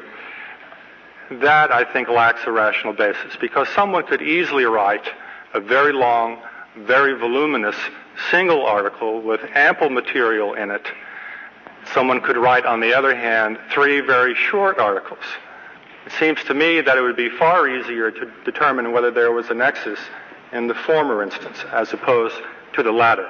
that 1.31 1.73
I 1.73 1.91
think 1.93 2.09
lacks 2.09 2.41
a 2.47 2.53
rational 2.53 2.93
basis 2.93 3.37
because 3.41 3.69
someone 3.71 4.07
could 4.07 4.23
easily 4.23 4.65
write 4.65 5.09
a 5.55 5.61
very 5.61 5.93
long, 5.93 6.43
very 6.77 7.19
voluminous 7.19 7.77
single 8.31 8.65
article 8.65 9.21
with 9.21 9.41
ample 9.55 9.91
material 9.91 10.55
in 10.55 10.71
it 10.71 10.87
Someone 11.87 12.21
could 12.21 12.37
write, 12.37 12.65
on 12.65 12.81
the 12.81 12.95
other 12.95 13.15
hand, 13.15 13.59
three 13.71 14.01
very 14.01 14.35
short 14.35 14.79
articles. 14.79 15.25
It 16.07 16.13
seems 16.13 16.43
to 16.45 16.55
me 16.55 16.81
that 16.81 16.97
it 16.97 17.01
would 17.01 17.17
be 17.17 17.29
far 17.29 17.69
easier 17.69 18.11
to 18.11 18.33
determine 18.45 18.93
whether 18.93 19.11
there 19.11 19.33
was 19.33 19.51
a 19.51 19.55
nexus 19.55 19.99
in 20.53 20.69
the 20.69 20.75
former 20.75 21.23
instance 21.23 21.65
as 21.73 21.93
opposed 21.93 22.37
to 22.75 22.83
the 22.83 22.93
latter. 22.93 23.29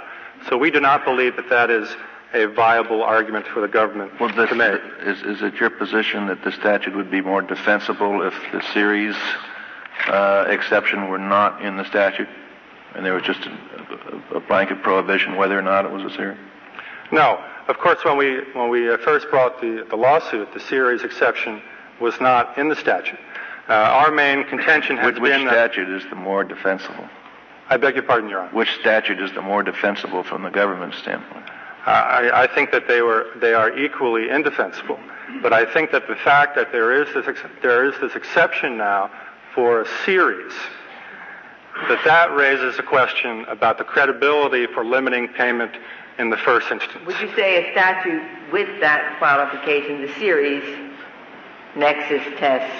So 0.49 0.57
we 0.57 0.71
do 0.71 0.81
not 0.81 1.05
believe 1.05 1.37
that 1.37 1.49
that 1.49 1.71
is 1.71 1.89
a 2.35 2.47
viable 2.47 3.03
argument 3.03 3.47
for 3.47 3.61
the 3.61 3.69
government 3.69 4.13
well, 4.19 4.31
to 4.31 4.55
make. 4.55 4.81
Is, 5.03 5.23
is 5.23 5.43
it 5.43 5.55
your 5.55 5.71
position 5.71 6.27
that 6.27 6.43
the 6.43 6.53
statute 6.53 6.97
would 6.97 7.11
be 7.11 7.21
more 7.21 7.43
defensible 7.43 8.23
if 8.23 8.35
the 8.53 8.63
series 8.73 9.17
uh, 10.07 10.47
exception 10.49 11.09
were 11.09 11.19
not 11.19 11.63
in 11.63 11.77
the 11.77 11.85
statute 11.85 12.29
and 12.95 13.05
there 13.05 13.15
was 13.15 13.23
just 13.23 13.41
a, 13.47 14.37
a, 14.37 14.41
blanket 14.41 14.83
prohibition 14.83 15.37
whether 15.37 15.59
or 15.59 15.63
not 15.63 15.85
it 15.85 15.91
was 15.91 16.03
a 16.05 16.15
series? 16.15 16.39
No. 17.11 17.43
Of 17.69 17.79
course, 17.79 18.05
when 18.05 18.17
we, 18.17 18.41
when 18.55 18.71
we 18.71 18.91
uh, 18.91 18.99
first 18.99 19.31
brought 19.31 19.61
the, 19.61 19.87
the 19.89 19.97
lawsuit, 19.97 20.53
the 20.53 20.61
series 20.61 21.05
exception 21.05 21.63
was 22.01 22.21
not 22.21 22.59
in 22.59 22.69
the 22.69 22.77
statute. 22.77 23.19
Uh, 23.69 23.73
our 23.73 24.11
main 24.11 24.45
contention 24.45 24.97
has 24.97 25.15
which, 25.15 25.21
which 25.21 25.31
been 25.31 25.45
which 25.45 25.53
statute 25.53 25.89
is 25.89 26.03
the 26.11 26.17
more 26.17 26.43
defensible? 26.43 27.09
I 27.69 27.77
beg 27.77 27.95
your 27.95 28.03
pardon, 28.03 28.29
Your 28.29 28.41
Honor. 28.41 28.51
Which 28.51 28.73
statute 28.81 29.21
is 29.21 29.33
the 29.33 29.43
more 29.43 29.63
defensible 29.63 30.25
from 30.25 30.43
the 30.43 30.51
government 30.51 30.95
standpoint? 30.95 31.47
I, 31.85 32.45
I, 32.45 32.47
think 32.55 32.71
that 32.71 32.87
they 32.87 33.03
were 33.03 33.27
they 33.41 33.55
are 33.55 33.77
equally 33.77 34.31
indefensible, 34.31 35.01
but 35.43 35.53
I 35.53 35.65
think 35.65 35.91
that 35.91 36.07
the 36.07 36.15
fact 36.15 36.55
that 36.55 36.71
there 36.71 36.93
is 37.03 37.13
this 37.13 37.37
there 37.61 37.85
is 37.85 37.95
this 38.01 38.15
exception 38.15 38.77
now 38.77 39.11
for 39.55 39.83
a 39.83 39.87
series 40.05 40.53
that 41.89 42.05
that 42.05 42.35
raises 42.37 42.79
a 42.79 42.83
question 42.83 43.45
about 43.47 43.79
the 43.79 43.85
credibility 43.85 44.67
for 44.67 44.85
limiting 44.85 45.29
payment 45.29 45.73
in 46.19 46.31
the 46.31 46.37
first 46.37 46.71
instance. 46.71 47.05
Would 47.07 47.21
you 47.21 47.35
say 47.35 47.69
a 47.69 47.73
statute 47.73 48.23
with 48.53 48.81
that 48.81 49.19
qualification, 49.19 50.03
the 50.03 50.13
series 50.21 50.63
nexus 51.75 52.23
test, 52.39 52.71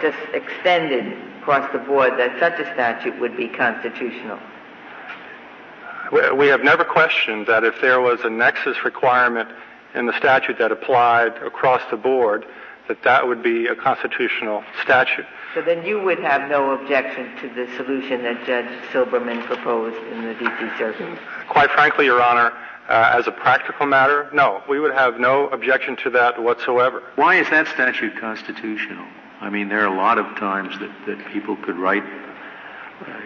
just 0.00 0.18
extended 0.32 1.12
across 1.40 1.70
the 1.72 1.78
board, 1.78 2.12
that 2.18 2.38
such 2.38 2.58
a 2.60 2.72
statute 2.72 3.18
would 3.20 3.36
be 3.36 3.48
constitutional? 3.48 4.38
We 6.12 6.46
have 6.48 6.62
never 6.62 6.84
questioned 6.84 7.46
that 7.46 7.64
if 7.64 7.80
there 7.80 8.00
was 8.00 8.20
a 8.22 8.30
nexus 8.30 8.84
requirement 8.84 9.48
in 9.94 10.06
the 10.06 10.16
statute 10.18 10.58
that 10.58 10.72
applied 10.72 11.36
across 11.42 11.82
the 11.90 11.96
board, 11.96 12.44
that 12.88 13.02
that 13.02 13.26
would 13.26 13.42
be 13.42 13.66
a 13.66 13.74
constitutional 13.74 14.62
statute. 14.82 15.26
So 15.54 15.62
then 15.62 15.84
you 15.84 16.00
would 16.00 16.18
have 16.20 16.48
no 16.48 16.72
objection 16.72 17.34
to 17.40 17.48
the 17.54 17.66
solution 17.76 18.22
that 18.22 18.44
Judge 18.46 18.68
Silberman 18.92 19.42
proposed 19.44 19.96
in 20.12 20.24
the 20.24 20.34
D.C. 20.34 20.78
Circuit? 20.78 21.18
Quite 21.48 21.70
frankly, 21.70 22.04
Your 22.04 22.22
Honor, 22.22 22.52
uh, 22.88 23.14
as 23.18 23.26
a 23.26 23.32
practical 23.32 23.86
matter, 23.86 24.30
no. 24.32 24.62
We 24.68 24.78
would 24.78 24.94
have 24.94 25.18
no 25.18 25.48
objection 25.48 25.96
to 26.04 26.10
that 26.10 26.40
whatsoever. 26.40 27.02
Why 27.16 27.36
is 27.36 27.48
that 27.50 27.66
statute 27.68 28.16
constitutional? 28.20 29.06
I 29.40 29.50
mean, 29.50 29.68
there 29.68 29.80
are 29.80 29.92
a 29.92 29.96
lot 29.96 30.18
of 30.18 30.26
times 30.36 30.78
that, 30.78 30.90
that 31.06 31.26
people 31.32 31.56
could 31.56 31.76
write, 31.76 32.04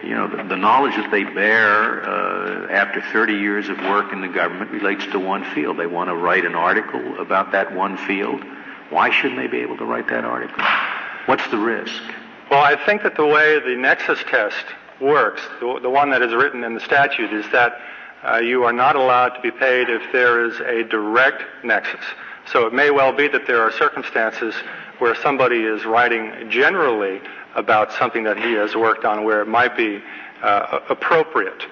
you 0.03 0.15
know, 0.15 0.27
the, 0.27 0.43
the, 0.43 0.57
knowledge 0.57 0.95
that 0.95 1.11
they 1.11 1.23
bear 1.23 2.03
uh, 2.03 2.67
after 2.71 3.01
30 3.13 3.33
years 3.33 3.69
of 3.69 3.77
work 3.77 4.11
in 4.11 4.21
the 4.21 4.27
government 4.27 4.71
relates 4.71 5.05
to 5.07 5.19
one 5.19 5.43
field. 5.53 5.77
They 5.77 5.87
want 5.87 6.09
to 6.09 6.15
write 6.15 6.45
an 6.45 6.55
article 6.55 7.19
about 7.19 7.51
that 7.53 7.73
one 7.73 7.97
field. 7.97 8.43
Why 8.89 9.09
shouldn't 9.11 9.39
they 9.39 9.47
be 9.47 9.59
able 9.59 9.77
to 9.77 9.85
write 9.85 10.09
that 10.09 10.25
article? 10.25 10.63
What's 11.25 11.47
the 11.47 11.57
risk? 11.57 12.01
Well, 12.49 12.61
I 12.61 12.75
think 12.85 13.03
that 13.03 13.15
the 13.15 13.25
way 13.25 13.59
the 13.59 13.75
nexus 13.77 14.19
test 14.29 14.65
works, 14.99 15.41
the, 15.59 15.79
the 15.81 15.89
one 15.89 16.09
that 16.09 16.21
is 16.21 16.33
written 16.33 16.63
in 16.63 16.73
the 16.73 16.81
statute, 16.81 17.31
is 17.31 17.49
that 17.51 17.79
uh, 18.23 18.37
you 18.37 18.63
are 18.65 18.73
not 18.73 18.95
allowed 18.95 19.29
to 19.29 19.41
be 19.41 19.51
paid 19.51 19.89
if 19.89 20.11
there 20.11 20.45
is 20.45 20.59
a 20.59 20.83
direct 20.89 21.43
nexus. 21.63 22.03
So 22.51 22.67
it 22.67 22.73
may 22.73 22.91
well 22.91 23.13
be 23.13 23.27
that 23.29 23.47
there 23.47 23.61
are 23.61 23.71
circumstances 23.71 24.53
where 24.99 25.15
somebody 25.15 25.63
is 25.63 25.85
writing 25.85 26.49
generally 26.49 27.21
about 27.55 27.91
something 27.93 28.23
that 28.23 28.37
he 28.37 28.53
has 28.53 28.75
worked 28.75 29.05
on 29.05 29.23
where 29.23 29.41
it 29.41 29.47
might 29.47 29.75
be 29.75 30.01
uh, 30.41 30.79
appropriate 30.89 31.63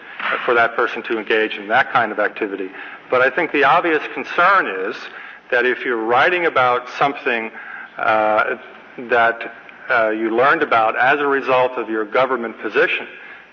for 0.45 0.53
that 0.53 0.75
person 0.75 1.01
to 1.03 1.17
engage 1.17 1.55
in 1.55 1.67
that 1.67 1.91
kind 1.91 2.11
of 2.11 2.19
activity. 2.19 2.69
But 3.09 3.21
I 3.21 3.30
think 3.30 3.51
the 3.51 3.63
obvious 3.63 4.03
concern 4.13 4.67
is 4.67 4.95
that 5.51 5.65
if 5.65 5.84
you're 5.84 6.03
writing 6.03 6.45
about 6.45 6.89
something 6.89 7.51
uh, 7.97 8.57
that 9.09 9.55
uh, 9.89 10.09
you 10.09 10.36
learned 10.36 10.61
about 10.61 10.97
as 10.97 11.19
a 11.19 11.25
result 11.25 11.71
of 11.73 11.89
your 11.89 12.05
government 12.05 12.59
position, 12.61 13.07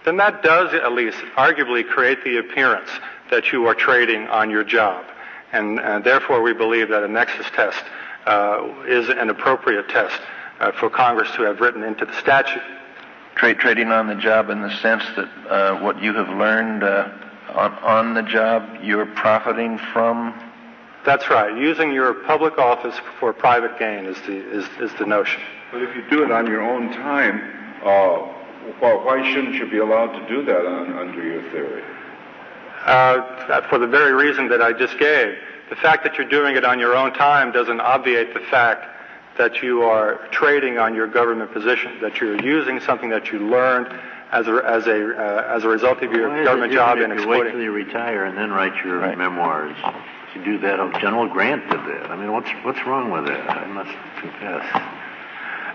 then 0.05 0.17
that 0.19 0.43
does 0.43 0.75
at 0.75 0.93
least 0.93 1.19
arguably 1.37 1.87
create 1.87 2.23
the 2.23 2.39
appearance 2.39 2.91
that 3.31 3.53
you 3.53 3.67
are 3.67 3.75
trading 3.75 4.27
on 4.29 4.51
your 4.51 4.63
job. 4.63 5.05
And, 5.53 5.81
and 5.81 6.05
therefore, 6.05 6.43
we 6.43 6.53
believe 6.53 6.89
that 6.91 7.03
a 7.03 7.09
nexus 7.09 7.47
test 7.55 7.83
uh, 8.27 8.69
is 8.87 9.09
an 9.09 9.31
appropriate 9.31 9.89
test 9.89 10.21
uh, 10.61 10.73
for 10.73 10.91
Congress 10.91 11.31
to 11.37 11.43
have 11.43 11.61
written 11.61 11.83
into 11.83 12.05
the 12.05 12.19
statute. 12.21 12.63
Trade, 13.35 13.59
trading 13.59 13.89
on 13.89 14.07
the 14.07 14.15
job 14.15 14.49
in 14.49 14.63
the 14.63 14.75
sense 14.79 15.05
that 15.17 15.29
uh, 15.49 15.81
what 15.81 16.01
you 16.01 16.15
have 16.15 16.29
learned 16.31 16.83
uh, 16.83 17.09
on, 17.55 17.73
on 17.75 18.15
the 18.15 18.23
job, 18.23 18.79
you're 18.83 19.07
profiting 19.07 19.79
from? 19.93 20.35
That's 21.05 21.29
right. 21.29 21.57
Using 21.57 21.93
your 21.93 22.15
public 22.15 22.59
office 22.59 22.99
for 23.21 23.33
private 23.33 23.79
gain 23.79 24.07
is 24.07 24.17
the, 24.23 24.37
is, 24.37 24.65
is 24.81 24.99
the 24.99 25.07
notion. 25.07 25.41
But 25.71 25.83
if 25.83 25.95
you 25.95 26.09
do 26.09 26.25
it 26.25 26.33
on 26.33 26.47
your 26.47 26.63
own 26.63 26.91
time, 26.93 27.41
uh, 27.83 28.33
well, 28.81 29.05
why 29.05 29.23
shouldn't 29.33 29.55
you 29.55 29.71
be 29.71 29.79
allowed 29.79 30.19
to 30.19 30.29
do 30.29 30.45
that 30.45 30.67
on, 30.67 30.93
under 30.95 31.23
your 31.23 31.43
theory? 31.53 31.85
Uh, 32.85 33.69
for 33.69 33.79
the 33.79 33.87
very 33.87 34.13
reason 34.13 34.49
that 34.49 34.63
I 34.63 34.73
just 34.73 34.99
gave. 34.99 35.37
The 35.69 35.77
fact 35.77 36.05
that 36.05 36.15
you're 36.17 36.29
doing 36.29 36.57
it 36.57 36.65
on 36.65 36.79
your 36.79 36.97
own 36.97 37.13
time 37.13 37.53
doesn't 37.53 37.81
obviate 37.81 38.33
the 38.33 38.41
fact 38.41 38.96
that 39.39 39.63
you 39.63 39.83
are 39.83 40.27
trading 40.31 40.79
on 40.79 40.95
your 40.95 41.07
government 41.07 41.53
position, 41.53 42.01
that 42.01 42.21
you're 42.21 42.41
using 42.43 42.81
something 42.81 43.11
that 43.11 43.31
you 43.31 43.39
learned 43.39 43.89
as 44.33 44.49
a 44.49 44.63
as 44.67 44.87
a 44.87 45.17
uh, 45.17 45.55
as 45.57 45.65
a 45.65 45.69
result 45.69 46.03
of 46.03 46.13
your 46.13 46.29
well, 46.29 46.45
government 46.45 46.73
job 46.73 46.99
and 46.99 47.13
exploiting. 47.13 47.45
Wait 47.45 47.53
till 47.53 47.63
you 47.63 47.73
retire 47.73 48.25
and 48.25 48.37
then 48.37 48.51
write 48.51 48.75
your 48.85 48.99
right. 48.99 49.17
memoirs. 49.17 49.77
You 50.35 50.45
do 50.45 50.59
that. 50.59 51.01
General 51.01 51.29
Grant 51.29 51.63
did 51.71 51.81
that. 51.81 52.11
I 52.11 52.17
mean, 52.17 52.33
what's 52.33 52.51
what's 52.63 52.85
wrong 52.87 53.11
with 53.11 53.27
that? 53.27 53.51
I 53.51 53.67
must 53.67 53.91
confess. 54.21 54.93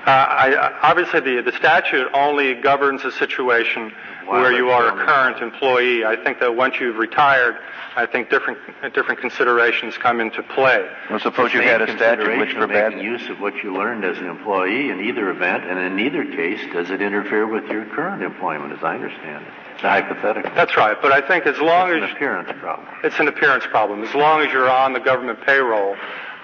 Uh, 0.01 0.09
I, 0.09 0.79
obviously, 0.81 1.19
the, 1.19 1.43
the 1.43 1.55
statute 1.57 2.07
only 2.15 2.55
governs 2.55 3.03
a 3.03 3.11
situation 3.11 3.83
Why 3.83 4.20
where 4.31 4.53
you 4.53 4.69
are 4.69 4.87
a 4.87 5.05
current 5.05 5.41
employee. 5.41 6.05
I 6.05 6.15
think 6.15 6.39
that 6.39 6.55
once 6.55 6.75
you've 6.79 6.97
retired, 6.97 7.57
I 7.95 8.05
think 8.05 8.29
different 8.29 8.57
different 8.93 9.19
considerations 9.19 9.97
come 9.97 10.21
into 10.21 10.41
play. 10.43 10.87
Well, 11.09 11.19
suppose 11.19 11.53
you 11.53 11.61
had 11.61 11.81
a 11.81 11.91
statute 11.95 12.37
which 12.37 12.53
forbade. 12.53 12.93
making 12.93 13.03
use 13.03 13.29
of 13.29 13.39
what 13.39 13.55
you 13.63 13.73
learned 13.73 14.05
as 14.05 14.17
an 14.17 14.27
employee 14.27 14.89
in 14.89 15.01
either 15.01 15.29
event, 15.29 15.65
and 15.65 15.77
in 15.77 15.95
neither 15.95 16.23
case 16.25 16.61
does 16.73 16.89
it 16.89 17.01
interfere 17.01 17.45
with 17.47 17.65
your 17.65 17.85
current 17.85 18.23
employment, 18.23 18.71
as 18.73 18.83
I 18.83 18.95
understand 18.95 19.45
it. 19.45 19.53
It's 19.75 19.83
a 19.83 19.89
hypothetical. 19.89 20.51
That's 20.55 20.77
right. 20.77 20.95
But 21.01 21.11
I 21.11 21.21
think 21.27 21.45
as 21.45 21.57
long 21.59 21.89
It's 21.89 22.03
as 22.03 22.09
an 22.09 22.15
appearance 22.15 22.49
problem. 22.59 22.87
it's 23.03 23.19
an 23.19 23.27
appearance 23.27 23.65
problem, 23.65 24.03
as 24.03 24.13
long 24.15 24.41
as 24.41 24.51
you're 24.53 24.69
on 24.69 24.93
the 24.93 24.99
government 24.99 25.41
payroll, 25.45 25.95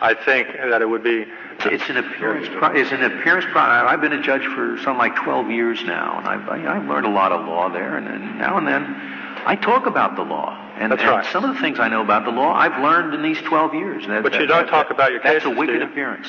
I 0.02 0.14
think 0.14 0.48
that 0.50 0.82
it 0.82 0.90
would 0.90 1.04
be 1.04 1.26
It's 1.66 1.90
an 1.90 1.98
appearance. 1.98 2.48
Pro- 2.50 2.72
it's 2.76 2.92
an 2.92 3.04
appearance 3.04 3.46
problem. 3.52 3.88
I've 3.88 4.02
been 4.02 4.14
a 4.14 4.22
judge 4.22 4.46
for 4.46 4.78
something 4.78 4.98
like 4.98 5.16
12 5.16 5.50
years 5.50 5.84
now, 5.84 6.20
and 6.20 6.28
I've, 6.28 6.48
I, 6.48 6.76
I've 6.78 6.88
learned 6.88 7.06
a 7.08 7.10
lot 7.12 7.32
of 7.32 7.46
law 7.48 7.70
there. 7.70 7.98
And, 7.98 8.06
then 8.08 8.38
now 8.38 8.58
and 8.58 8.68
then, 8.68 8.84
I 9.46 9.56
talk 9.56 9.86
about 9.88 10.16
the 10.16 10.22
law. 10.24 10.56
And, 10.78 10.92
That's 10.92 11.02
and 11.02 11.10
right. 11.10 11.26
some 11.32 11.44
of 11.44 11.56
the 11.56 11.60
things 11.62 11.80
I 11.80 11.88
know 11.90 12.02
about 12.04 12.26
the 12.26 12.32
law, 12.32 12.54
I've 12.54 12.82
learned 12.84 13.14
in 13.16 13.24
these 13.24 13.40
12 13.42 13.74
years. 13.74 14.06
That- 14.08 14.22
But 14.24 14.34
you 14.34 14.40
that- 14.42 14.48
don't 14.48 14.66
that- 14.66 14.72
talk 14.72 14.92
about 14.92 15.12
your 15.12 15.20
cases. 15.22 15.44
That's 15.44 15.56
a 15.56 15.60
wicked 15.60 15.76
you? 15.82 15.84
appearance. 15.84 16.28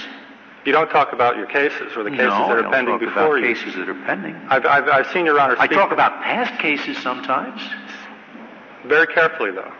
you 0.64 0.72
don't 0.72 0.88
talk 0.90 1.12
about 1.12 1.36
your 1.36 1.46
cases 1.46 1.94
or 1.96 2.02
the 2.04 2.10
cases 2.10 2.26
no, 2.26 2.30
that 2.30 2.50
I 2.50 2.52
are 2.52 2.62
don't 2.62 2.72
pending 2.72 2.94
talk 2.98 3.00
before 3.00 3.36
about 3.38 3.46
you. 3.48 3.54
cases 3.54 3.74
that 3.76 3.88
are 3.88 3.94
pending. 4.06 4.34
I've, 4.48 4.64
I've, 4.66 4.88
I've 4.88 5.06
seen 5.12 5.26
Your 5.26 5.38
Honor 5.40 5.56
I 5.58 5.66
talk 5.66 5.92
about 5.92 6.22
past 6.22 6.58
cases 6.60 6.96
sometimes. 6.98 7.60
very 8.86 9.06
carefully, 9.08 9.50
though. 9.50 9.72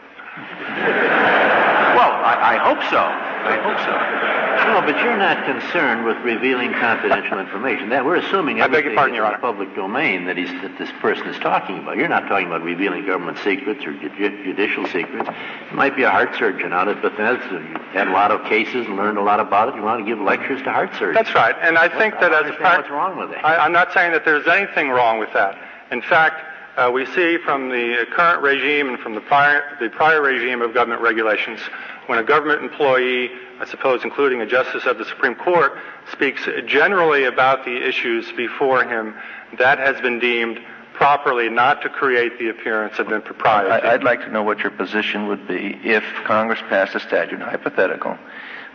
Well, 1.97 2.13
I, 2.13 2.55
I 2.55 2.57
hope 2.63 2.83
so. 2.91 3.03
I 3.03 3.57
hope 3.63 3.79
so. 3.87 4.39
No, 4.69 4.83
but 4.83 5.03
you're 5.03 5.17
not 5.17 5.47
concerned 5.47 6.05
with 6.05 6.19
revealing 6.19 6.73
confidential 6.75 7.39
information. 7.39 7.89
That 7.89 8.05
we're 8.05 8.17
assuming 8.17 8.61
I 8.61 8.67
beg 8.67 8.85
your 8.85 8.93
everything 8.93 8.97
pardon, 8.97 9.17
in 9.17 9.33
the 9.33 9.39
public 9.39 9.75
domain 9.75 10.27
that, 10.27 10.37
he's, 10.37 10.51
that 10.63 10.77
this 10.79 10.91
person 11.01 11.27
is 11.29 11.39
talking 11.39 11.79
about. 11.79 11.97
You're 11.97 12.09
not 12.09 12.29
talking 12.29 12.47
about 12.47 12.63
revealing 12.63 13.07
government 13.07 13.39
secrets 13.39 13.85
or 13.87 13.95
ju- 13.95 14.45
judicial 14.45 14.87
secrets. 14.87 15.29
You 15.71 15.77
might 15.77 15.97
be 15.97 16.03
a 16.03 16.11
heart 16.11 16.35
surgeon 16.37 16.73
out 16.73 16.89
at 16.89 17.01
Bethesda. 17.01 17.55
You 17.55 17.99
had 17.99 18.09
a 18.09 18.13
lot 18.13 18.31
of 18.31 18.45
cases 18.45 18.87
and 18.87 18.97
learned 18.97 19.17
a 19.17 19.23
lot 19.23 19.41
about 19.41 19.71
it. 19.71 19.77
You 19.77 19.83
want 19.83 20.05
to 20.05 20.07
give 20.07 20.21
lectures 20.21 20.61
to 20.63 20.71
heart 20.73 20.91
surgeons. 20.99 21.15
That's 21.15 21.35
right. 21.35 21.57
And 21.63 21.79
I 21.79 21.89
think 21.89 22.15
that 22.21 22.35
I 22.35 22.47
as 22.47 22.55
a 22.55 22.59
part, 22.59 22.79
what's 22.79 22.91
wrong 22.91 23.17
with 23.17 23.31
that. 23.31 23.45
I, 23.45 23.57
I'm 23.65 23.73
not 23.73 23.93
saying 23.95 24.13
that 24.13 24.25
there's 24.25 24.47
anything 24.47 24.91
wrong 24.91 25.19
with 25.19 25.33
that. 25.33 25.57
In 25.91 26.03
fact, 26.03 26.45
uh, 26.79 26.89
we 26.91 27.05
see 27.07 27.39
from 27.39 27.71
the 27.71 28.07
current 28.13 28.41
regime 28.41 28.89
and 28.89 29.01
from 29.01 29.15
the 29.17 29.21
prior, 29.21 29.77
the 29.81 29.91
prior 29.91 30.23
regime 30.23 30.63
of 30.63 30.73
government 30.73 31.03
regulations, 31.03 31.59
when 32.07 32.21
a 32.21 32.23
government 32.23 32.63
employee, 32.63 33.31
I 33.59 33.67
suppose 33.67 34.05
including 34.05 34.41
a 34.43 34.47
justice 34.47 34.87
of 34.87 34.97
the 34.97 35.05
Supreme 35.05 35.35
Court, 35.35 35.73
speaks 36.13 36.49
generally 36.67 37.25
about 37.25 37.65
the 37.65 37.89
issues 37.89 38.31
before 38.33 38.85
him, 38.85 39.15
that 39.59 39.79
has 39.79 40.01
been 40.01 40.21
deemed 40.21 40.61
properly 40.95 41.49
not 41.49 41.83
to 41.83 41.89
create 41.89 42.39
the 42.39 42.49
appearance 42.49 43.01
of 43.01 43.11
impropriety. 43.11 43.71
I'd 43.71 44.05
like 44.05 44.21
to 44.21 44.31
know 44.31 44.45
what 44.45 44.61
your 44.61 44.71
position 44.71 45.27
would 45.27 45.49
be 45.49 45.79
if 45.83 46.05
Congress 46.25 46.61
passed 46.69 46.95
a 46.95 47.01
statute, 47.01 47.41
hypothetical, 47.41 48.17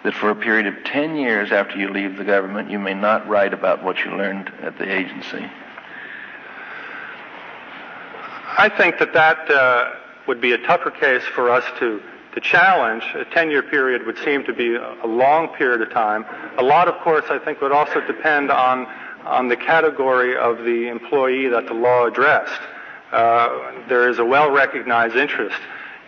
that 0.04 0.14
for 0.14 0.30
a 0.30 0.36
period 0.36 0.68
of 0.68 0.84
10 0.84 1.16
years 1.16 1.54
after 1.54 1.78
you 1.78 1.90
leave 1.90 2.18
the 2.18 2.26
government, 2.26 2.70
you 2.70 2.80
may 2.80 2.94
not 2.94 3.28
write 3.30 3.54
about 3.54 3.82
what 3.82 4.04
you 4.04 4.12
learned 4.12 4.52
at 4.62 4.78
the 4.78 4.92
agency. 4.92 5.50
I 8.56 8.70
think 8.70 9.00
that 9.00 9.14
that 9.14 9.50
uh, 9.50 9.94
would 10.28 10.40
be 10.40 10.52
a 10.52 10.60
tougher 10.60 10.92
case 10.92 11.24
for 11.34 11.50
us 11.50 11.64
to, 11.80 12.00
to 12.36 12.40
challenge. 12.40 13.04
A 13.16 13.26
10-year 13.26 13.64
period 13.64 14.06
would 14.06 14.18
seem 14.20 14.44
to 14.44 14.54
be 14.54 14.76
a, 14.76 15.08
long 15.08 15.48
period 15.56 15.82
of 15.82 15.92
time. 15.92 16.24
A 16.60 16.64
lot, 16.64 16.88
of 16.88 17.02
course, 17.02 17.26
I 17.30 17.40
think 17.40 17.62
would 17.62 17.72
also 17.72 18.00
depend 18.06 18.52
on, 18.52 18.86
on 19.26 19.48
the 19.48 19.58
category 19.58 20.38
of 20.38 20.60
the 20.60 20.88
employee 20.88 21.48
that 21.48 21.66
the 21.66 21.74
law 21.74 22.06
addressed. 22.06 22.62
Uh, 23.12 23.88
there 23.90 24.08
is 24.08 24.20
a 24.20 24.26
well-recognized 24.26 25.16
interest 25.16 25.60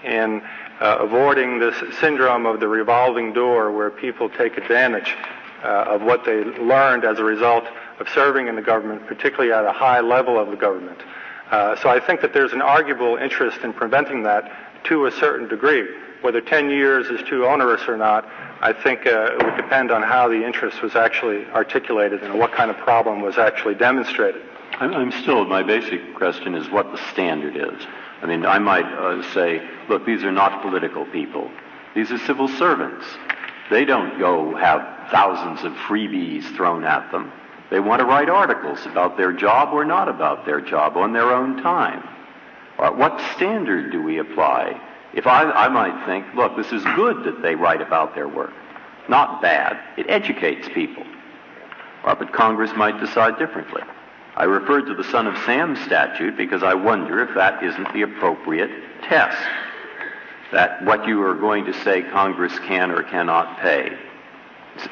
in 0.04 0.44
uh, 0.80 0.98
avoiding 1.00 1.58
this 1.58 1.76
syndrome 2.00 2.46
of 2.46 2.60
the 2.60 2.68
revolving 2.68 3.34
door 3.34 3.72
where 3.72 3.90
people 3.90 4.30
take 4.30 4.56
advantage 4.58 5.16
uh, 5.64 5.96
of 5.96 6.04
what 6.04 6.24
they 6.26 6.44
learned 6.44 7.06
as 7.06 7.18
a 7.18 7.24
result 7.24 7.64
of 8.00 8.08
serving 8.10 8.48
in 8.48 8.56
the 8.56 8.62
government, 8.62 9.08
particularly 9.08 9.52
at 9.52 9.66
a 9.66 9.72
high 9.72 10.00
level 10.00 10.40
of 10.40 10.52
the 10.52 10.58
government. 10.58 11.00
Uh, 11.52 11.76
so 11.76 11.90
I 11.90 12.00
think 12.00 12.22
that 12.22 12.34
there's 12.34 12.54
an 12.54 12.62
arguable 12.62 13.18
interest 13.18 13.62
in 13.62 13.74
preventing 13.74 14.24
that 14.24 14.84
to 14.86 15.06
a 15.06 15.12
certain 15.12 15.48
degree. 15.48 15.88
Whether 16.22 16.42
10 16.42 16.70
years 16.70 17.08
is 17.08 17.22
too 17.30 17.46
onerous 17.46 17.88
or 17.88 17.98
not, 17.98 18.28
I 18.62 18.74
think 18.74 19.06
uh, 19.06 19.34
it 19.34 19.44
would 19.44 19.56
depend 19.58 19.92
on 19.92 20.02
how 20.02 20.28
the 20.28 20.44
interest 20.44 20.82
was 20.82 20.96
actually 20.96 21.46
articulated 21.48 22.24
and 22.24 22.40
what 22.40 22.52
kind 22.52 22.72
of 22.72 22.78
problem 22.78 23.22
was 23.22 23.38
actually 23.38 23.76
demonstrated. 23.76 24.42
I'm, 24.80 24.94
I'm 24.94 25.12
still, 25.12 25.46
my 25.46 25.62
basic 25.62 26.16
question 26.16 26.56
is 26.56 26.70
what 26.70 26.92
the 26.92 26.98
standard 27.12 27.56
is. 27.56 27.86
I 28.22 28.26
mean, 28.26 28.46
I 28.46 28.60
might 28.60 28.86
uh, 28.86 29.22
say, 29.34 29.62
look, 29.88 30.06
these 30.06 30.24
are 30.24 30.32
not 30.32 30.62
political 30.62 31.06
people. 31.06 31.52
These 31.96 32.12
are 32.12 32.18
civil 32.20 32.48
servants. 32.48 33.06
They 33.70 33.86
don't 33.86 34.18
go 34.20 34.56
have 34.56 35.10
thousands 35.12 35.64
of 35.64 35.74
freebies 35.74 36.44
thrown 36.56 36.84
at 36.84 37.12
them. 37.12 37.32
They 37.76 37.82
want 37.82 38.00
to 38.00 38.06
write 38.06 38.30
articles 38.30 38.86
about 38.86 39.18
their 39.18 39.34
job 39.34 39.74
or 39.74 39.84
not 39.84 40.08
about 40.08 40.46
their 40.46 40.62
job 40.62 40.96
on 40.96 41.12
their 41.12 41.34
own 41.34 41.62
time. 41.62 42.08
Uh, 42.80 42.90
what 42.92 43.20
standard 43.36 43.92
do 43.92 44.02
we 44.02 44.18
apply? 44.20 44.80
If 45.14 45.28
I, 45.28 45.44
I 45.52 45.68
might 45.68 46.06
think, 46.06 46.26
look, 46.36 46.56
this 46.56 46.72
is 46.72 46.86
good 46.96 47.26
that 47.26 47.42
they 47.42 47.54
write 47.54 47.82
about 47.82 48.16
their 48.16 48.30
work. 48.30 48.54
Not 49.10 49.42
bad. 49.42 49.78
It 49.98 50.10
educates 50.10 50.70
people. 50.70 51.04
Uh, 52.06 52.16
but 52.16 52.32
Congress 52.32 52.72
might 52.78 52.98
decide 53.02 53.38
differently. 53.38 53.82
I 54.38 54.46
referred 54.46 54.86
to 54.86 54.96
the 54.96 55.12
Son 55.12 55.28
of 55.28 55.38
Sam 55.40 55.76
statute 55.76 56.38
because 56.38 56.64
I 56.64 56.76
wonder 56.76 57.28
if 57.28 57.36
that 57.36 57.62
isn't 57.62 57.92
the 57.92 58.04
appropriate 58.04 58.72
test. 59.04 59.38
That 60.54 60.82
what 60.86 61.06
you 61.06 61.22
are 61.24 61.36
going 61.36 61.66
to 61.66 61.74
say 61.84 62.04
Congress 62.04 62.58
can 62.60 62.90
or 62.90 63.04
cannot 63.04 63.60
pay. 63.60 63.98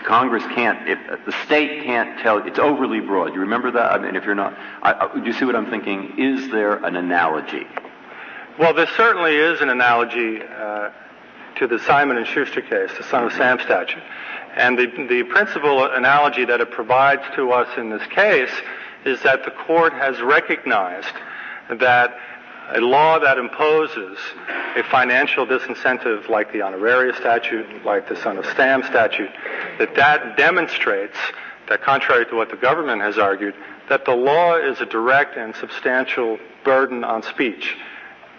Congress 0.06 0.44
can't, 0.56 0.88
if 0.88 1.00
uh, 1.10 1.18
the 1.26 1.34
state 1.46 1.84
can't 1.84 2.20
tell, 2.20 2.46
it's 2.46 2.60
overly 2.60 3.00
broad. 3.00 3.34
You 3.34 3.42
remember 3.42 3.72
that? 3.72 3.92
I 3.92 3.98
mean, 3.98 4.16
if 4.16 4.24
you're 4.24 4.36
not, 4.36 4.56
do 5.14 5.24
you 5.24 5.34
see 5.34 5.46
what 5.46 5.56
I'm 5.56 5.70
thinking? 5.70 6.18
Is 6.18 6.50
there 6.52 6.76
an 6.86 6.96
analogy? 6.96 7.68
Well, 8.60 8.74
there 8.74 8.88
certainly 8.96 9.36
is 9.36 9.62
an 9.62 9.70
analogy 9.70 10.42
uh, 10.42 10.92
to 11.56 11.68
the 11.68 11.80
Simon 11.80 12.18
and 12.18 12.28
Schuster 12.28 12.62
case, 12.62 12.92
the 12.98 13.04
Son 13.04 13.26
of 13.26 13.34
Sam 13.34 13.60
statute. 13.60 14.04
And 14.56 14.78
the, 14.78 14.86
the 15.10 15.24
principal 15.24 15.86
analogy 15.86 16.46
that 16.46 16.62
it 16.62 16.72
provides 16.72 17.24
to 17.36 17.52
us 17.52 17.68
in 17.78 17.90
this 17.90 18.06
case 18.08 18.52
is 19.06 19.22
that 19.24 19.44
the 19.44 19.52
court 19.52 19.94
has 19.94 20.22
recognized 20.22 21.14
that 21.70 22.16
a 22.72 22.80
law 22.80 23.20
that 23.20 23.38
imposes 23.38 24.18
a 24.76 24.84
financial 24.84 25.46
disincentive 25.46 26.30
like 26.30 26.52
the 26.52 26.60
honoraria 26.60 27.16
statute, 27.16 27.84
like 27.86 28.08
the 28.08 28.16
Son 28.16 28.38
of 28.38 28.46
Sam 28.56 28.84
statute, 28.84 29.32
that 29.80 29.96
that 29.96 30.38
demonstrates 30.38 31.18
that 31.70 31.82
contrary 31.82 32.26
to 32.26 32.36
what 32.36 32.50
the 32.50 32.58
government 32.58 33.02
has 33.02 33.18
argued, 33.18 33.56
that 33.90 34.06
the 34.06 34.16
law 34.16 34.56
is 34.56 34.80
a 34.82 34.86
direct 34.86 35.38
and 35.38 35.56
substantial 35.56 36.40
burden 36.64 37.04
on 37.04 37.24
speech. 37.24 37.76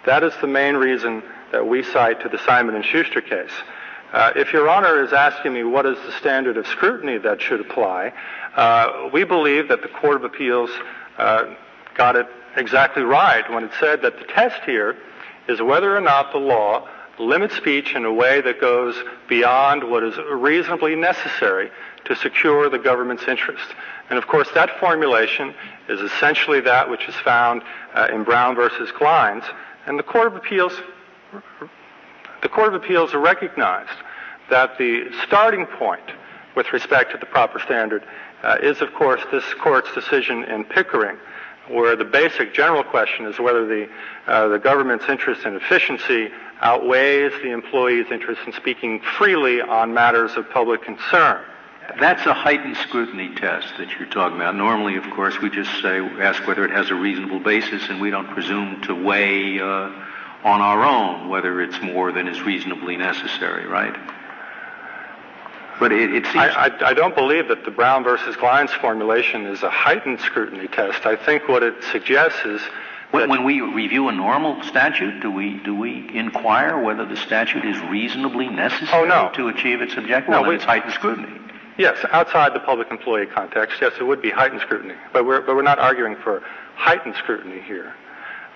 That 0.05 0.23
is 0.23 0.33
the 0.41 0.47
main 0.47 0.75
reason 0.75 1.23
that 1.51 1.67
we 1.67 1.83
cite 1.83 2.21
to 2.21 2.29
the 2.29 2.39
Simon 2.39 2.75
and 2.75 2.85
Schuster 2.85 3.21
case. 3.21 3.51
Uh, 4.11 4.31
if 4.35 4.53
Your 4.53 4.69
Honor 4.69 5.03
is 5.03 5.13
asking 5.13 5.53
me 5.53 5.63
what 5.63 5.85
is 5.85 5.97
the 6.05 6.11
standard 6.13 6.57
of 6.57 6.67
scrutiny 6.67 7.17
that 7.17 7.41
should 7.41 7.59
apply, 7.59 8.13
uh, 8.55 9.09
we 9.11 9.23
believe 9.23 9.67
that 9.67 9.81
the 9.81 9.87
Court 9.87 10.15
of 10.15 10.23
Appeals 10.23 10.69
uh, 11.17 11.55
got 11.95 12.15
it 12.15 12.27
exactly 12.55 13.03
right 13.03 13.49
when 13.51 13.63
it 13.63 13.71
said 13.79 14.01
that 14.01 14.17
the 14.19 14.25
test 14.25 14.63
here 14.65 14.95
is 15.47 15.61
whether 15.61 15.95
or 15.95 16.01
not 16.01 16.31
the 16.31 16.37
law 16.37 16.87
limits 17.19 17.55
speech 17.55 17.95
in 17.95 18.03
a 18.05 18.11
way 18.11 18.41
that 18.41 18.59
goes 18.59 18.95
beyond 19.27 19.83
what 19.89 20.03
is 20.03 20.17
reasonably 20.31 20.95
necessary 20.95 21.69
to 22.05 22.15
secure 22.15 22.69
the 22.69 22.77
government's 22.77 23.23
interest. 23.27 23.73
And 24.09 24.17
of 24.17 24.27
course, 24.27 24.49
that 24.53 24.79
formulation 24.79 25.53
is 25.87 26.01
essentially 26.01 26.61
that 26.61 26.89
which 26.89 27.07
is 27.07 27.15
found 27.15 27.61
uh, 27.93 28.07
in 28.11 28.23
Brown 28.23 28.55
versus 28.55 28.91
Glines. 28.91 29.45
And 29.85 29.97
the 29.97 30.03
Court 30.03 30.27
of 30.27 30.35
Appeals, 30.35 30.73
the 32.41 32.49
Court 32.49 32.73
of 32.73 32.81
Appeals 32.81 33.13
recognized 33.13 33.97
that 34.49 34.77
the 34.77 35.09
starting 35.25 35.65
point 35.65 36.11
with 36.55 36.71
respect 36.71 37.11
to 37.11 37.17
the 37.17 37.25
proper 37.25 37.59
standard 37.59 38.03
uh, 38.43 38.57
is, 38.61 38.81
of 38.81 38.93
course, 38.93 39.21
this 39.31 39.43
court's 39.55 39.91
decision 39.93 40.43
in 40.43 40.63
Pickering, 40.63 41.17
where 41.69 41.95
the 41.95 42.05
basic 42.05 42.53
general 42.53 42.83
question 42.83 43.25
is 43.25 43.39
whether 43.39 43.65
the, 43.65 43.89
uh, 44.27 44.47
the 44.47 44.59
government's 44.59 45.05
interest 45.09 45.45
in 45.45 45.55
efficiency 45.55 46.29
outweighs 46.61 47.31
the 47.41 47.51
employee's 47.51 48.07
interest 48.11 48.41
in 48.45 48.53
speaking 48.53 49.01
freely 49.17 49.61
on 49.61 49.93
matters 49.93 50.35
of 50.35 50.49
public 50.49 50.83
concern. 50.83 51.43
That's 51.99 52.25
a 52.25 52.33
heightened 52.33 52.77
scrutiny 52.77 53.35
test 53.35 53.77
that 53.77 53.89
you're 53.97 54.09
talking 54.09 54.37
about. 54.37 54.55
Normally, 54.55 54.95
of 54.95 55.03
course, 55.11 55.39
we 55.39 55.49
just 55.49 55.71
say, 55.81 55.99
ask 56.19 56.45
whether 56.47 56.65
it 56.65 56.71
has 56.71 56.89
a 56.89 56.95
reasonable 56.95 57.39
basis, 57.39 57.89
and 57.89 58.01
we 58.01 58.09
don't 58.09 58.29
presume 58.29 58.81
to 58.83 58.95
weigh 58.95 59.59
uh, 59.59 59.91
on 60.43 60.61
our 60.61 60.83
own 60.83 61.29
whether 61.29 61.61
it's 61.61 61.79
more 61.81 62.11
than 62.11 62.27
is 62.27 62.41
reasonably 62.41 62.97
necessary, 62.97 63.65
right? 63.65 63.95
But 65.79 65.91
it, 65.91 66.13
it 66.13 66.25
seems. 66.25 66.37
I, 66.37 66.67
I, 66.67 66.89
I, 66.89 66.93
don't 66.93 67.15
believe 67.15 67.49
that 67.49 67.65
the 67.65 67.71
Brown 67.71 68.03
versus 68.03 68.35
Glines 68.35 68.69
formulation 68.79 69.45
is 69.45 69.63
a 69.63 69.69
heightened 69.69 70.21
scrutiny 70.21 70.67
test. 70.67 71.05
I 71.05 71.15
think 71.15 71.47
what 71.47 71.63
it 71.63 71.83
suggests 71.91 72.39
is. 72.45 72.61
When, 73.11 73.29
when 73.29 73.43
we 73.45 73.61
review 73.61 74.09
a 74.09 74.11
normal 74.11 74.61
statute, 74.63 75.21
do 75.21 75.31
we 75.31 75.59
do 75.63 75.75
we 75.75 76.09
inquire 76.13 76.81
whether 76.81 77.05
the 77.05 77.15
statute 77.15 77.63
is 77.63 77.79
reasonably 77.83 78.49
necessary 78.49 79.03
oh, 79.03 79.05
no. 79.05 79.31
to 79.35 79.47
achieve 79.47 79.81
its 79.81 79.95
objective? 79.95 80.31
No, 80.31 80.41
well, 80.41 80.49
we, 80.49 80.55
it's 80.55 80.65
heightened 80.65 80.91
scrutiny. 80.93 81.39
Yes, 81.77 81.97
outside 82.11 82.53
the 82.53 82.61
public 82.61 82.89
employee 82.89 83.25
context, 83.25 83.79
yes, 83.81 83.93
it 83.99 84.03
would 84.03 84.21
be 84.21 84.31
heightened 84.31 84.61
scrutiny. 84.61 84.95
But 85.11 85.25
we're, 85.25 85.41
but 85.41 85.55
we're 85.55 85.61
not 85.61 85.77
arguing 85.77 86.15
for 86.15 86.41
heightened 86.75 87.15
scrutiny 87.15 87.61
here. 87.61 87.93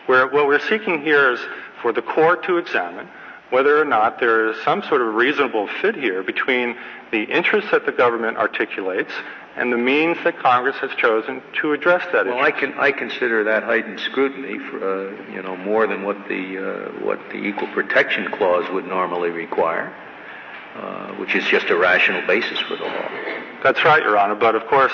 We're, 0.07 0.31
what 0.31 0.47
we're 0.47 0.59
seeking 0.59 1.01
here 1.01 1.33
is 1.33 1.39
for 1.81 1.91
the 1.91 2.01
court 2.01 2.43
to 2.45 2.57
examine 2.57 3.07
whether 3.49 3.81
or 3.81 3.85
not 3.85 4.19
there 4.19 4.49
is 4.49 4.61
some 4.63 4.83
sort 4.83 5.01
of 5.01 5.15
reasonable 5.15 5.67
fit 5.81 5.95
here 5.95 6.23
between 6.23 6.75
the 7.11 7.23
interests 7.23 7.71
that 7.71 7.85
the 7.85 7.91
government 7.91 8.37
articulates 8.37 9.11
and 9.55 9.73
the 9.73 9.77
means 9.77 10.17
that 10.23 10.37
Congress 10.39 10.75
has 10.77 10.91
chosen 10.91 11.41
to 11.61 11.73
address 11.73 12.05
that 12.13 12.25
well, 12.25 12.37
interest. 12.45 12.55
I 12.55 12.59
can 12.59 12.79
I 12.79 12.91
consider 12.91 13.43
that 13.45 13.63
heightened 13.63 13.99
scrutiny, 13.99 14.59
for, 14.59 14.77
uh, 14.77 15.31
you 15.33 15.41
know, 15.41 15.57
more 15.57 15.87
than 15.87 16.03
what 16.03 16.27
the 16.27 16.57
uh, 16.57 17.05
what 17.05 17.19
the 17.29 17.37
Equal 17.37 17.67
Protection 17.69 18.31
Clause 18.31 18.69
would 18.71 18.85
normally 18.85 19.31
require, 19.31 19.93
uh, 20.75 21.13
which 21.13 21.35
is 21.35 21.43
just 21.45 21.69
a 21.69 21.77
rational 21.77 22.25
basis 22.27 22.59
for 22.59 22.75
the 22.75 22.83
law. 22.83 23.09
That's 23.63 23.83
right, 23.83 24.01
Your 24.01 24.17
Honor. 24.17 24.35
But 24.35 24.55
of 24.55 24.65
course, 24.67 24.93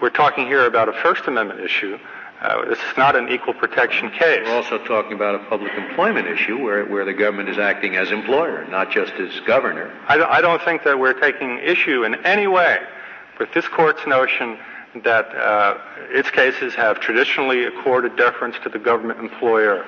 we're 0.00 0.10
talking 0.10 0.46
here 0.46 0.64
about 0.64 0.88
a 0.88 0.92
First 0.94 1.26
Amendment 1.26 1.60
issue. 1.60 1.98
Uh, 2.40 2.64
this 2.64 2.78
is 2.78 2.96
not 2.96 3.16
an 3.16 3.28
equal 3.28 3.52
protection 3.52 4.10
case. 4.10 4.46
We're 4.46 4.54
also 4.54 4.78
talking 4.78 5.12
about 5.12 5.34
a 5.34 5.44
public 5.50 5.72
employment 5.74 6.26
issue 6.26 6.58
where, 6.58 6.86
where 6.86 7.04
the 7.04 7.12
government 7.12 7.50
is 7.50 7.58
acting 7.58 7.96
as 7.96 8.10
employer, 8.10 8.66
not 8.68 8.90
just 8.90 9.12
as 9.14 9.38
governor. 9.40 9.92
I 10.08 10.16
don't, 10.16 10.30
I 10.30 10.40
don't 10.40 10.62
think 10.62 10.82
that 10.84 10.98
we're 10.98 11.12
taking 11.12 11.58
issue 11.58 12.04
in 12.04 12.14
any 12.24 12.46
way 12.46 12.78
with 13.38 13.52
this 13.52 13.68
court's 13.68 14.06
notion 14.06 14.58
that 15.04 15.34
uh, 15.36 15.78
its 16.08 16.30
cases 16.30 16.74
have 16.74 16.98
traditionally 17.00 17.64
accorded 17.64 18.16
deference 18.16 18.56
to 18.62 18.70
the 18.70 18.78
government 18.78 19.20
employer. 19.20 19.84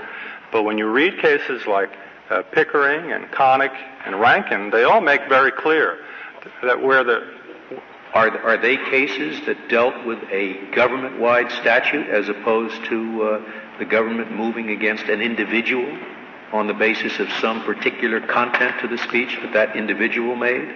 But 0.52 0.64
when 0.64 0.76
you 0.76 0.88
read 0.90 1.18
cases 1.20 1.66
like 1.66 1.90
uh, 2.28 2.42
Pickering 2.52 3.12
and 3.12 3.24
Connick 3.32 3.74
and 4.04 4.20
Rankin, 4.20 4.68
they 4.70 4.84
all 4.84 5.00
make 5.00 5.26
very 5.26 5.52
clear 5.52 5.98
that 6.62 6.82
where 6.82 7.02
the 7.02 7.26
are, 8.14 8.38
are 8.40 8.58
they 8.58 8.76
cases 8.76 9.44
that 9.46 9.68
dealt 9.68 10.04
with 10.04 10.18
a 10.30 10.54
government-wide 10.74 11.50
statute 11.50 12.08
as 12.08 12.28
opposed 12.28 12.84
to 12.84 13.22
uh, 13.22 13.52
the 13.78 13.84
government 13.86 14.32
moving 14.32 14.70
against 14.70 15.04
an 15.04 15.22
individual 15.22 15.98
on 16.52 16.66
the 16.66 16.74
basis 16.74 17.18
of 17.18 17.28
some 17.40 17.62
particular 17.62 18.20
content 18.20 18.78
to 18.80 18.88
the 18.88 18.98
speech 18.98 19.38
that 19.40 19.54
that 19.54 19.76
individual 19.76 20.36
made? 20.36 20.74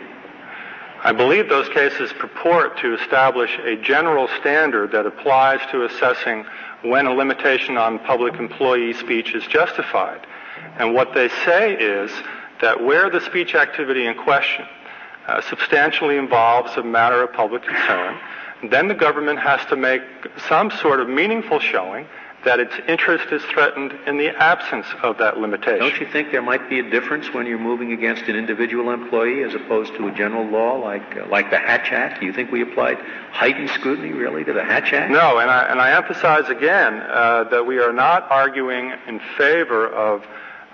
I 1.05 1.12
believe 1.12 1.51
those 1.51 1.68
cases 1.68 2.11
purport 2.14 2.78
to 2.78 2.95
establish 2.95 3.59
a 3.59 3.76
general 3.76 4.28
standard 4.41 4.93
that 4.93 5.05
applies 5.05 5.61
to 5.70 5.84
assessing 5.84 6.47
when 6.82 7.07
a 7.07 7.12
limitation 7.12 7.76
on 7.76 7.99
public 7.99 8.34
employee 8.34 8.95
speech 8.95 9.34
is 9.34 9.47
justified. 9.47 10.26
And 10.78 10.95
what 10.95 11.12
they 11.12 11.28
say 11.45 11.74
is 11.74 12.11
that 12.62 12.82
where 12.82 13.11
the 13.11 13.20
speech 13.20 13.55
activity 13.55 14.07
in 14.07 14.14
question 14.16 14.66
uh, 15.27 15.41
substantially 15.43 16.16
involves 16.16 16.77
a 16.77 16.83
matter 16.83 17.22
of 17.22 17.33
public 17.33 17.62
concern, 17.62 18.18
then 18.70 18.89
the 18.89 18.95
government 18.95 19.39
has 19.39 19.64
to 19.66 19.77
make 19.77 20.03
some 20.49 20.70
sort 20.70 21.01
of 21.01 21.09
meaningful 21.09 21.61
showing 21.61 22.07
that 22.47 22.61
its 22.61 22.74
interest 22.87 23.33
is 23.33 23.43
threatened 23.47 23.93
in 24.07 24.18
the 24.18 24.29
absence 24.29 24.87
of 25.03 25.18
that 25.18 25.37
limitation. 25.37 25.81
Don't 25.81 26.01
you 26.01 26.07
think 26.07 26.31
there 26.31 26.43
might 26.43 26.70
be 26.70 26.79
a 26.79 26.91
difference 26.91 27.35
when 27.35 27.45
you're 27.45 27.59
moving 27.59 27.93
against 27.93 28.22
an 28.29 28.37
individual 28.37 28.93
employee 28.93 29.43
as 29.43 29.53
opposed 29.53 29.95
to 29.97 30.07
a 30.07 30.12
general 30.12 30.47
law 30.47 30.74
like 30.74 31.16
uh, 31.16 31.27
like 31.27 31.51
the 31.51 31.59
Hatch 31.59 31.91
Act? 31.91 32.20
Do 32.20 32.27
you 32.27 32.33
think 32.33 32.53
we 32.53 32.62
applied 32.62 32.99
heightened 33.33 33.70
scrutiny 33.70 34.12
really 34.12 34.45
to 34.45 34.53
the 34.53 34.62
Hatch 34.62 34.93
Act? 34.93 35.11
No, 35.11 35.39
and 35.39 35.51
I, 35.51 35.64
and 35.64 35.81
I 35.81 35.97
emphasize 35.97 36.49
again 36.49 37.01
uh, 37.01 37.45
that 37.51 37.66
we 37.66 37.81
are 37.81 37.93
not 37.93 38.31
arguing 38.31 38.93
in 39.09 39.20
favor 39.37 39.89
of 39.89 40.24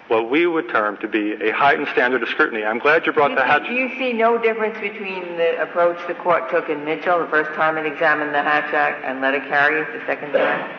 what 0.08 0.30
we 0.30 0.46
would 0.46 0.68
term 0.68 0.96
to 0.98 1.08
be 1.08 1.32
a 1.32 1.52
heightened 1.52 1.88
standard 1.92 2.22
of 2.22 2.28
scrutiny. 2.28 2.64
I'm 2.64 2.78
glad 2.78 3.06
you 3.06 3.12
brought 3.12 3.30
you 3.30 3.36
the 3.36 3.44
Hatch. 3.44 3.66
Do 3.66 3.72
you 3.72 3.88
see 3.98 4.12
no 4.12 4.36
difference 4.36 4.78
between 4.80 5.36
the 5.36 5.62
approach 5.62 5.98
the 6.06 6.14
court 6.14 6.50
took 6.50 6.68
in 6.68 6.84
Mitchell 6.84 7.20
the 7.20 7.28
first 7.28 7.50
time 7.54 7.78
it 7.78 7.86
examined 7.86 8.34
the 8.34 8.42
Hatch 8.42 8.72
Act 8.74 9.04
and 9.04 9.20
Letter 9.20 9.40
Carriers 9.40 9.86
the 9.92 10.04
second 10.06 10.32
time? 10.32 10.78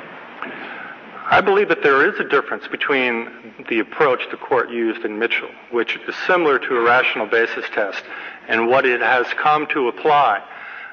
I 1.26 1.40
believe 1.40 1.70
that 1.70 1.82
there 1.82 2.08
is 2.08 2.20
a 2.20 2.28
difference 2.28 2.68
between 2.68 3.30
the 3.70 3.80
approach 3.80 4.22
the 4.30 4.38
court 4.38 4.70
used 4.70 5.06
in 5.06 5.18
Mitchell, 5.18 5.50
which 5.72 5.98
is 6.08 6.16
similar 6.28 6.60
to 6.60 6.78
a 6.78 6.82
rational 6.82 7.28
basis 7.28 7.66
test, 7.74 8.04
and 8.50 8.68
what 8.68 8.86
it 8.86 9.00
has 9.00 9.26
come 9.42 9.66
to 9.68 9.88
apply. 9.88 10.40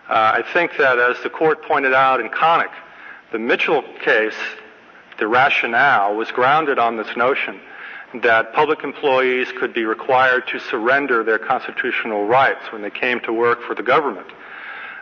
Uh, 0.09 0.43
I 0.43 0.43
think 0.53 0.77
that 0.79 0.99
as 0.99 1.21
the 1.23 1.31
court 1.31 1.63
pointed 1.63 1.93
out 1.93 2.21
in 2.21 2.29
Connick, 2.29 2.71
the 3.33 3.39
Mitchell 3.39 3.83
case, 4.03 4.37
the 5.19 5.27
rationale 5.27 6.15
was 6.15 6.31
grounded 6.31 6.79
on 6.79 6.97
this 6.97 7.17
notion 7.17 7.61
that 8.15 8.53
public 8.53 8.83
employees 8.83 9.49
could 9.59 9.73
be 9.73 9.85
required 9.85 10.47
to 10.49 10.59
surrender 10.59 11.23
their 11.23 11.39
constitutional 11.39 12.27
rights 12.27 12.73
when 12.73 12.83
they 12.83 12.91
came 12.91 13.21
to 13.21 13.33
work 13.33 13.63
for 13.63 13.75
the 13.75 13.83
government. 13.83 14.27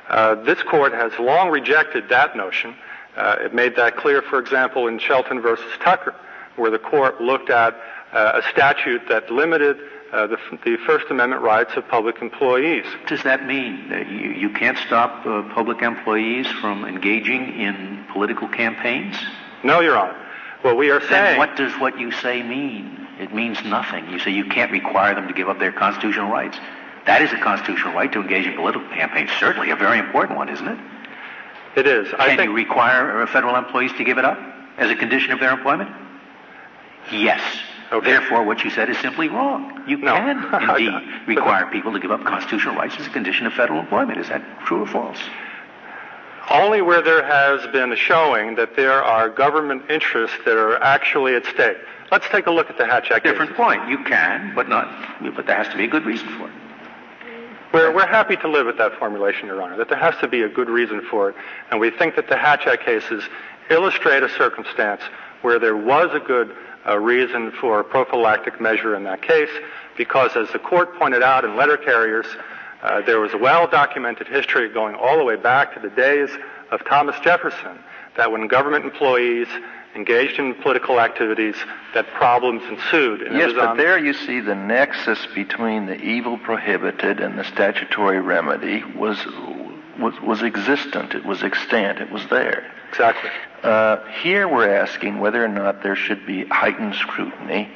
Uh, 0.09 0.35
this 0.37 0.63
court 0.63 0.93
has 0.93 1.13
long 1.19 1.51
rejected 1.51 2.09
that 2.11 2.37
notion. 2.37 2.75
Uh, 3.17 3.37
it 3.41 3.55
made 3.55 3.77
that 3.77 3.97
clear, 3.97 4.23
for 4.23 4.39
example, 4.39 4.89
in 4.89 4.99
Shelton 4.99 5.41
versus 5.41 5.71
Tucker, 5.81 6.15
where 6.57 6.71
the 6.71 6.79
court 6.79 7.21
looked 7.21 7.51
at 7.51 7.75
uh, 8.13 8.41
a 8.43 8.51
statute 8.51 9.03
that 9.09 9.31
limited 9.31 9.79
uh, 10.13 10.27
the, 10.27 10.39
the, 10.65 10.77
First 10.87 11.07
Amendment 11.11 11.43
rights 11.43 11.73
of 11.77 11.87
public 11.89 12.23
employees. 12.23 12.85
What 12.85 13.09
does 13.09 13.23
that 13.25 13.45
mean? 13.45 13.91
That 13.91 14.09
you, 14.09 14.31
you 14.31 14.51
can't 14.51 14.79
stop 14.79 15.27
uh, 15.27 15.43
public 15.55 15.83
employees 15.83 16.47
from 16.47 16.87
engaging 16.87 17.61
in 17.61 18.07
political 18.13 18.49
campaigns? 18.49 19.17
No, 19.63 19.81
Your 19.81 19.99
Honor. 19.99 20.28
What 20.63 20.77
we 20.77 20.91
are 20.91 21.01
saying. 21.01 21.11
Then 21.11 21.39
what 21.39 21.57
does 21.57 21.73
what 21.81 21.99
you 21.99 22.11
say 22.11 22.43
mean? 22.43 23.07
It 23.19 23.35
means 23.35 23.63
nothing. 23.65 24.09
You 24.11 24.19
say 24.19 24.31
you 24.31 24.45
can't 24.45 24.71
require 24.71 25.15
them 25.15 25.29
to 25.29 25.35
give 25.35 25.49
up 25.49 25.59
their 25.59 25.73
constitutional 25.73 26.31
rights. 26.31 26.59
That 27.07 27.23
is 27.23 27.33
a 27.33 27.39
constitutional 27.39 27.95
right 27.95 28.13
to 28.13 28.21
engage 28.21 28.47
in 28.47 28.55
political 28.55 28.89
campaigns. 28.89 29.31
Certainly 29.39 29.71
a 29.71 29.77
very 29.77 29.99
important 29.99 30.37
one, 30.37 30.49
isn't 30.49 30.69
it? 30.69 30.79
It 31.77 31.87
is. 31.87 32.11
Can 32.11 32.21
I 32.21 32.37
think... 32.37 32.51
you 32.51 32.53
require 32.55 33.27
federal 33.29 33.57
employees 33.57 33.93
to 33.95 34.05
give 34.05 34.19
it 34.19 34.25
up 34.25 34.39
as 34.79 34.91
a 34.91 34.97
condition 34.97 35.33
of 35.33 35.41
their 35.41 35.51
employment? 35.51 35.91
Yes. 37.11 37.41
Okay. 37.91 38.11
Therefore, 38.11 38.45
what 38.45 38.63
you 38.65 38.71
said 38.71 38.91
is 38.91 38.99
simply 38.99 39.29
wrong. 39.29 39.83
You 39.87 39.97
no. 39.97 40.15
can 40.15 40.71
indeed 40.71 40.93
require 41.27 41.67
people 41.71 41.93
to 41.93 41.99
give 41.99 42.11
up 42.11 42.23
constitutional 42.25 42.75
rights 42.75 42.97
as 42.99 43.07
a 43.07 43.11
condition 43.11 43.47
of 43.47 43.55
federal 43.55 43.81
employment. 43.81 44.21
Is 44.21 44.29
that 44.29 44.43
true 44.67 44.83
or 44.83 44.87
false? 44.87 45.19
Only 46.51 46.81
where 46.81 47.03
there 47.03 47.23
has 47.25 47.67
been 47.73 47.93
a 47.93 47.97
showing 47.97 48.55
that 48.55 48.75
there 48.75 49.05
are 49.05 49.29
government 49.29 49.91
interests 49.91 50.37
that 50.47 50.57
are 50.57 50.83
actually 50.83 51.35
at 51.35 51.45
stake. 51.45 51.77
Let's 52.11 52.27
take 52.31 52.47
a 52.47 52.51
look 52.51 52.71
at 52.71 52.79
the 52.79 52.87
Hatch 52.87 53.11
Act. 53.11 53.25
Different 53.25 53.55
point. 53.55 53.87
You 53.89 54.03
can, 54.05 54.55
but 54.55 54.69
not. 54.69 54.89
But 55.37 55.47
there 55.47 55.57
has 55.57 55.69
to 55.69 55.77
be 55.77 55.85
a 55.85 55.89
good 55.89 56.07
reason 56.07 56.27
for 56.39 56.49
it. 56.49 56.55
We're, 57.73 57.95
we're 57.95 58.07
happy 58.07 58.37
to 58.37 58.49
live 58.49 58.65
with 58.65 58.79
that 58.79 58.99
formulation, 58.99 59.47
Your 59.47 59.61
Honor, 59.61 59.77
that 59.77 59.91
there 59.91 59.99
has 59.99 60.17
to 60.23 60.29
be 60.29 60.41
a 60.41 60.49
good 60.49 60.71
reason 60.71 61.03
for 61.11 61.29
it. 61.29 61.37
And 61.71 61.79
we 61.79 61.91
think 61.91 62.17
that 62.17 62.29
the 62.29 62.37
Hatch 62.37 62.67
Act 62.67 62.83
cases 62.83 63.23
illustrate 63.69 64.23
a 64.23 64.29
circumstance 64.31 65.03
where 65.43 65.59
there 65.59 65.77
was 65.77 66.09
a 66.15 66.21
good 66.21 66.57
uh, 66.87 66.99
reason 66.99 67.53
for 67.61 67.81
a 67.81 67.85
prophylactic 67.85 68.59
measure 68.59 68.97
in 68.97 69.05
that 69.05 69.21
case, 69.21 69.51
because 69.99 70.35
as 70.35 70.49
the 70.53 70.59
court 70.59 70.99
pointed 70.99 71.23
out 71.23 71.45
in 71.45 71.57
letter 71.57 71.77
carriers, 71.77 72.27
uh, 72.83 73.03
there 73.03 73.21
was 73.21 73.33
a 73.35 73.39
well-documented 73.39 74.29
history 74.29 74.69
going 74.69 74.95
all 74.95 75.19
the 75.19 75.25
way 75.25 75.37
back 75.37 75.75
to 75.75 75.81
the 75.81 75.91
days 75.91 76.31
of 76.71 76.85
Thomas 76.85 77.19
Jefferson 77.21 77.79
that 78.17 78.31
when 78.33 78.47
government 78.49 78.85
employees 78.85 79.49
engaged 79.95 80.39
in 80.39 80.55
political 80.55 81.01
activities, 81.01 81.57
that 81.95 82.07
problems 82.15 82.63
ensued. 82.65 83.23
And 83.23 83.37
yes, 83.37 83.53
but 83.55 83.77
there 83.77 83.99
you 83.99 84.13
see 84.13 84.41
the 84.41 84.55
nexus 84.55 85.27
between 85.35 85.87
the 85.87 85.97
evil 85.97 86.39
prohibited 86.39 87.21
and 87.21 87.39
the 87.39 87.45
statutory 87.45 88.21
remedy 88.21 88.85
was 88.97 89.19
was, 89.99 90.15
was 90.21 90.43
existent. 90.43 91.15
It 91.15 91.25
was 91.25 91.43
extant. 91.43 91.99
It 91.99 92.11
was 92.11 92.25
there. 92.29 92.73
Exactly. 92.91 93.31
Uh, 93.63 94.05
here 94.23 94.47
we're 94.47 94.73
asking 94.73 95.19
whether 95.19 95.45
or 95.45 95.49
not 95.49 95.83
there 95.83 95.97
should 95.97 96.25
be 96.25 96.45
heightened 96.47 96.95
scrutiny 96.95 97.69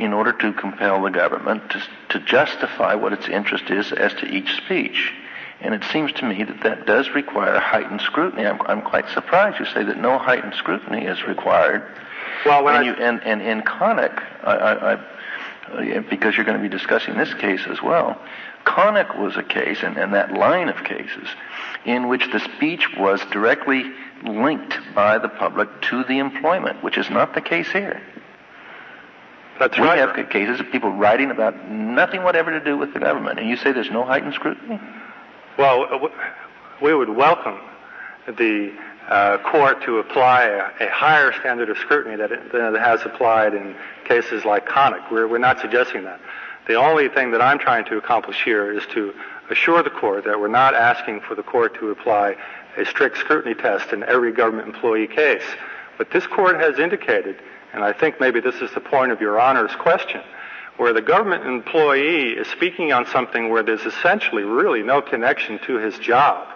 in 0.00 0.14
order 0.14 0.32
to 0.32 0.52
compel 0.54 1.02
the 1.02 1.10
government 1.10 1.70
to, 1.70 1.82
to 2.08 2.20
justify 2.20 2.94
what 2.94 3.12
its 3.12 3.28
interest 3.28 3.70
is 3.70 3.92
as 3.92 4.14
to 4.14 4.26
each 4.26 4.56
speech. 4.56 5.12
And 5.60 5.74
it 5.74 5.84
seems 5.92 6.10
to 6.14 6.24
me 6.24 6.42
that 6.42 6.62
that 6.62 6.86
does 6.86 7.10
require 7.10 7.58
heightened 7.60 8.00
scrutiny. 8.00 8.46
I'm, 8.46 8.62
I'm 8.62 8.80
quite 8.80 9.10
surprised 9.10 9.60
you 9.60 9.66
say 9.66 9.84
that 9.84 9.98
no 9.98 10.16
heightened 10.18 10.54
scrutiny 10.54 11.04
is 11.04 11.22
required. 11.24 11.82
Well, 12.46 12.64
when 12.64 12.76
and, 12.76 12.86
you, 12.86 12.92
and, 12.94 13.22
and 13.22 13.42
in 13.42 13.60
Connick, 13.60 14.22
I, 14.42 14.52
I, 14.52 14.94
I, 14.94 15.98
because 16.08 16.34
you're 16.34 16.46
going 16.46 16.56
to 16.56 16.62
be 16.62 16.74
discussing 16.74 17.18
this 17.18 17.34
case 17.34 17.60
as 17.68 17.82
well, 17.82 18.18
Connick 18.64 19.18
was 19.18 19.36
a 19.36 19.42
case, 19.42 19.82
and, 19.82 19.98
and 19.98 20.14
that 20.14 20.32
line 20.32 20.70
of 20.70 20.82
cases, 20.82 21.28
in 21.84 22.08
which 22.08 22.24
the 22.32 22.40
speech 22.40 22.86
was 22.96 23.20
directly 23.32 23.84
linked 24.24 24.78
by 24.94 25.18
the 25.18 25.28
public 25.28 25.68
to 25.82 26.04
the 26.04 26.18
employment, 26.18 26.82
which 26.82 26.96
is 26.96 27.10
not 27.10 27.34
the 27.34 27.42
case 27.42 27.70
here. 27.70 28.00
That's 29.60 29.76
we 29.78 29.84
right. 29.84 29.98
have 29.98 30.30
cases 30.30 30.58
of 30.58 30.72
people 30.72 30.90
writing 30.90 31.30
about 31.30 31.68
nothing 31.70 32.22
whatever 32.22 32.50
to 32.50 32.64
do 32.64 32.78
with 32.78 32.94
the 32.94 32.98
government, 32.98 33.38
and 33.38 33.48
you 33.48 33.58
say 33.58 33.72
there's 33.72 33.90
no 33.90 34.06
heightened 34.06 34.32
scrutiny? 34.32 34.80
Well, 35.58 36.10
we 36.80 36.94
would 36.94 37.10
welcome 37.10 37.60
the 38.26 38.72
uh, 39.06 39.36
court 39.38 39.82
to 39.84 39.98
apply 39.98 40.44
a, 40.44 40.86
a 40.86 40.90
higher 40.90 41.32
standard 41.40 41.68
of 41.68 41.76
scrutiny 41.76 42.16
that 42.16 42.32
it, 42.32 42.52
than 42.52 42.74
it 42.74 42.78
has 42.78 43.02
applied 43.04 43.52
in 43.52 43.76
cases 44.06 44.46
like 44.46 44.66
Connick. 44.66 45.12
We're, 45.12 45.28
we're 45.28 45.38
not 45.38 45.60
suggesting 45.60 46.04
that. 46.04 46.20
The 46.66 46.76
only 46.76 47.10
thing 47.10 47.30
that 47.32 47.42
I'm 47.42 47.58
trying 47.58 47.84
to 47.86 47.98
accomplish 47.98 48.42
here 48.42 48.72
is 48.72 48.86
to 48.94 49.12
assure 49.50 49.82
the 49.82 49.90
court 49.90 50.24
that 50.24 50.40
we're 50.40 50.48
not 50.48 50.74
asking 50.74 51.20
for 51.20 51.34
the 51.34 51.42
court 51.42 51.74
to 51.80 51.90
apply 51.90 52.36
a 52.78 52.86
strict 52.86 53.18
scrutiny 53.18 53.54
test 53.54 53.92
in 53.92 54.04
every 54.04 54.32
government 54.32 54.68
employee 54.68 55.08
case. 55.08 55.44
But 55.98 56.12
this 56.12 56.26
court 56.26 56.58
has 56.60 56.78
indicated, 56.78 57.42
and 57.72 57.84
I 57.84 57.92
think 57.92 58.20
maybe 58.20 58.40
this 58.40 58.56
is 58.56 58.70
the 58.72 58.80
point 58.80 59.12
of 59.12 59.20
your 59.20 59.38
Honor's 59.38 59.74
question, 59.76 60.22
where 60.76 60.92
the 60.92 61.02
government 61.02 61.46
employee 61.46 62.30
is 62.30 62.48
speaking 62.48 62.92
on 62.92 63.06
something 63.06 63.50
where 63.50 63.62
there's 63.62 63.84
essentially 63.84 64.42
really 64.42 64.82
no 64.82 65.02
connection 65.02 65.58
to 65.66 65.76
his 65.76 65.98
job, 65.98 66.48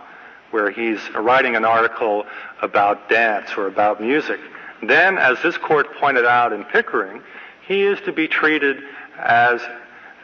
where 0.50 0.70
he's 0.70 1.00
writing 1.14 1.56
an 1.56 1.64
article 1.64 2.24
about 2.62 3.08
dance 3.08 3.50
or 3.56 3.66
about 3.66 4.00
music, 4.00 4.40
then, 4.82 5.18
as 5.18 5.40
this 5.42 5.56
court 5.56 5.94
pointed 5.96 6.26
out 6.26 6.52
in 6.52 6.64
Pickering, 6.64 7.22
he 7.66 7.82
is 7.82 8.00
to 8.02 8.12
be 8.12 8.28
treated 8.28 8.82
as 9.18 9.60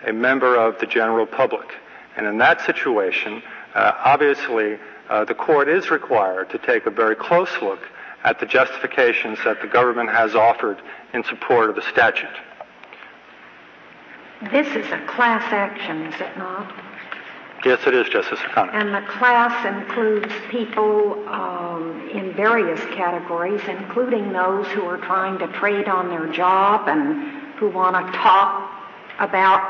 a 0.07 0.13
member 0.13 0.57
of 0.57 0.79
the 0.79 0.87
general 0.87 1.27
public. 1.27 1.69
And 2.17 2.27
in 2.27 2.39
that 2.39 2.61
situation, 2.63 3.43
uh, 3.75 3.93
obviously, 4.05 4.79
uh, 5.09 5.25
the 5.25 5.35
court 5.35 5.69
is 5.69 5.91
required 5.91 6.51
to 6.51 6.59
take 6.59 6.87
a 6.87 6.91
very 6.91 7.17
close 7.17 7.51
look 7.63 7.81
at 8.25 8.39
the 8.41 8.47
justifications 8.47 9.39
that 9.45 9.61
the 9.61 9.67
government 9.67 10.11
has 10.11 10.35
offered 10.35 10.81
in 11.15 11.25
support 11.25 11.71
of 11.71 11.77
the 11.77 11.83
statute. 11.91 12.29
This 14.51 14.69
is 14.69 14.91
a 14.91 15.05
class 15.07 15.53
action, 15.53 16.03
is 16.07 16.21
it 16.21 16.37
not? 16.39 16.73
Yes, 17.65 17.81
it 17.87 17.95
is, 17.95 18.09
Justice 18.09 18.39
O'Connor. 18.49 18.73
And 18.73 18.95
the 18.95 19.07
class 19.07 19.67
includes 19.67 20.33
people 20.49 21.29
um, 21.29 22.09
in 22.11 22.33
various 22.33 22.81
categories, 22.95 23.61
including 23.69 24.33
those 24.33 24.67
who 24.69 24.83
are 24.85 24.97
trying 24.97 25.39
to 25.41 25.47
trade 25.59 25.89
on 25.89 26.09
their 26.09 26.27
job 26.33 26.89
and 26.89 27.55
who 27.59 27.69
want 27.69 27.95
to 27.95 28.13
talk 28.19 28.73
about 29.19 29.61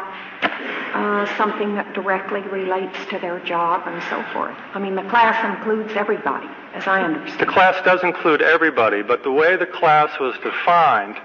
uh, 0.43 1.37
something 1.37 1.75
that 1.75 1.93
directly 1.95 2.41
relates 2.43 2.97
to 3.11 3.19
their 3.19 3.41
job 3.41 3.83
and 3.87 4.03
so 4.11 4.23
forth. 4.33 4.57
I 4.75 4.79
mean, 4.79 4.95
the 4.95 5.09
class 5.09 5.45
includes 5.45 5.93
everybody, 5.95 6.49
as 6.75 6.87
I 6.87 7.03
understand. 7.03 7.41
The 7.41 7.53
class 7.53 7.83
does 7.85 8.03
include 8.03 8.43
everybody, 8.43 9.03
but 9.03 9.23
the 9.23 9.33
way 9.33 9.57
the 9.57 9.67
class 9.67 10.19
was 10.19 10.35
defined, 10.43 11.17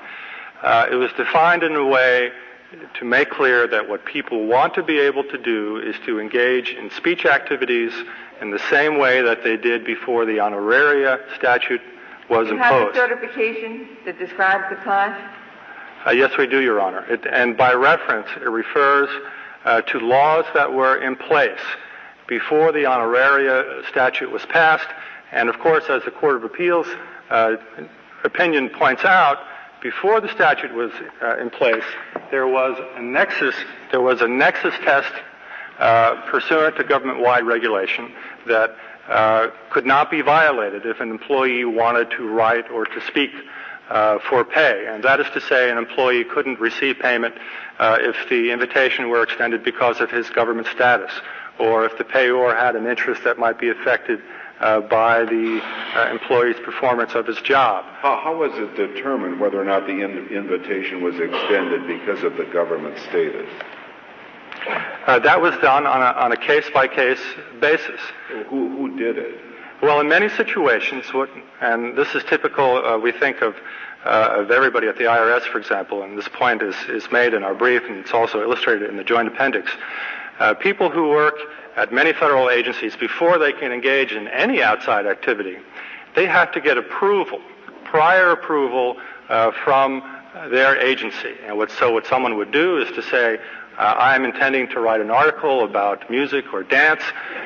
uh, 0.61 0.87
it 0.91 0.95
was 0.95 1.11
defined 1.13 1.63
in 1.63 1.75
a 1.75 1.85
way 1.85 2.31
to 2.99 3.05
make 3.05 3.29
clear 3.29 3.67
that 3.67 3.87
what 3.87 4.05
people 4.05 4.47
want 4.47 4.73
to 4.75 4.83
be 4.83 4.99
able 4.99 5.23
to 5.23 5.37
do 5.37 5.77
is 5.77 5.95
to 6.05 6.19
engage 6.19 6.69
in 6.69 6.89
speech 6.91 7.25
activities 7.25 7.93
in 8.41 8.51
the 8.51 8.59
same 8.69 8.97
way 8.97 9.21
that 9.21 9.43
they 9.43 9.55
did 9.55 9.85
before 9.85 10.25
the 10.25 10.39
honoraria 10.39 11.19
statute 11.35 11.81
was 12.29 12.47
you 12.49 12.57
have 12.57 12.89
a 12.89 12.93
certification 12.95 13.87
that 14.05 14.17
describes 14.17 14.63
the 14.69 14.81
class? 14.83 15.15
Uh, 16.05 16.11
yes, 16.11 16.37
we 16.37 16.45
do, 16.45 16.61
Your 16.61 16.79
Honor. 16.79 16.99
And 17.31 17.57
by 17.57 17.73
reference, 17.73 18.27
it 18.39 18.47
refers 18.47 19.09
uh, 19.63 19.81
to 19.81 19.99
laws 19.99 20.45
that 20.53 20.71
were 20.71 20.97
in 21.01 21.15
place 21.15 21.59
before 22.27 22.71
the 22.71 22.85
honoraria 22.85 23.83
statute 23.89 24.29
was 24.29 24.45
passed. 24.45 24.87
And 25.31 25.49
of 25.49 25.57
course, 25.57 25.85
as 25.89 26.03
the 26.03 26.11
Court 26.11 26.35
of 26.35 26.43
Appeals 26.43 26.85
uh, 27.31 27.55
opinion 28.23 28.69
points 28.69 29.03
out, 29.03 29.39
before 29.81 30.21
the 30.21 30.29
statute 30.29 30.73
was 30.73 30.91
in 31.39 31.49
place, 31.49 31.83
there 32.29 32.47
was 32.47 32.79
a 32.95 33.01
nexus. 33.01 33.55
There 33.91 34.01
was 34.01 34.21
a 34.21 34.27
nexus 34.27 34.73
test 34.83 35.11
pursuant 36.29 36.75
to 36.77 36.83
government-wide 36.83 37.45
regulation 37.45 38.11
that 38.47 38.75
could 39.69 39.85
not 39.85 40.09
be 40.09 40.21
violated 40.21 40.85
if 40.85 41.01
an 41.01 41.09
employee 41.11 41.65
wanted 41.65 42.09
to 42.11 42.27
write 42.27 42.69
or 42.71 42.85
to 42.85 43.01
speak 43.07 43.31
uh, 43.89 44.19
for 44.29 44.43
pay. 44.43 44.87
And 44.89 45.03
that 45.03 45.19
is 45.19 45.27
to 45.33 45.41
say, 45.41 45.69
an 45.69 45.77
employee 45.77 46.23
couldn't 46.23 46.59
receive 46.59 46.99
payment 46.99 47.35
uh, 47.79 47.97
if 47.99 48.15
the 48.29 48.51
invitation 48.51 49.09
were 49.09 49.23
extended 49.23 49.63
because 49.63 50.01
of 50.01 50.09
his 50.09 50.29
government 50.29 50.67
status, 50.67 51.11
or 51.59 51.85
if 51.85 51.97
the 51.97 52.03
payor 52.03 52.57
had 52.57 52.75
an 52.75 52.87
interest 52.87 53.23
that 53.23 53.37
might 53.37 53.59
be 53.59 53.69
affected 53.69 54.21
uh, 54.59 54.81
by 54.81 55.25
the 55.25 55.61
uh, 55.95 56.09
employee's 56.11 56.55
performance 56.63 57.13
of 57.13 57.27
his 57.27 57.37
job. 57.41 57.83
How, 57.99 58.21
how 58.23 58.37
was 58.37 58.51
it 58.55 58.75
determined 58.75 59.39
whether 59.39 59.61
or 59.61 59.65
not 59.65 59.85
the 59.85 60.01
in- 60.01 60.27
invitation 60.29 61.03
was 61.03 61.15
extended 61.15 61.85
because 61.87 62.23
of 62.23 62.37
the 62.37 62.45
government 62.45 62.97
status? 63.09 63.49
Uh, 65.05 65.19
that 65.19 65.39
was 65.39 65.55
done 65.57 65.85
on 65.85 66.01
a, 66.01 66.19
on 66.19 66.31
a 66.31 66.37
case-by-case 66.37 67.21
basis. 67.59 67.99
Who, 68.49 68.69
who 68.77 68.97
did 68.97 69.17
it? 69.17 69.39
Well, 69.81 69.99
in 69.99 70.07
many 70.07 70.29
situations, 70.29 71.13
what, 71.13 71.29
and 71.59 71.97
this 71.97 72.15
is 72.15 72.23
typical, 72.23 72.77
uh, 72.77 72.97
we 72.97 73.11
think 73.11 73.41
of, 73.41 73.55
uh, 74.05 74.37
of 74.37 74.49
everybody 74.49 74.87
at 74.87 74.97
the 74.97 75.03
IRS, 75.03 75.41
for 75.41 75.57
example, 75.59 76.01
and 76.01 76.17
this 76.17 76.29
point 76.29 76.61
is, 76.61 76.75
is 76.87 77.11
made 77.11 77.33
in 77.33 77.43
our 77.43 77.53
brief, 77.53 77.83
and 77.83 77.97
it's 77.97 78.13
also 78.13 78.41
illustrated 78.41 78.89
in 78.89 78.95
the 78.95 79.03
joint 79.03 79.27
appendix. 79.27 79.69
Uh, 80.39 80.53
people 80.53 80.89
who 80.89 81.09
work 81.09 81.35
at 81.75 81.91
many 81.91 82.13
federal 82.13 82.49
agencies, 82.49 82.95
before 82.95 83.37
they 83.37 83.51
can 83.51 83.73
engage 83.73 84.13
in 84.13 84.29
any 84.29 84.63
outside 84.63 85.05
activity, 85.05 85.57
they 86.15 86.25
have 86.25 86.53
to 86.53 86.61
get 86.61 86.77
approval, 86.77 87.41
prior 87.83 88.31
approval 88.31 88.95
uh, 89.27 89.51
from 89.65 90.01
their 90.51 90.79
agency. 90.79 91.35
And 91.45 91.57
what, 91.57 91.69
so 91.69 91.91
what 91.91 92.05
someone 92.07 92.37
would 92.37 92.51
do 92.51 92.77
is 92.77 92.89
to 92.95 93.01
say, 93.03 93.39
uh, 93.77 93.95
I'm 93.97 94.23
intending 94.23 94.67
to 94.69 94.79
write 94.79 95.01
an 95.01 95.11
article 95.11 95.63
about 95.65 96.09
music 96.09 96.53
or 96.53 96.63
dance, 96.63 97.01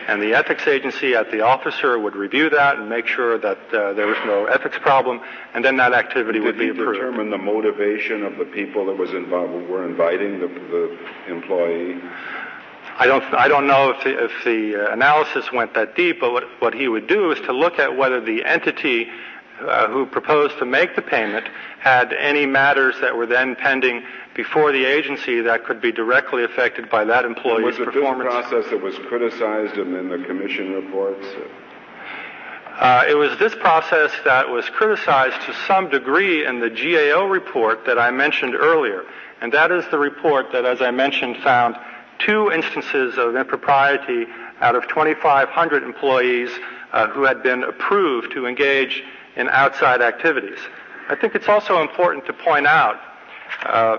and 0.08 0.22
the 0.22 0.34
ethics 0.36 0.68
agency 0.68 1.16
at 1.16 1.32
the 1.32 1.42
officer 1.42 1.98
would 1.98 2.16
review 2.16 2.50
that 2.52 2.78
and 2.78 2.88
make 2.88 3.08
sure 3.08 3.38
that 3.40 3.58
uh, 3.74 3.94
there 3.94 4.08
was 4.08 4.18
no 4.26 4.46
ethics 4.46 4.78
problem, 4.80 5.22
and 5.54 5.66
then 5.66 5.78
that 5.78 5.94
activity 5.94 6.40
Did 6.40 6.46
would 6.46 6.58
be 6.60 6.70
approved. 6.70 6.94
determine 7.00 7.30
the 7.32 7.38
motivation 7.38 8.24
of 8.24 8.38
the 8.38 8.46
people 8.46 8.86
that 8.86 8.98
was 8.98 9.12
involved, 9.12 9.68
were 9.70 9.88
inviting 9.88 10.40
the, 10.40 10.48
the 10.48 11.34
employee? 11.34 12.00
I 12.98 13.08
don't, 13.08 13.24
I 13.34 13.48
don't 13.48 13.66
know 13.66 13.92
if 13.92 14.04
the, 14.04 14.26
if 14.26 14.32
the 14.44 14.90
uh, 14.90 14.94
analysis 14.94 15.52
went 15.52 15.74
that 15.74 15.96
deep, 15.96 16.20
but 16.20 16.32
what, 16.34 16.44
what 16.60 16.74
he 16.74 16.88
would 16.88 17.08
do 17.08 17.32
is 17.32 17.40
to 17.42 17.54
look 17.54 17.80
at 17.80 17.98
whether 17.98 18.20
the 18.20 18.44
entity 18.44 19.08
uh, 19.62 19.88
who 19.88 20.06
proposed 20.06 20.58
to 20.60 20.66
make 20.66 20.96
the 20.96 21.02
payment 21.02 21.46
had 21.80 22.14
any 22.14 22.46
matters 22.46 22.96
that 23.02 23.16
were 23.16 23.26
then 23.26 23.56
pending 23.56 24.04
before 24.40 24.72
the 24.72 24.86
agency 24.86 25.42
that 25.42 25.66
could 25.66 25.82
be 25.82 25.92
directly 25.92 26.46
affected 26.46 26.90
by 26.90 27.04
that 27.04 27.26
employee's 27.26 27.66
was 27.66 27.76
it 27.76 27.80
this 27.80 27.94
performance. 27.94 28.32
process 28.32 28.72
that 28.72 28.82
was 28.82 28.96
criticized 29.10 29.78
in, 29.78 29.94
in 29.94 30.08
the 30.08 30.26
commission 30.26 30.72
reports? 30.72 31.28
Uh, 32.80 33.04
it 33.10 33.16
was 33.16 33.38
this 33.38 33.54
process 33.56 34.14
that 34.24 34.48
was 34.48 34.64
criticized 34.70 35.36
to 35.42 35.54
some 35.68 35.90
degree 35.90 36.46
in 36.46 36.62
the 36.62 36.70
GAO 36.70 37.26
report 37.26 37.86
that 37.86 38.00
I 38.00 38.12
mentioned 38.12 38.56
earlier. 38.56 39.04
And 39.42 39.52
that 39.52 39.74
is 39.74 39.84
the 39.92 40.00
report 40.00 40.54
that, 40.54 40.64
as 40.64 40.82
I 40.82 40.92
mentioned, 40.92 41.36
found 41.44 41.76
two 42.20 42.50
instances 42.50 43.18
of 43.18 43.36
impropriety 43.36 44.26
out 44.62 44.74
of 44.74 44.88
2,500 44.88 45.84
employees 45.84 46.50
uh, 46.94 47.08
who 47.08 47.24
had 47.24 47.44
been 47.44 47.64
approved 47.64 48.32
to 48.32 48.46
engage 48.46 49.04
in 49.36 49.50
outside 49.50 50.02
activities. 50.02 50.60
I 51.10 51.18
think 51.18 51.36
it's 51.36 51.50
also 51.50 51.82
important 51.82 52.26
to 52.28 52.32
point 52.32 52.68
out 52.68 52.96
uh, 53.64 53.98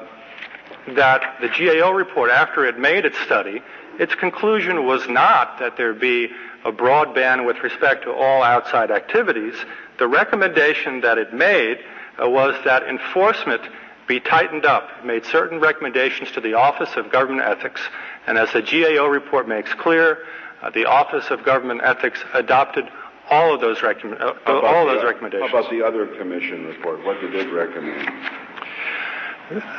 that 0.89 1.37
the 1.41 1.49
GAO 1.49 1.91
report, 1.93 2.31
after 2.31 2.65
it 2.65 2.79
made 2.79 3.05
its 3.05 3.19
study, 3.21 3.63
its 3.99 4.15
conclusion 4.15 4.87
was 4.87 5.09
not 5.09 5.59
that 5.59 5.77
there 5.77 5.93
be 5.93 6.31
a 6.65 6.73
broad 6.73 7.15
ban 7.15 7.45
with 7.47 7.59
respect 7.63 8.05
to 8.05 8.13
all 8.13 8.43
outside 8.43 8.91
activities. 8.91 9.55
The 9.99 10.09
recommendation 10.09 11.01
that 11.03 11.19
it 11.19 11.33
made 11.35 11.79
uh, 12.23 12.29
was 12.29 12.55
that 12.65 12.83
enforcement 12.85 13.63
be 14.07 14.21
tightened 14.21 14.67
up. 14.67 14.89
It 15.01 15.07
made 15.07 15.25
certain 15.25 15.61
recommendations 15.61 16.31
to 16.33 16.41
the 16.41 16.55
Office 16.55 16.97
of 16.97 17.13
Government 17.13 17.47
Ethics, 17.47 17.81
and 18.27 18.37
as 18.39 18.53
the 18.53 18.63
GAO 18.63 19.07
report 19.07 19.47
makes 19.49 19.73
clear, 19.75 20.19
uh, 20.63 20.71
the 20.71 20.87
Office 20.87 21.31
of 21.31 21.45
Government 21.45 21.81
Ethics 21.83 22.23
adopted 22.35 22.87
all 23.31 23.55
of 23.55 23.61
those, 23.61 23.79
recomm- 23.79 24.21
uh, 24.21 24.35
How 24.45 24.59
about 24.59 24.65
all 24.65 24.87
the- 24.87 25.05
recommendations. 25.05 25.51
How 25.53 25.59
about 25.59 25.71
the 25.71 25.83
other 25.87 26.07
commission 26.07 26.67
report? 26.67 27.05
What 27.05 27.21
did 27.21 27.35
it 27.35 27.53
recommend? 27.53 28.11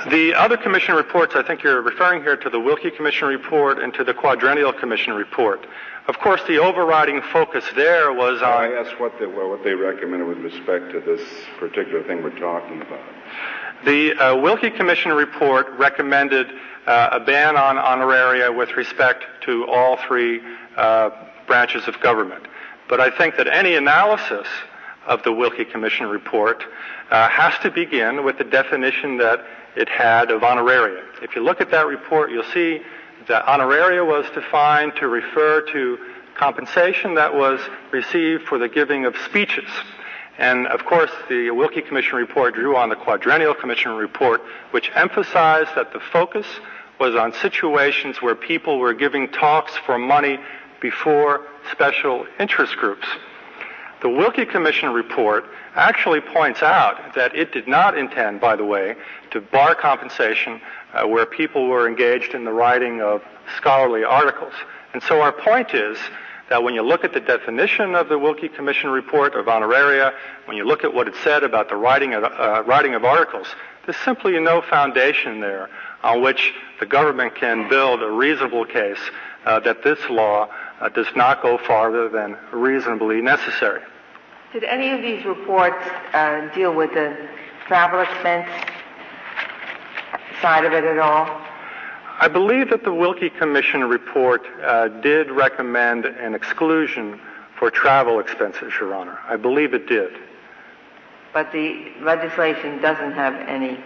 The 0.09 0.34
other 0.36 0.57
commission 0.57 0.95
reports, 0.95 1.34
I 1.36 1.43
think 1.43 1.63
you're 1.63 1.82
referring 1.82 2.24
here 2.24 2.36
to 2.36 2.49
the 2.49 2.57
Wilkey 2.57 2.93
Commission 2.93 3.30
report 3.30 3.80
and 3.80 3.93
to 3.93 4.03
the 4.03 4.13
Quadrennial 4.13 4.74
Commission 4.74 5.13
report. 5.13 5.65
Of 6.07 6.19
course, 6.19 6.41
the 6.45 6.57
overriding 6.57 7.22
focus 7.32 7.63
there 7.74 8.11
was 8.11 8.41
I 8.41 8.67
on 8.67 8.86
asked 8.86 8.99
what 8.99 9.17
they, 9.17 9.28
what 9.28 9.63
they 9.63 9.74
recommended 9.74 10.28
with 10.28 10.39
respect 10.39 10.91
to 10.91 10.99
this 10.99 11.22
particular 11.57 12.03
thing 12.03 12.22
we're 12.22 12.38
talking 12.38 12.82
about. 12.82 12.99
the 13.86 14.13
uh, 14.13 14.36
Wilkey 14.36 14.76
Commission 14.76 15.13
report 15.13 15.69
recommended 15.78 16.47
uh, 16.86 17.09
a 17.13 17.19
ban 17.22 17.55
on 17.55 17.78
honoraria 17.78 18.53
with 18.53 18.76
respect 18.76 19.24
to 19.43 19.65
all 19.67 19.95
three 20.05 20.41
uh, 20.76 21.11
branches 21.47 21.88
of 21.88 21.97
government. 22.01 22.45
But 22.89 22.99
I 22.99 23.09
think 23.09 23.38
that 23.38 23.47
any 23.47 23.76
analysis 23.76 24.47
of 25.07 25.24
the 25.24 25.32
Wilkey 25.32 25.69
Commission 25.72 26.07
report 26.07 26.63
uh, 27.09 27.30
has 27.30 27.57
to 27.59 27.72
begin 27.72 28.26
with 28.26 28.38
the 28.38 28.43
definition 28.43 29.17
that 29.17 29.45
it 29.76 29.89
had 29.89 30.32
of 30.32 30.41
honoraria. 30.41 31.03
If 31.22 31.36
you 31.36 31.43
look 31.43 31.61
at 31.61 31.72
that 31.72 31.88
report, 31.88 32.32
you'll 32.32 32.43
see 32.53 32.82
that 33.28 33.45
honoraria 33.45 34.05
was 34.05 34.26
defined 34.34 34.93
to 34.97 35.07
refer 35.07 35.61
to 35.72 35.97
compensation 36.36 37.15
that 37.15 37.34
was 37.34 37.59
received 37.91 38.43
for 38.43 38.57
the 38.57 38.67
giving 38.67 39.05
of 39.05 39.15
speeches. 39.26 39.69
And 40.38 40.67
of 40.67 40.86
course, 40.86 41.11
the 41.30 41.49
Wilkey 41.49 41.86
Commission 41.86 42.17
report 42.17 42.55
drew 42.55 42.76
on 42.76 42.89
the 42.89 42.95
Quadrennial 42.95 43.53
Commission 43.53 43.91
report, 43.91 44.41
which 44.72 44.91
emphasized 44.95 45.69
that 45.76 45.93
the 45.93 45.99
focus 45.99 46.47
was 46.99 47.15
on 47.15 47.34
situations 47.34 48.22
where 48.22 48.36
people 48.36 48.80
were 48.80 48.93
giving 48.93 49.28
talks 49.28 49.76
for 49.86 49.97
money 49.97 50.39
before 50.82 51.45
special 51.72 52.26
interest 52.39 52.76
groups. 52.78 53.07
The 54.01 54.07
Wilkey 54.07 54.49
Commission 54.49 54.89
report 54.89 55.45
actually 55.76 56.22
points 56.22 56.61
out 56.61 57.15
that 57.15 57.36
it 57.36 57.51
did 57.51 57.67
not 57.67 57.97
intend, 57.97 58.41
by 58.41 58.55
the 58.55 58.65
way, 58.65 58.95
to 59.32 59.41
bar 59.41 59.76
compensation 59.76 60.61
uh, 60.93 61.07
where 61.07 61.26
people 61.26 61.67
were 61.67 61.88
engaged 61.88 62.34
in 62.34 62.43
the 62.43 62.51
writing 62.51 63.01
of 63.01 63.22
scholarly 63.57 64.03
articles. 64.03 64.53
And 64.93 65.01
so 65.03 65.22
our 65.22 65.32
point 65.32 65.74
is 65.74 65.97
that 66.49 66.63
when 66.63 66.74
you 66.74 66.82
look 66.82 67.05
at 67.05 67.13
the 67.13 67.22
definition 67.22 67.95
of 67.95 68.09
the 68.09 68.15
Wilkey 68.15 68.53
Commission 68.53 68.89
report 68.89 69.36
of 69.36 69.45
honoraria, 69.45 70.13
when 70.45 70.57
you 70.57 70.65
look 70.65 70.84
at 70.84 70.93
what 70.93 71.07
it 71.07 71.15
said 71.24 71.43
about 71.43 71.69
the 71.69 71.78
writing 71.78 72.13
of, 72.13 72.24
uh, 72.26 72.63
writing 72.65 72.93
of 72.93 73.05
articles, 73.05 73.47
there's 73.86 73.97
simply 73.97 74.38
no 74.39 74.61
foundation 74.61 75.39
there 75.39 75.69
on 76.03 76.22
which 76.22 76.53
the 76.80 76.86
government 76.86 77.36
can 77.36 77.69
build 77.69 78.01
a 78.03 78.11
reasonable 78.11 78.65
case 78.65 78.99
uh, 79.45 79.59
that 79.61 79.84
this 79.84 79.99
law 80.09 80.49
uh, 80.82 80.89
does 80.89 81.07
not 81.15 81.41
go 81.41 81.57
farther 81.57 82.09
than 82.09 82.38
reasonably 82.51 83.22
necessary. 83.22 83.82
Did 84.54 84.66
any 84.66 84.91
of 84.91 85.02
these 85.02 85.24
reports 85.24 85.82
uh, 86.14 86.54
deal 86.54 86.76
with 86.76 86.93
the 86.93 87.16
travel 87.68 88.02
expense 88.02 88.49
side 90.41 90.66
of 90.66 90.74
it 90.74 90.84
at 90.84 90.99
all? 90.99 91.41
I 92.20 92.28
believe 92.28 92.70
that 92.70 92.84
the 92.84 92.89
Wilkey 92.89 93.36
Commission 93.38 93.86
report 93.86 94.45
uh, 94.62 94.89
did 94.89 95.32
recommend 95.32 96.06
an 96.06 96.36
exclusion 96.36 97.18
for 97.58 97.72
travel 97.72 98.20
expenses, 98.20 98.74
Your 98.78 98.93
Honor. 98.93 99.18
I 99.26 99.38
believe 99.38 99.74
it 99.74 99.88
did. 99.88 100.12
But 101.34 101.54
the 101.54 101.93
legislation 102.02 102.82
doesn't 102.82 103.14
have 103.14 103.34
any 103.47 103.82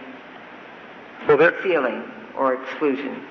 well, 1.28 1.36
there, 1.36 1.62
ceiling 1.62 2.02
or 2.36 2.54
exclusion. 2.54 3.22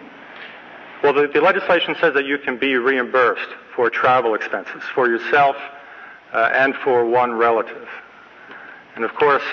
Well, 1.04 1.12
the, 1.12 1.28
the, 1.28 1.42
legislation 1.42 1.98
says 2.00 2.14
that 2.14 2.26
you 2.26 2.38
can 2.38 2.58
be 2.58 2.76
reimbursed 2.76 3.50
for 3.76 3.90
travel 3.90 4.36
expenses 4.36 4.84
for 4.94 5.10
yourself 5.10 5.58
and 6.54 6.76
for 6.76 7.06
one 7.06 7.34
relative. 7.34 7.88
And 8.96 9.04
of 9.04 9.14
course, 9.16 9.44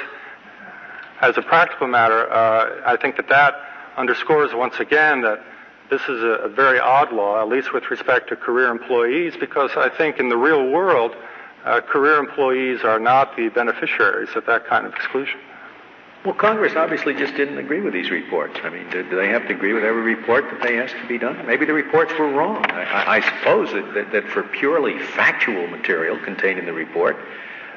as 1.20 1.36
a 1.38 1.42
practical 1.42 1.86
matter, 1.86 2.30
uh, 2.32 2.82
I 2.84 2.96
think 2.96 3.16
that 3.16 3.28
that 3.28 3.54
underscores 3.96 4.54
once 4.54 4.80
again 4.80 5.22
that 5.22 5.42
this 5.90 6.02
is 6.02 6.22
a, 6.22 6.44
a, 6.44 6.48
very 6.48 6.80
odd 6.80 7.12
law, 7.12 7.40
at 7.40 7.48
least 7.48 7.74
with 7.74 7.90
respect 7.90 8.28
to 8.30 8.36
career 8.36 8.70
employees, 8.70 9.34
because 9.38 9.70
I 9.76 9.88
think 9.90 10.18
in 10.18 10.30
the 10.30 10.36
real 10.36 10.70
world, 10.70 11.14
uh, 11.64 11.80
career 11.82 12.16
employees 12.16 12.82
are 12.82 12.98
not 12.98 13.36
the 13.36 13.50
beneficiaries 13.50 14.30
of 14.34 14.46
that 14.46 14.66
kind 14.66 14.86
of 14.86 14.94
exclusion. 14.94 15.38
Well, 16.24 16.34
Congress 16.34 16.76
obviously 16.76 17.14
just 17.14 17.34
didn't 17.34 17.58
agree 17.58 17.80
with 17.80 17.92
these 17.92 18.10
reports. 18.10 18.56
I 18.62 18.70
mean, 18.70 18.88
do, 18.90 19.02
do 19.02 19.16
they 19.16 19.28
have 19.28 19.48
to 19.48 19.54
agree 19.54 19.72
with 19.72 19.82
every 19.82 20.02
report 20.02 20.44
that 20.52 20.62
they 20.62 20.78
asked 20.78 20.94
to 20.94 21.08
be 21.08 21.18
done? 21.18 21.44
Maybe 21.46 21.66
the 21.66 21.72
reports 21.72 22.12
were 22.16 22.28
wrong. 22.28 22.64
I, 22.70 23.16
I 23.16 23.20
suppose 23.20 23.72
that, 23.72 23.92
that, 23.94 24.12
that 24.12 24.28
for 24.28 24.44
purely 24.44 25.00
factual 25.00 25.66
material 25.66 26.16
contained 26.18 26.60
in 26.60 26.66
the 26.66 26.72
report, 26.72 27.16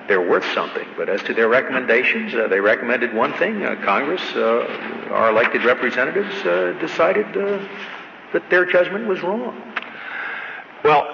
they're 0.07 0.21
worth 0.21 0.45
something. 0.53 0.87
But 0.95 1.09
as 1.09 1.23
to 1.23 1.33
their 1.33 1.47
recommendations, 1.47 2.35
uh, 2.35 2.47
they 2.47 2.59
recommended 2.59 3.15
one 3.15 3.33
thing. 3.33 3.65
Uh, 3.65 3.81
Congress, 3.83 4.21
uh, 4.35 5.09
our 5.09 5.31
elected 5.31 5.65
representatives, 5.65 6.35
uh, 6.45 6.77
decided 6.79 7.25
uh, 7.35 7.67
that 8.31 8.47
their 8.51 8.65
judgment 8.65 9.07
was 9.07 9.23
wrong. 9.23 9.59
Well, 10.83 11.07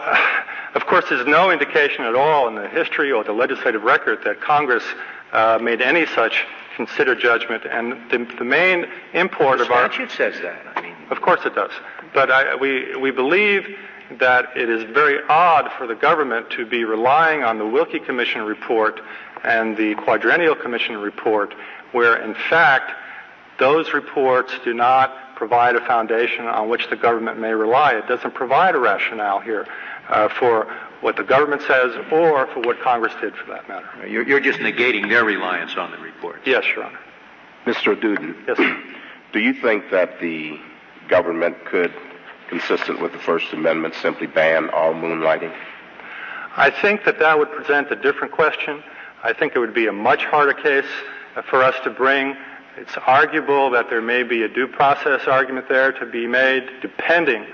of 0.75 0.85
course, 0.85 1.05
there's 1.09 1.25
no 1.25 1.49
indication 1.49 2.03
at 2.03 2.15
all 2.15 2.49
in 2.49 2.55
the 2.55 2.67
history 2.67 3.13
or 3.13 3.23
the 3.23 3.31
legislative 3.31 3.83
record 3.83 4.19
that 4.25 4.41
Congress 4.41 4.83
uh, 5.31 5.59
made 5.61 5.79
any 5.79 6.05
such 6.07 6.45
consider 6.85 7.15
judgment. 7.15 7.63
And 7.65 7.93
the, 8.09 8.35
the 8.37 8.45
main 8.45 8.85
import 9.13 9.59
the 9.59 9.65
of 9.65 9.71
our 9.71 9.91
statute 9.91 10.11
says 10.11 10.35
that. 10.41 10.61
I 10.75 10.81
mean, 10.81 10.95
of 11.09 11.21
course 11.21 11.41
it 11.45 11.55
does. 11.55 11.71
But 12.13 12.31
I, 12.31 12.55
we 12.55 12.95
we 12.95 13.11
believe 13.11 13.63
that 14.19 14.57
it 14.57 14.69
is 14.69 14.83
very 14.93 15.19
odd 15.29 15.71
for 15.77 15.87
the 15.87 15.95
government 15.95 16.49
to 16.51 16.65
be 16.65 16.83
relying 16.83 17.43
on 17.43 17.57
the 17.57 17.63
Wilkey 17.63 18.05
Commission 18.05 18.41
report 18.41 18.99
and 19.43 19.77
the 19.77 19.95
Quadrennial 19.95 20.55
Commission 20.55 20.97
report, 20.97 21.53
where 21.93 22.17
in 22.21 22.33
fact 22.49 22.91
those 23.57 23.93
reports 23.93 24.53
do 24.65 24.73
not 24.73 25.35
provide 25.35 25.75
a 25.75 25.85
foundation 25.85 26.45
on 26.45 26.69
which 26.69 26.89
the 26.89 26.95
government 26.95 27.39
may 27.39 27.53
rely. 27.53 27.93
It 27.93 28.07
doesn't 28.07 28.33
provide 28.33 28.75
a 28.75 28.79
rationale 28.79 29.39
here 29.39 29.65
uh, 30.09 30.27
for 30.29 30.67
what 31.01 31.15
the 31.15 31.23
government 31.23 31.61
says 31.63 31.95
or 32.11 32.47
for 32.47 32.61
what 32.61 32.79
Congress 32.79 33.13
did 33.19 33.35
for 33.35 33.47
that 33.47 33.67
matter. 33.67 34.07
You're, 34.07 34.23
you're 34.23 34.39
just 34.39 34.59
negating 34.59 35.09
their 35.09 35.25
reliance 35.25 35.75
on 35.75 35.91
the 35.91 35.97
report. 35.97 36.41
Yes, 36.45 36.63
Your 36.75 36.85
Honor. 36.85 36.99
Mr. 37.65 37.99
Duden. 37.99 38.35
Yes, 38.47 38.57
sir. 38.57 38.83
Do 39.33 39.39
you 39.39 39.53
think 39.53 39.89
that 39.91 40.19
the 40.19 40.59
government 41.09 41.65
could, 41.65 41.93
consistent 42.49 43.01
with 43.01 43.11
the 43.11 43.19
First 43.19 43.51
Amendment, 43.53 43.95
simply 43.95 44.27
ban 44.27 44.69
all 44.69 44.93
moonlighting? 44.93 45.53
I 46.55 46.69
think 46.69 47.05
that 47.05 47.19
that 47.19 47.37
would 47.37 47.51
present 47.51 47.91
a 47.91 47.95
different 47.95 48.33
question. 48.33 48.83
I 49.23 49.33
think 49.33 49.55
it 49.55 49.59
would 49.59 49.73
be 49.73 49.87
a 49.87 49.93
much 49.93 50.25
harder 50.25 50.53
case 50.53 50.89
for 51.49 51.63
us 51.63 51.75
to 51.83 51.89
bring. 51.89 52.35
It's 52.77 52.97
arguable 53.05 53.69
that 53.71 53.89
there 53.89 54.01
may 54.01 54.23
be 54.23 54.43
a 54.43 54.47
due 54.47 54.67
process 54.67 55.27
argument 55.27 55.69
there 55.69 55.91
to 55.93 56.05
be 56.05 56.27
made, 56.27 56.69
depending 56.81 57.45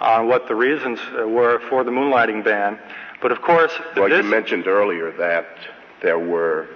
on 0.00 0.28
what 0.28 0.48
the 0.48 0.54
reasons 0.54 0.98
uh, 1.18 1.26
were 1.26 1.60
for 1.68 1.84
the 1.84 1.90
moonlighting 1.90 2.44
ban. 2.44 2.78
But 3.22 3.32
of 3.32 3.42
course, 3.42 3.72
well, 3.96 4.08
this... 4.08 4.24
you 4.24 4.30
mentioned 4.30 4.66
earlier 4.66 5.10
that 5.12 5.46
there 6.02 6.18
were 6.18 6.68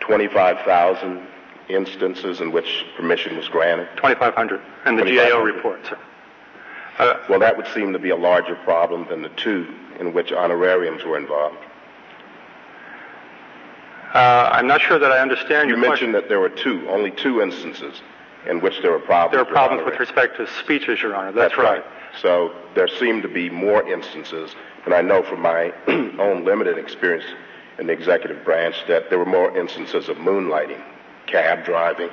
25,000 0.00 1.26
instances 1.68 2.40
in 2.40 2.52
which 2.52 2.84
permission 2.96 3.36
was 3.36 3.48
granted. 3.48 3.88
2,500 3.96 4.60
in 4.86 4.96
the 4.96 5.04
GAO 5.04 5.40
report, 5.40 5.84
sir. 5.86 5.98
Uh, 6.98 7.18
well, 7.30 7.38
that 7.38 7.56
would 7.56 7.66
seem 7.68 7.92
to 7.92 7.98
be 7.98 8.10
a 8.10 8.16
larger 8.16 8.56
problem 8.56 9.06
than 9.08 9.22
the 9.22 9.30
two 9.30 9.66
in 9.98 10.12
which 10.12 10.32
honorariums 10.32 11.02
were 11.04 11.16
involved. 11.16 11.56
Uh, 14.12 14.50
I'm 14.52 14.66
not 14.66 14.80
sure 14.80 14.98
that 14.98 15.12
I 15.12 15.20
understand 15.20 15.70
you 15.70 15.76
your 15.76 15.88
mentioned 15.88 16.14
that 16.14 16.28
there 16.28 16.40
were 16.40 16.48
two, 16.48 16.86
only 16.88 17.12
two 17.12 17.40
instances 17.40 18.02
in 18.48 18.60
which 18.60 18.80
there 18.82 18.92
were 18.92 18.98
problems. 18.98 19.32
There 19.32 19.44
were 19.44 19.50
problems 19.50 19.84
with, 19.84 19.98
respect 19.98 20.36
to 20.38 20.46
speeches, 20.62 21.02
Your 21.02 21.14
Honor. 21.14 21.32
That's, 21.32 21.54
That's 21.54 21.58
right. 21.58 21.82
right. 21.82 22.20
So 22.20 22.54
there 22.74 22.88
seem 22.88 23.22
to 23.22 23.28
be 23.28 23.50
more 23.50 23.86
instances, 23.88 24.54
and 24.84 24.94
I 24.94 25.02
know 25.02 25.22
from 25.22 25.40
my 25.40 25.72
own 26.18 26.44
limited 26.44 26.78
experience 26.78 27.24
in 27.78 27.86
the 27.86 27.92
executive 27.92 28.44
branch 28.44 28.76
that 28.88 29.08
there 29.10 29.18
were 29.18 29.26
more 29.26 29.56
instances 29.56 30.08
of 30.08 30.16
moonlighting, 30.18 30.82
cab 31.26 31.64
driving, 31.64 32.10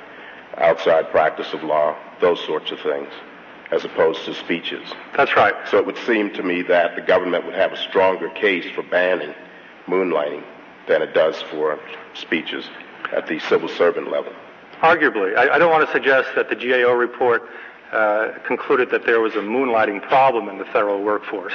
outside 0.58 1.10
practice 1.12 1.54
of 1.54 1.64
law, 1.64 1.96
those 2.22 2.44
sorts 2.46 2.72
of 2.72 2.80
things, 2.80 3.10
as 3.72 3.84
opposed 3.84 4.24
to 4.26 4.34
speeches. 4.34 4.94
That's 5.16 5.36
right. 5.36 5.54
So 5.70 5.78
it 5.78 5.86
would 5.86 5.98
seem 6.06 6.34
to 6.34 6.44
me 6.44 6.62
that 6.64 6.96
the 6.96 7.02
government 7.02 7.46
would 7.46 7.56
have 7.56 7.74
a 7.74 7.78
stronger 7.78 8.30
case 8.30 8.66
for 8.74 8.84
banning 8.84 9.34
moonlighting 9.88 10.44
than 10.88 11.02
it 11.02 11.14
does 11.14 11.42
for 11.44 11.80
speeches 12.14 12.70
at 13.14 13.28
the 13.28 13.40
civil 13.40 13.70
servant 13.70 14.10
level. 14.12 14.34
Arguably. 14.82 15.36
I, 15.36 15.56
I 15.56 15.58
don't 15.58 15.72
want 15.72 15.88
to 15.88 15.92
suggest 15.92 16.30
that 16.36 16.50
the 16.50 16.56
GAO 16.56 16.94
report 16.94 17.44
uh, 17.92 18.34
concluded 18.46 18.92
that 18.92 19.06
there 19.06 19.20
was 19.20 19.34
a 19.34 19.40
moonlighting 19.40 20.02
problem 20.04 20.50
in 20.50 20.58
the 20.58 20.66
federal 20.66 21.02
workforce. 21.02 21.54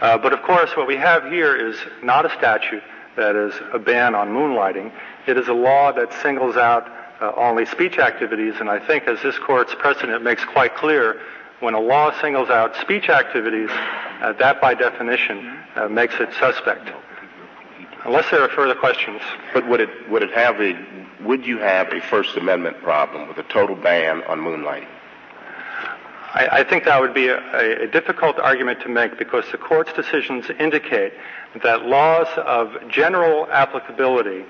Uh, 0.00 0.16
but 0.18 0.32
of 0.32 0.42
course, 0.42 0.70
what 0.76 0.86
we 0.86 0.96
have 0.96 1.24
here 1.24 1.54
is 1.54 1.76
not 2.02 2.24
a 2.24 2.30
statute 2.38 2.82
that 3.16 3.36
is 3.36 3.54
a 3.72 3.78
ban 3.78 4.14
on 4.14 4.28
moonlighting. 4.28 4.92
It 5.26 5.36
is 5.36 5.48
a 5.48 5.52
law 5.52 5.92
that 5.92 6.12
singles 6.22 6.56
out 6.56 6.90
uh, 7.20 7.32
only 7.36 7.66
speech 7.66 7.98
activities, 7.98 8.54
and 8.58 8.68
I 8.68 8.84
think, 8.84 9.04
as 9.04 9.22
this 9.22 9.38
court's 9.38 9.74
precedent 9.74 10.22
makes 10.24 10.44
quite 10.44 10.74
clear, 10.74 11.20
when 11.60 11.74
a 11.74 11.80
law 11.80 12.18
singles 12.20 12.50
out 12.50 12.74
speech 12.76 13.08
activities, 13.08 13.70
uh, 13.70 14.32
that 14.38 14.60
by 14.60 14.74
definition 14.74 15.58
uh, 15.76 15.88
makes 15.88 16.14
it 16.18 16.28
suspect. 16.40 16.90
Unless 18.04 18.30
there 18.30 18.42
are 18.42 18.48
further 18.50 18.74
questions. 18.74 19.20
But 19.52 19.66
would 19.68 19.80
it 19.80 20.08
would 20.10 20.22
it 20.22 20.32
have 20.32 20.60
a 20.60 20.78
would 21.22 21.46
you 21.46 21.58
have 21.58 21.92
a 21.92 22.00
First 22.00 22.36
Amendment 22.36 22.82
problem 22.82 23.28
with 23.28 23.38
a 23.38 23.42
total 23.44 23.76
ban 23.76 24.22
on 24.24 24.40
moonlighting? 24.40 24.88
I, 26.34 26.48
I 26.60 26.64
think 26.64 26.84
that 26.84 27.00
would 27.00 27.14
be 27.14 27.28
a, 27.28 27.84
a, 27.84 27.86
difficult 27.86 28.38
argument 28.38 28.80
to 28.80 28.88
make 28.88 29.18
because 29.18 29.44
the 29.52 29.58
court's 29.58 29.92
decisions 29.92 30.50
indicate 30.58 31.12
that 31.62 31.86
laws 31.86 32.26
of 32.36 32.76
general 32.88 33.46
applicability 33.50 34.44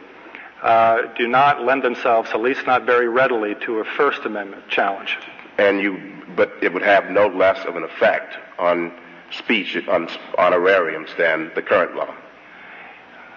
uh, 0.62 1.02
do 1.18 1.28
not 1.28 1.62
lend 1.62 1.82
themselves, 1.82 2.30
at 2.30 2.40
least 2.40 2.66
not 2.66 2.86
very 2.86 3.06
readily, 3.06 3.54
to 3.66 3.80
a 3.80 3.84
First 3.84 4.24
Amendment 4.24 4.66
challenge. 4.68 5.18
And 5.58 5.78
you, 5.78 6.00
but 6.34 6.52
it 6.62 6.72
would 6.72 6.82
have 6.82 7.10
no 7.10 7.28
less 7.28 7.64
of 7.66 7.76
an 7.76 7.84
effect 7.84 8.34
on 8.58 8.98
speech 9.30 9.76
on 9.86 10.08
honorariums 10.38 11.10
than 11.18 11.52
the 11.54 11.62
current 11.62 11.94
law. 11.94 12.14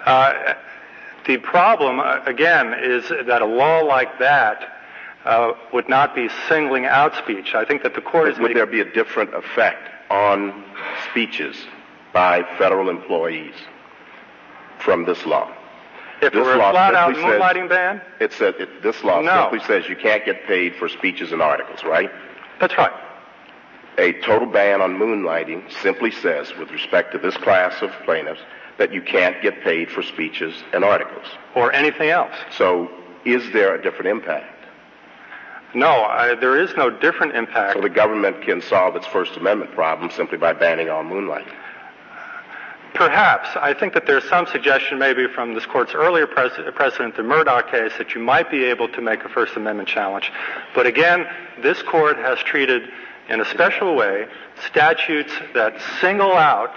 Uh, 0.08 0.54
the 1.26 1.38
problem, 1.38 2.00
uh, 2.00 2.22
again, 2.26 2.74
is 2.74 3.10
that 3.10 3.42
a 3.42 3.46
law 3.46 3.80
like 3.82 4.20
that 4.20 4.80
uh, 5.26 5.52
would 5.74 5.90
not 5.90 6.16
be 6.16 6.30
singling 6.48 6.86
out 6.86 7.14
speech. 7.16 7.54
I 7.54 7.66
think 7.66 7.84
that 7.84 7.94
the 7.94 8.02
court 8.02 8.30
is. 8.30 8.40
Would 8.40 8.56
there 8.56 8.66
be 8.66 8.80
a 8.80 8.90
different 8.90 9.34
effect 9.36 9.90
on 10.10 10.64
speeches 11.12 11.58
by 12.14 12.44
federal 12.58 12.90
employees 12.90 13.54
from 14.80 15.04
this 15.06 15.26
law? 15.26 15.52
If 16.22 16.32
this 16.32 16.40
it 16.40 16.46
were 16.46 16.54
a 16.54 16.58
law 16.58 16.72
flat-out 16.72 17.14
simply 17.16 17.30
says- 17.30 17.42
moonlighting 17.42 17.70
ban, 17.70 18.02
It 18.22 18.32
said 18.32 18.56
it, 18.60 18.82
this 18.82 19.04
law 19.04 19.20
No. 19.22 19.50
simply 19.52 19.60
says 19.68 19.90
you 19.90 19.98
can't 19.98 20.24
get 20.24 20.46
paid 20.48 20.76
for 20.78 20.88
speeches 20.88 21.34
and 21.34 21.42
articles, 21.42 21.84
right? 21.84 22.10
that's 22.60 22.76
right. 22.78 22.94
A 23.98 24.14
total 24.22 24.48
ban 24.48 24.82
on 24.82 24.98
moonlighting 24.98 25.72
simply 25.82 26.12
says, 26.12 26.54
with 26.58 26.70
respect 26.72 27.12
to 27.14 27.18
this 27.18 27.36
class 27.38 27.82
of 27.82 27.92
plaintiffs, 28.06 28.42
that 28.78 28.94
you 28.94 29.02
can't 29.02 29.42
get 29.42 29.64
paid 29.64 29.90
for 29.90 30.04
speeches 30.04 30.54
and 30.72 30.84
articles. 30.84 31.26
Or 31.56 31.74
anything 31.74 32.10
else. 32.10 32.34
So, 32.56 32.90
is 33.26 33.52
there 33.54 33.74
a 33.74 33.82
different 33.82 34.08
impact? 34.08 34.54
No, 35.74 35.88
I, 35.88 36.36
there 36.36 36.62
is 36.62 36.76
no 36.78 36.90
different 36.90 37.36
impact. 37.36 37.76
So 37.76 37.82
the 37.82 37.90
government 37.90 38.42
can 38.42 38.62
solve 38.62 38.96
its 38.96 39.06
First 39.08 39.36
Amendment 39.36 39.72
problem 39.74 40.12
simply 40.12 40.38
by 40.38 40.54
banning 40.54 40.90
all 40.90 41.04
moonlighting. 41.04 41.54
Perhaps. 42.94 43.50
I 43.56 43.74
think 43.74 43.94
that 43.94 44.08
there's 44.08 44.28
some 44.30 44.48
suggestion 44.48 44.98
maybe 44.98 45.28
from 45.28 45.54
this 45.54 45.66
court's 45.66 45.94
earlier 45.94 46.26
pres- 46.26 46.60
precedent, 46.74 47.16
the 47.16 47.24
Murdock 47.24 47.70
case, 47.70 47.92
that 47.98 48.16
you 48.16 48.22
might 48.22 48.50
be 48.50 48.64
able 48.64 48.88
to 48.90 49.02
make 49.02 49.24
a 49.24 49.30
First 49.30 49.56
Amendment 49.56 49.90
challenge. 49.90 50.32
But 50.74 50.88
again, 50.88 51.28
this 51.62 51.82
court 51.84 52.18
has 52.18 52.40
treated 52.40 52.90
in 53.30 53.42
a 53.42 53.46
special 53.46 53.96
way 53.96 54.28
statutes 54.70 55.34
that 55.54 55.76
single 56.02 56.34
out 56.34 56.74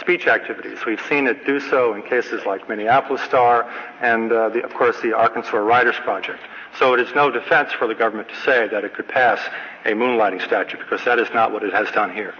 speech 0.00 0.26
activities. 0.26 0.78
We've 0.86 1.00
seen 1.08 1.26
it 1.26 1.44
do 1.46 1.60
so 1.60 1.94
in 1.94 2.02
cases 2.02 2.46
like 2.46 2.68
Minneapolis 2.68 3.20
Star 3.22 3.70
and, 4.00 4.32
uh, 4.32 4.48
the, 4.48 4.64
of 4.64 4.72
course, 4.74 5.00
the 5.02 5.14
Arkansas 5.14 5.56
Writers 5.56 5.96
Project. 5.96 6.40
So 6.78 6.94
it 6.94 7.00
is 7.00 7.14
no 7.14 7.30
defense 7.30 7.72
for 7.72 7.86
the 7.86 7.94
government 7.94 8.28
to 8.30 8.36
say 8.36 8.68
that 8.68 8.84
it 8.84 8.94
could 8.94 9.08
pass 9.08 9.38
a 9.84 9.90
moonlighting 9.90 10.42
statute 10.42 10.78
because 10.78 11.04
that 11.04 11.18
is 11.18 11.28
not 11.34 11.52
what 11.52 11.62
it 11.62 11.74
has 11.74 11.90
done 11.90 12.14
here. 12.14 12.34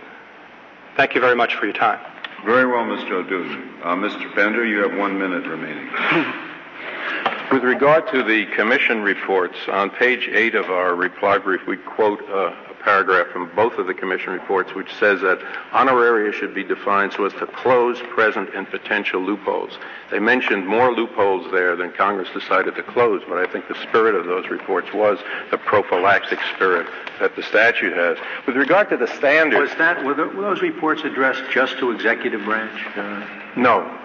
Thank 0.97 1.15
you 1.15 1.21
very 1.21 1.37
much 1.37 1.55
for 1.55 1.67
your 1.67 1.75
time. 1.75 2.01
Very 2.45 2.67
well, 2.67 2.85
Mr. 2.85 3.13
O'Doon. 3.13 3.81
Uh, 3.83 3.95
Mr. 3.95 4.35
Bender, 4.35 4.67
you 4.67 4.79
have 4.79 4.99
one 4.99 5.19
minute 5.19 5.47
remaining. 5.47 5.89
With 7.53 7.65
regard 7.65 8.11
to 8.13 8.23
the 8.23 8.47
commission 8.57 9.03
reports, 9.03 9.57
on 9.69 9.91
page 9.91 10.27
8 10.27 10.55
of 10.55 10.71
our 10.71 10.95
reply 10.95 11.39
brief, 11.39 11.61
we 11.67 11.77
quote 11.77 12.23
uh, 12.31 12.55
a 12.71 12.72
paragraph 12.85 13.28
from 13.28 13.51
both 13.55 13.74
of 13.74 13.87
the 13.87 13.95
commission 13.95 14.33
reports 14.33 14.74
which 14.74 14.93
says 14.95 15.20
that 15.20 15.39
honoraria 15.72 16.33
should 16.33 16.55
be 16.55 16.64
defined 16.64 17.12
so 17.12 17.24
as 17.24 17.33
to 17.35 17.47
close 17.47 18.01
present 18.14 18.51
and 18.55 18.68
potential 18.68 19.20
loopholes. 19.20 19.78
They 20.11 20.18
mentioned 20.18 20.66
more 20.66 20.93
loopholes 20.93 21.51
there 21.53 21.76
than 21.76 21.93
Congress 21.93 22.28
decided 22.35 22.74
to 22.76 22.83
close, 22.83 23.22
but 23.28 23.39
I 23.39 23.51
think 23.51 23.68
the 23.68 23.80
spirit 23.83 24.14
of 24.14 24.26
those 24.26 24.49
reports 24.49 24.93
was 24.93 25.18
the 25.51 25.59
prophylactic 25.59 26.39
spirit 26.55 26.87
that 27.20 27.37
the 27.37 27.43
statute 27.43 27.93
has. 27.97 28.18
With 28.47 28.57
regard 28.57 28.89
to 28.91 28.97
the 28.97 29.07
standards, 29.16 29.70
Was 29.70 29.78
that, 29.78 30.05
were, 30.05 30.14
tho- 30.14 30.28
were 30.28 30.43
those 30.43 30.61
reports 30.62 31.03
addressed 31.05 31.43
just 31.53 31.78
to 31.78 31.91
executive 31.93 32.45
branch? 32.45 32.80
Uh, 32.97 33.26
no, 33.57 33.99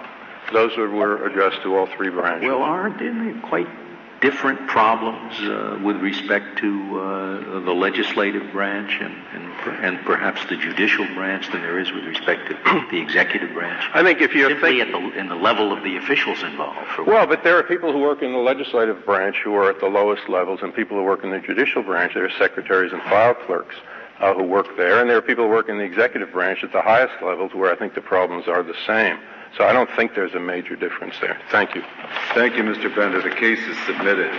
those 0.52 0.76
were- 0.76 1.26
addressed 1.26 1.62
to 1.62 1.76
all 1.76 1.86
three 1.96 2.10
branches. 2.10 2.48
well, 2.48 2.62
aren't 2.62 2.98
there 2.98 3.34
quite 3.42 3.66
different 4.20 4.66
problems 4.66 5.38
uh, 5.40 5.78
with 5.82 5.96
respect 5.96 6.58
to 6.58 7.00
uh, 7.00 7.60
the 7.60 7.72
legislative 7.72 8.50
branch 8.52 8.98
and, 9.00 9.14
and, 9.32 9.84
and 9.84 10.04
perhaps 10.04 10.44
the 10.46 10.56
judicial 10.56 11.06
branch 11.14 11.50
than 11.52 11.62
there 11.62 11.78
is 11.78 11.92
with 11.92 12.04
respect 12.04 12.48
to 12.48 12.86
the 12.90 12.98
executive 12.98 13.52
branch? 13.52 13.84
I 13.94 14.02
think 14.02 14.20
if 14.20 14.34
you're 14.34 14.50
Simply 14.50 14.78
thinking, 14.78 14.94
at 14.94 15.12
the, 15.12 15.20
in 15.20 15.28
the 15.28 15.36
level 15.36 15.72
of 15.72 15.84
the 15.84 15.96
officials 15.96 16.42
involved. 16.42 16.78
Well, 17.06 17.26
but 17.26 17.44
there 17.44 17.58
are 17.58 17.62
people 17.62 17.92
who 17.92 17.98
work 17.98 18.22
in 18.22 18.32
the 18.32 18.38
legislative 18.38 19.04
branch 19.04 19.36
who 19.44 19.54
are 19.54 19.70
at 19.70 19.80
the 19.80 19.88
lowest 19.88 20.28
levels, 20.28 20.60
and 20.62 20.74
people 20.74 20.96
who 20.96 21.04
work 21.04 21.22
in 21.22 21.30
the 21.30 21.40
judicial 21.40 21.82
branch. 21.82 22.14
There 22.14 22.24
are 22.24 22.38
secretaries 22.38 22.92
and 22.92 23.02
file 23.02 23.34
clerks 23.34 23.76
uh, 24.20 24.34
who 24.34 24.42
work 24.42 24.76
there, 24.76 25.00
and 25.00 25.08
there 25.08 25.16
are 25.16 25.22
people 25.22 25.44
who 25.44 25.50
work 25.50 25.68
in 25.68 25.78
the 25.78 25.84
executive 25.84 26.32
branch 26.32 26.64
at 26.64 26.72
the 26.72 26.82
highest 26.82 27.22
levels 27.22 27.54
where 27.54 27.72
I 27.72 27.76
think 27.76 27.94
the 27.94 28.00
problems 28.00 28.48
are 28.48 28.62
the 28.62 28.74
same. 28.86 29.18
So 29.56 29.64
I 29.64 29.72
don't 29.72 29.90
think 29.96 30.14
there's 30.14 30.34
a 30.34 30.40
major 30.40 30.76
difference 30.76 31.14
there. 31.20 31.40
Thank 31.50 31.74
you. 31.74 31.82
Thank 32.34 32.56
you, 32.56 32.62
Mr. 32.62 32.94
Bender. 32.94 33.22
The 33.22 33.30
case 33.30 33.60
is 33.60 33.76
submitted. 33.86 34.32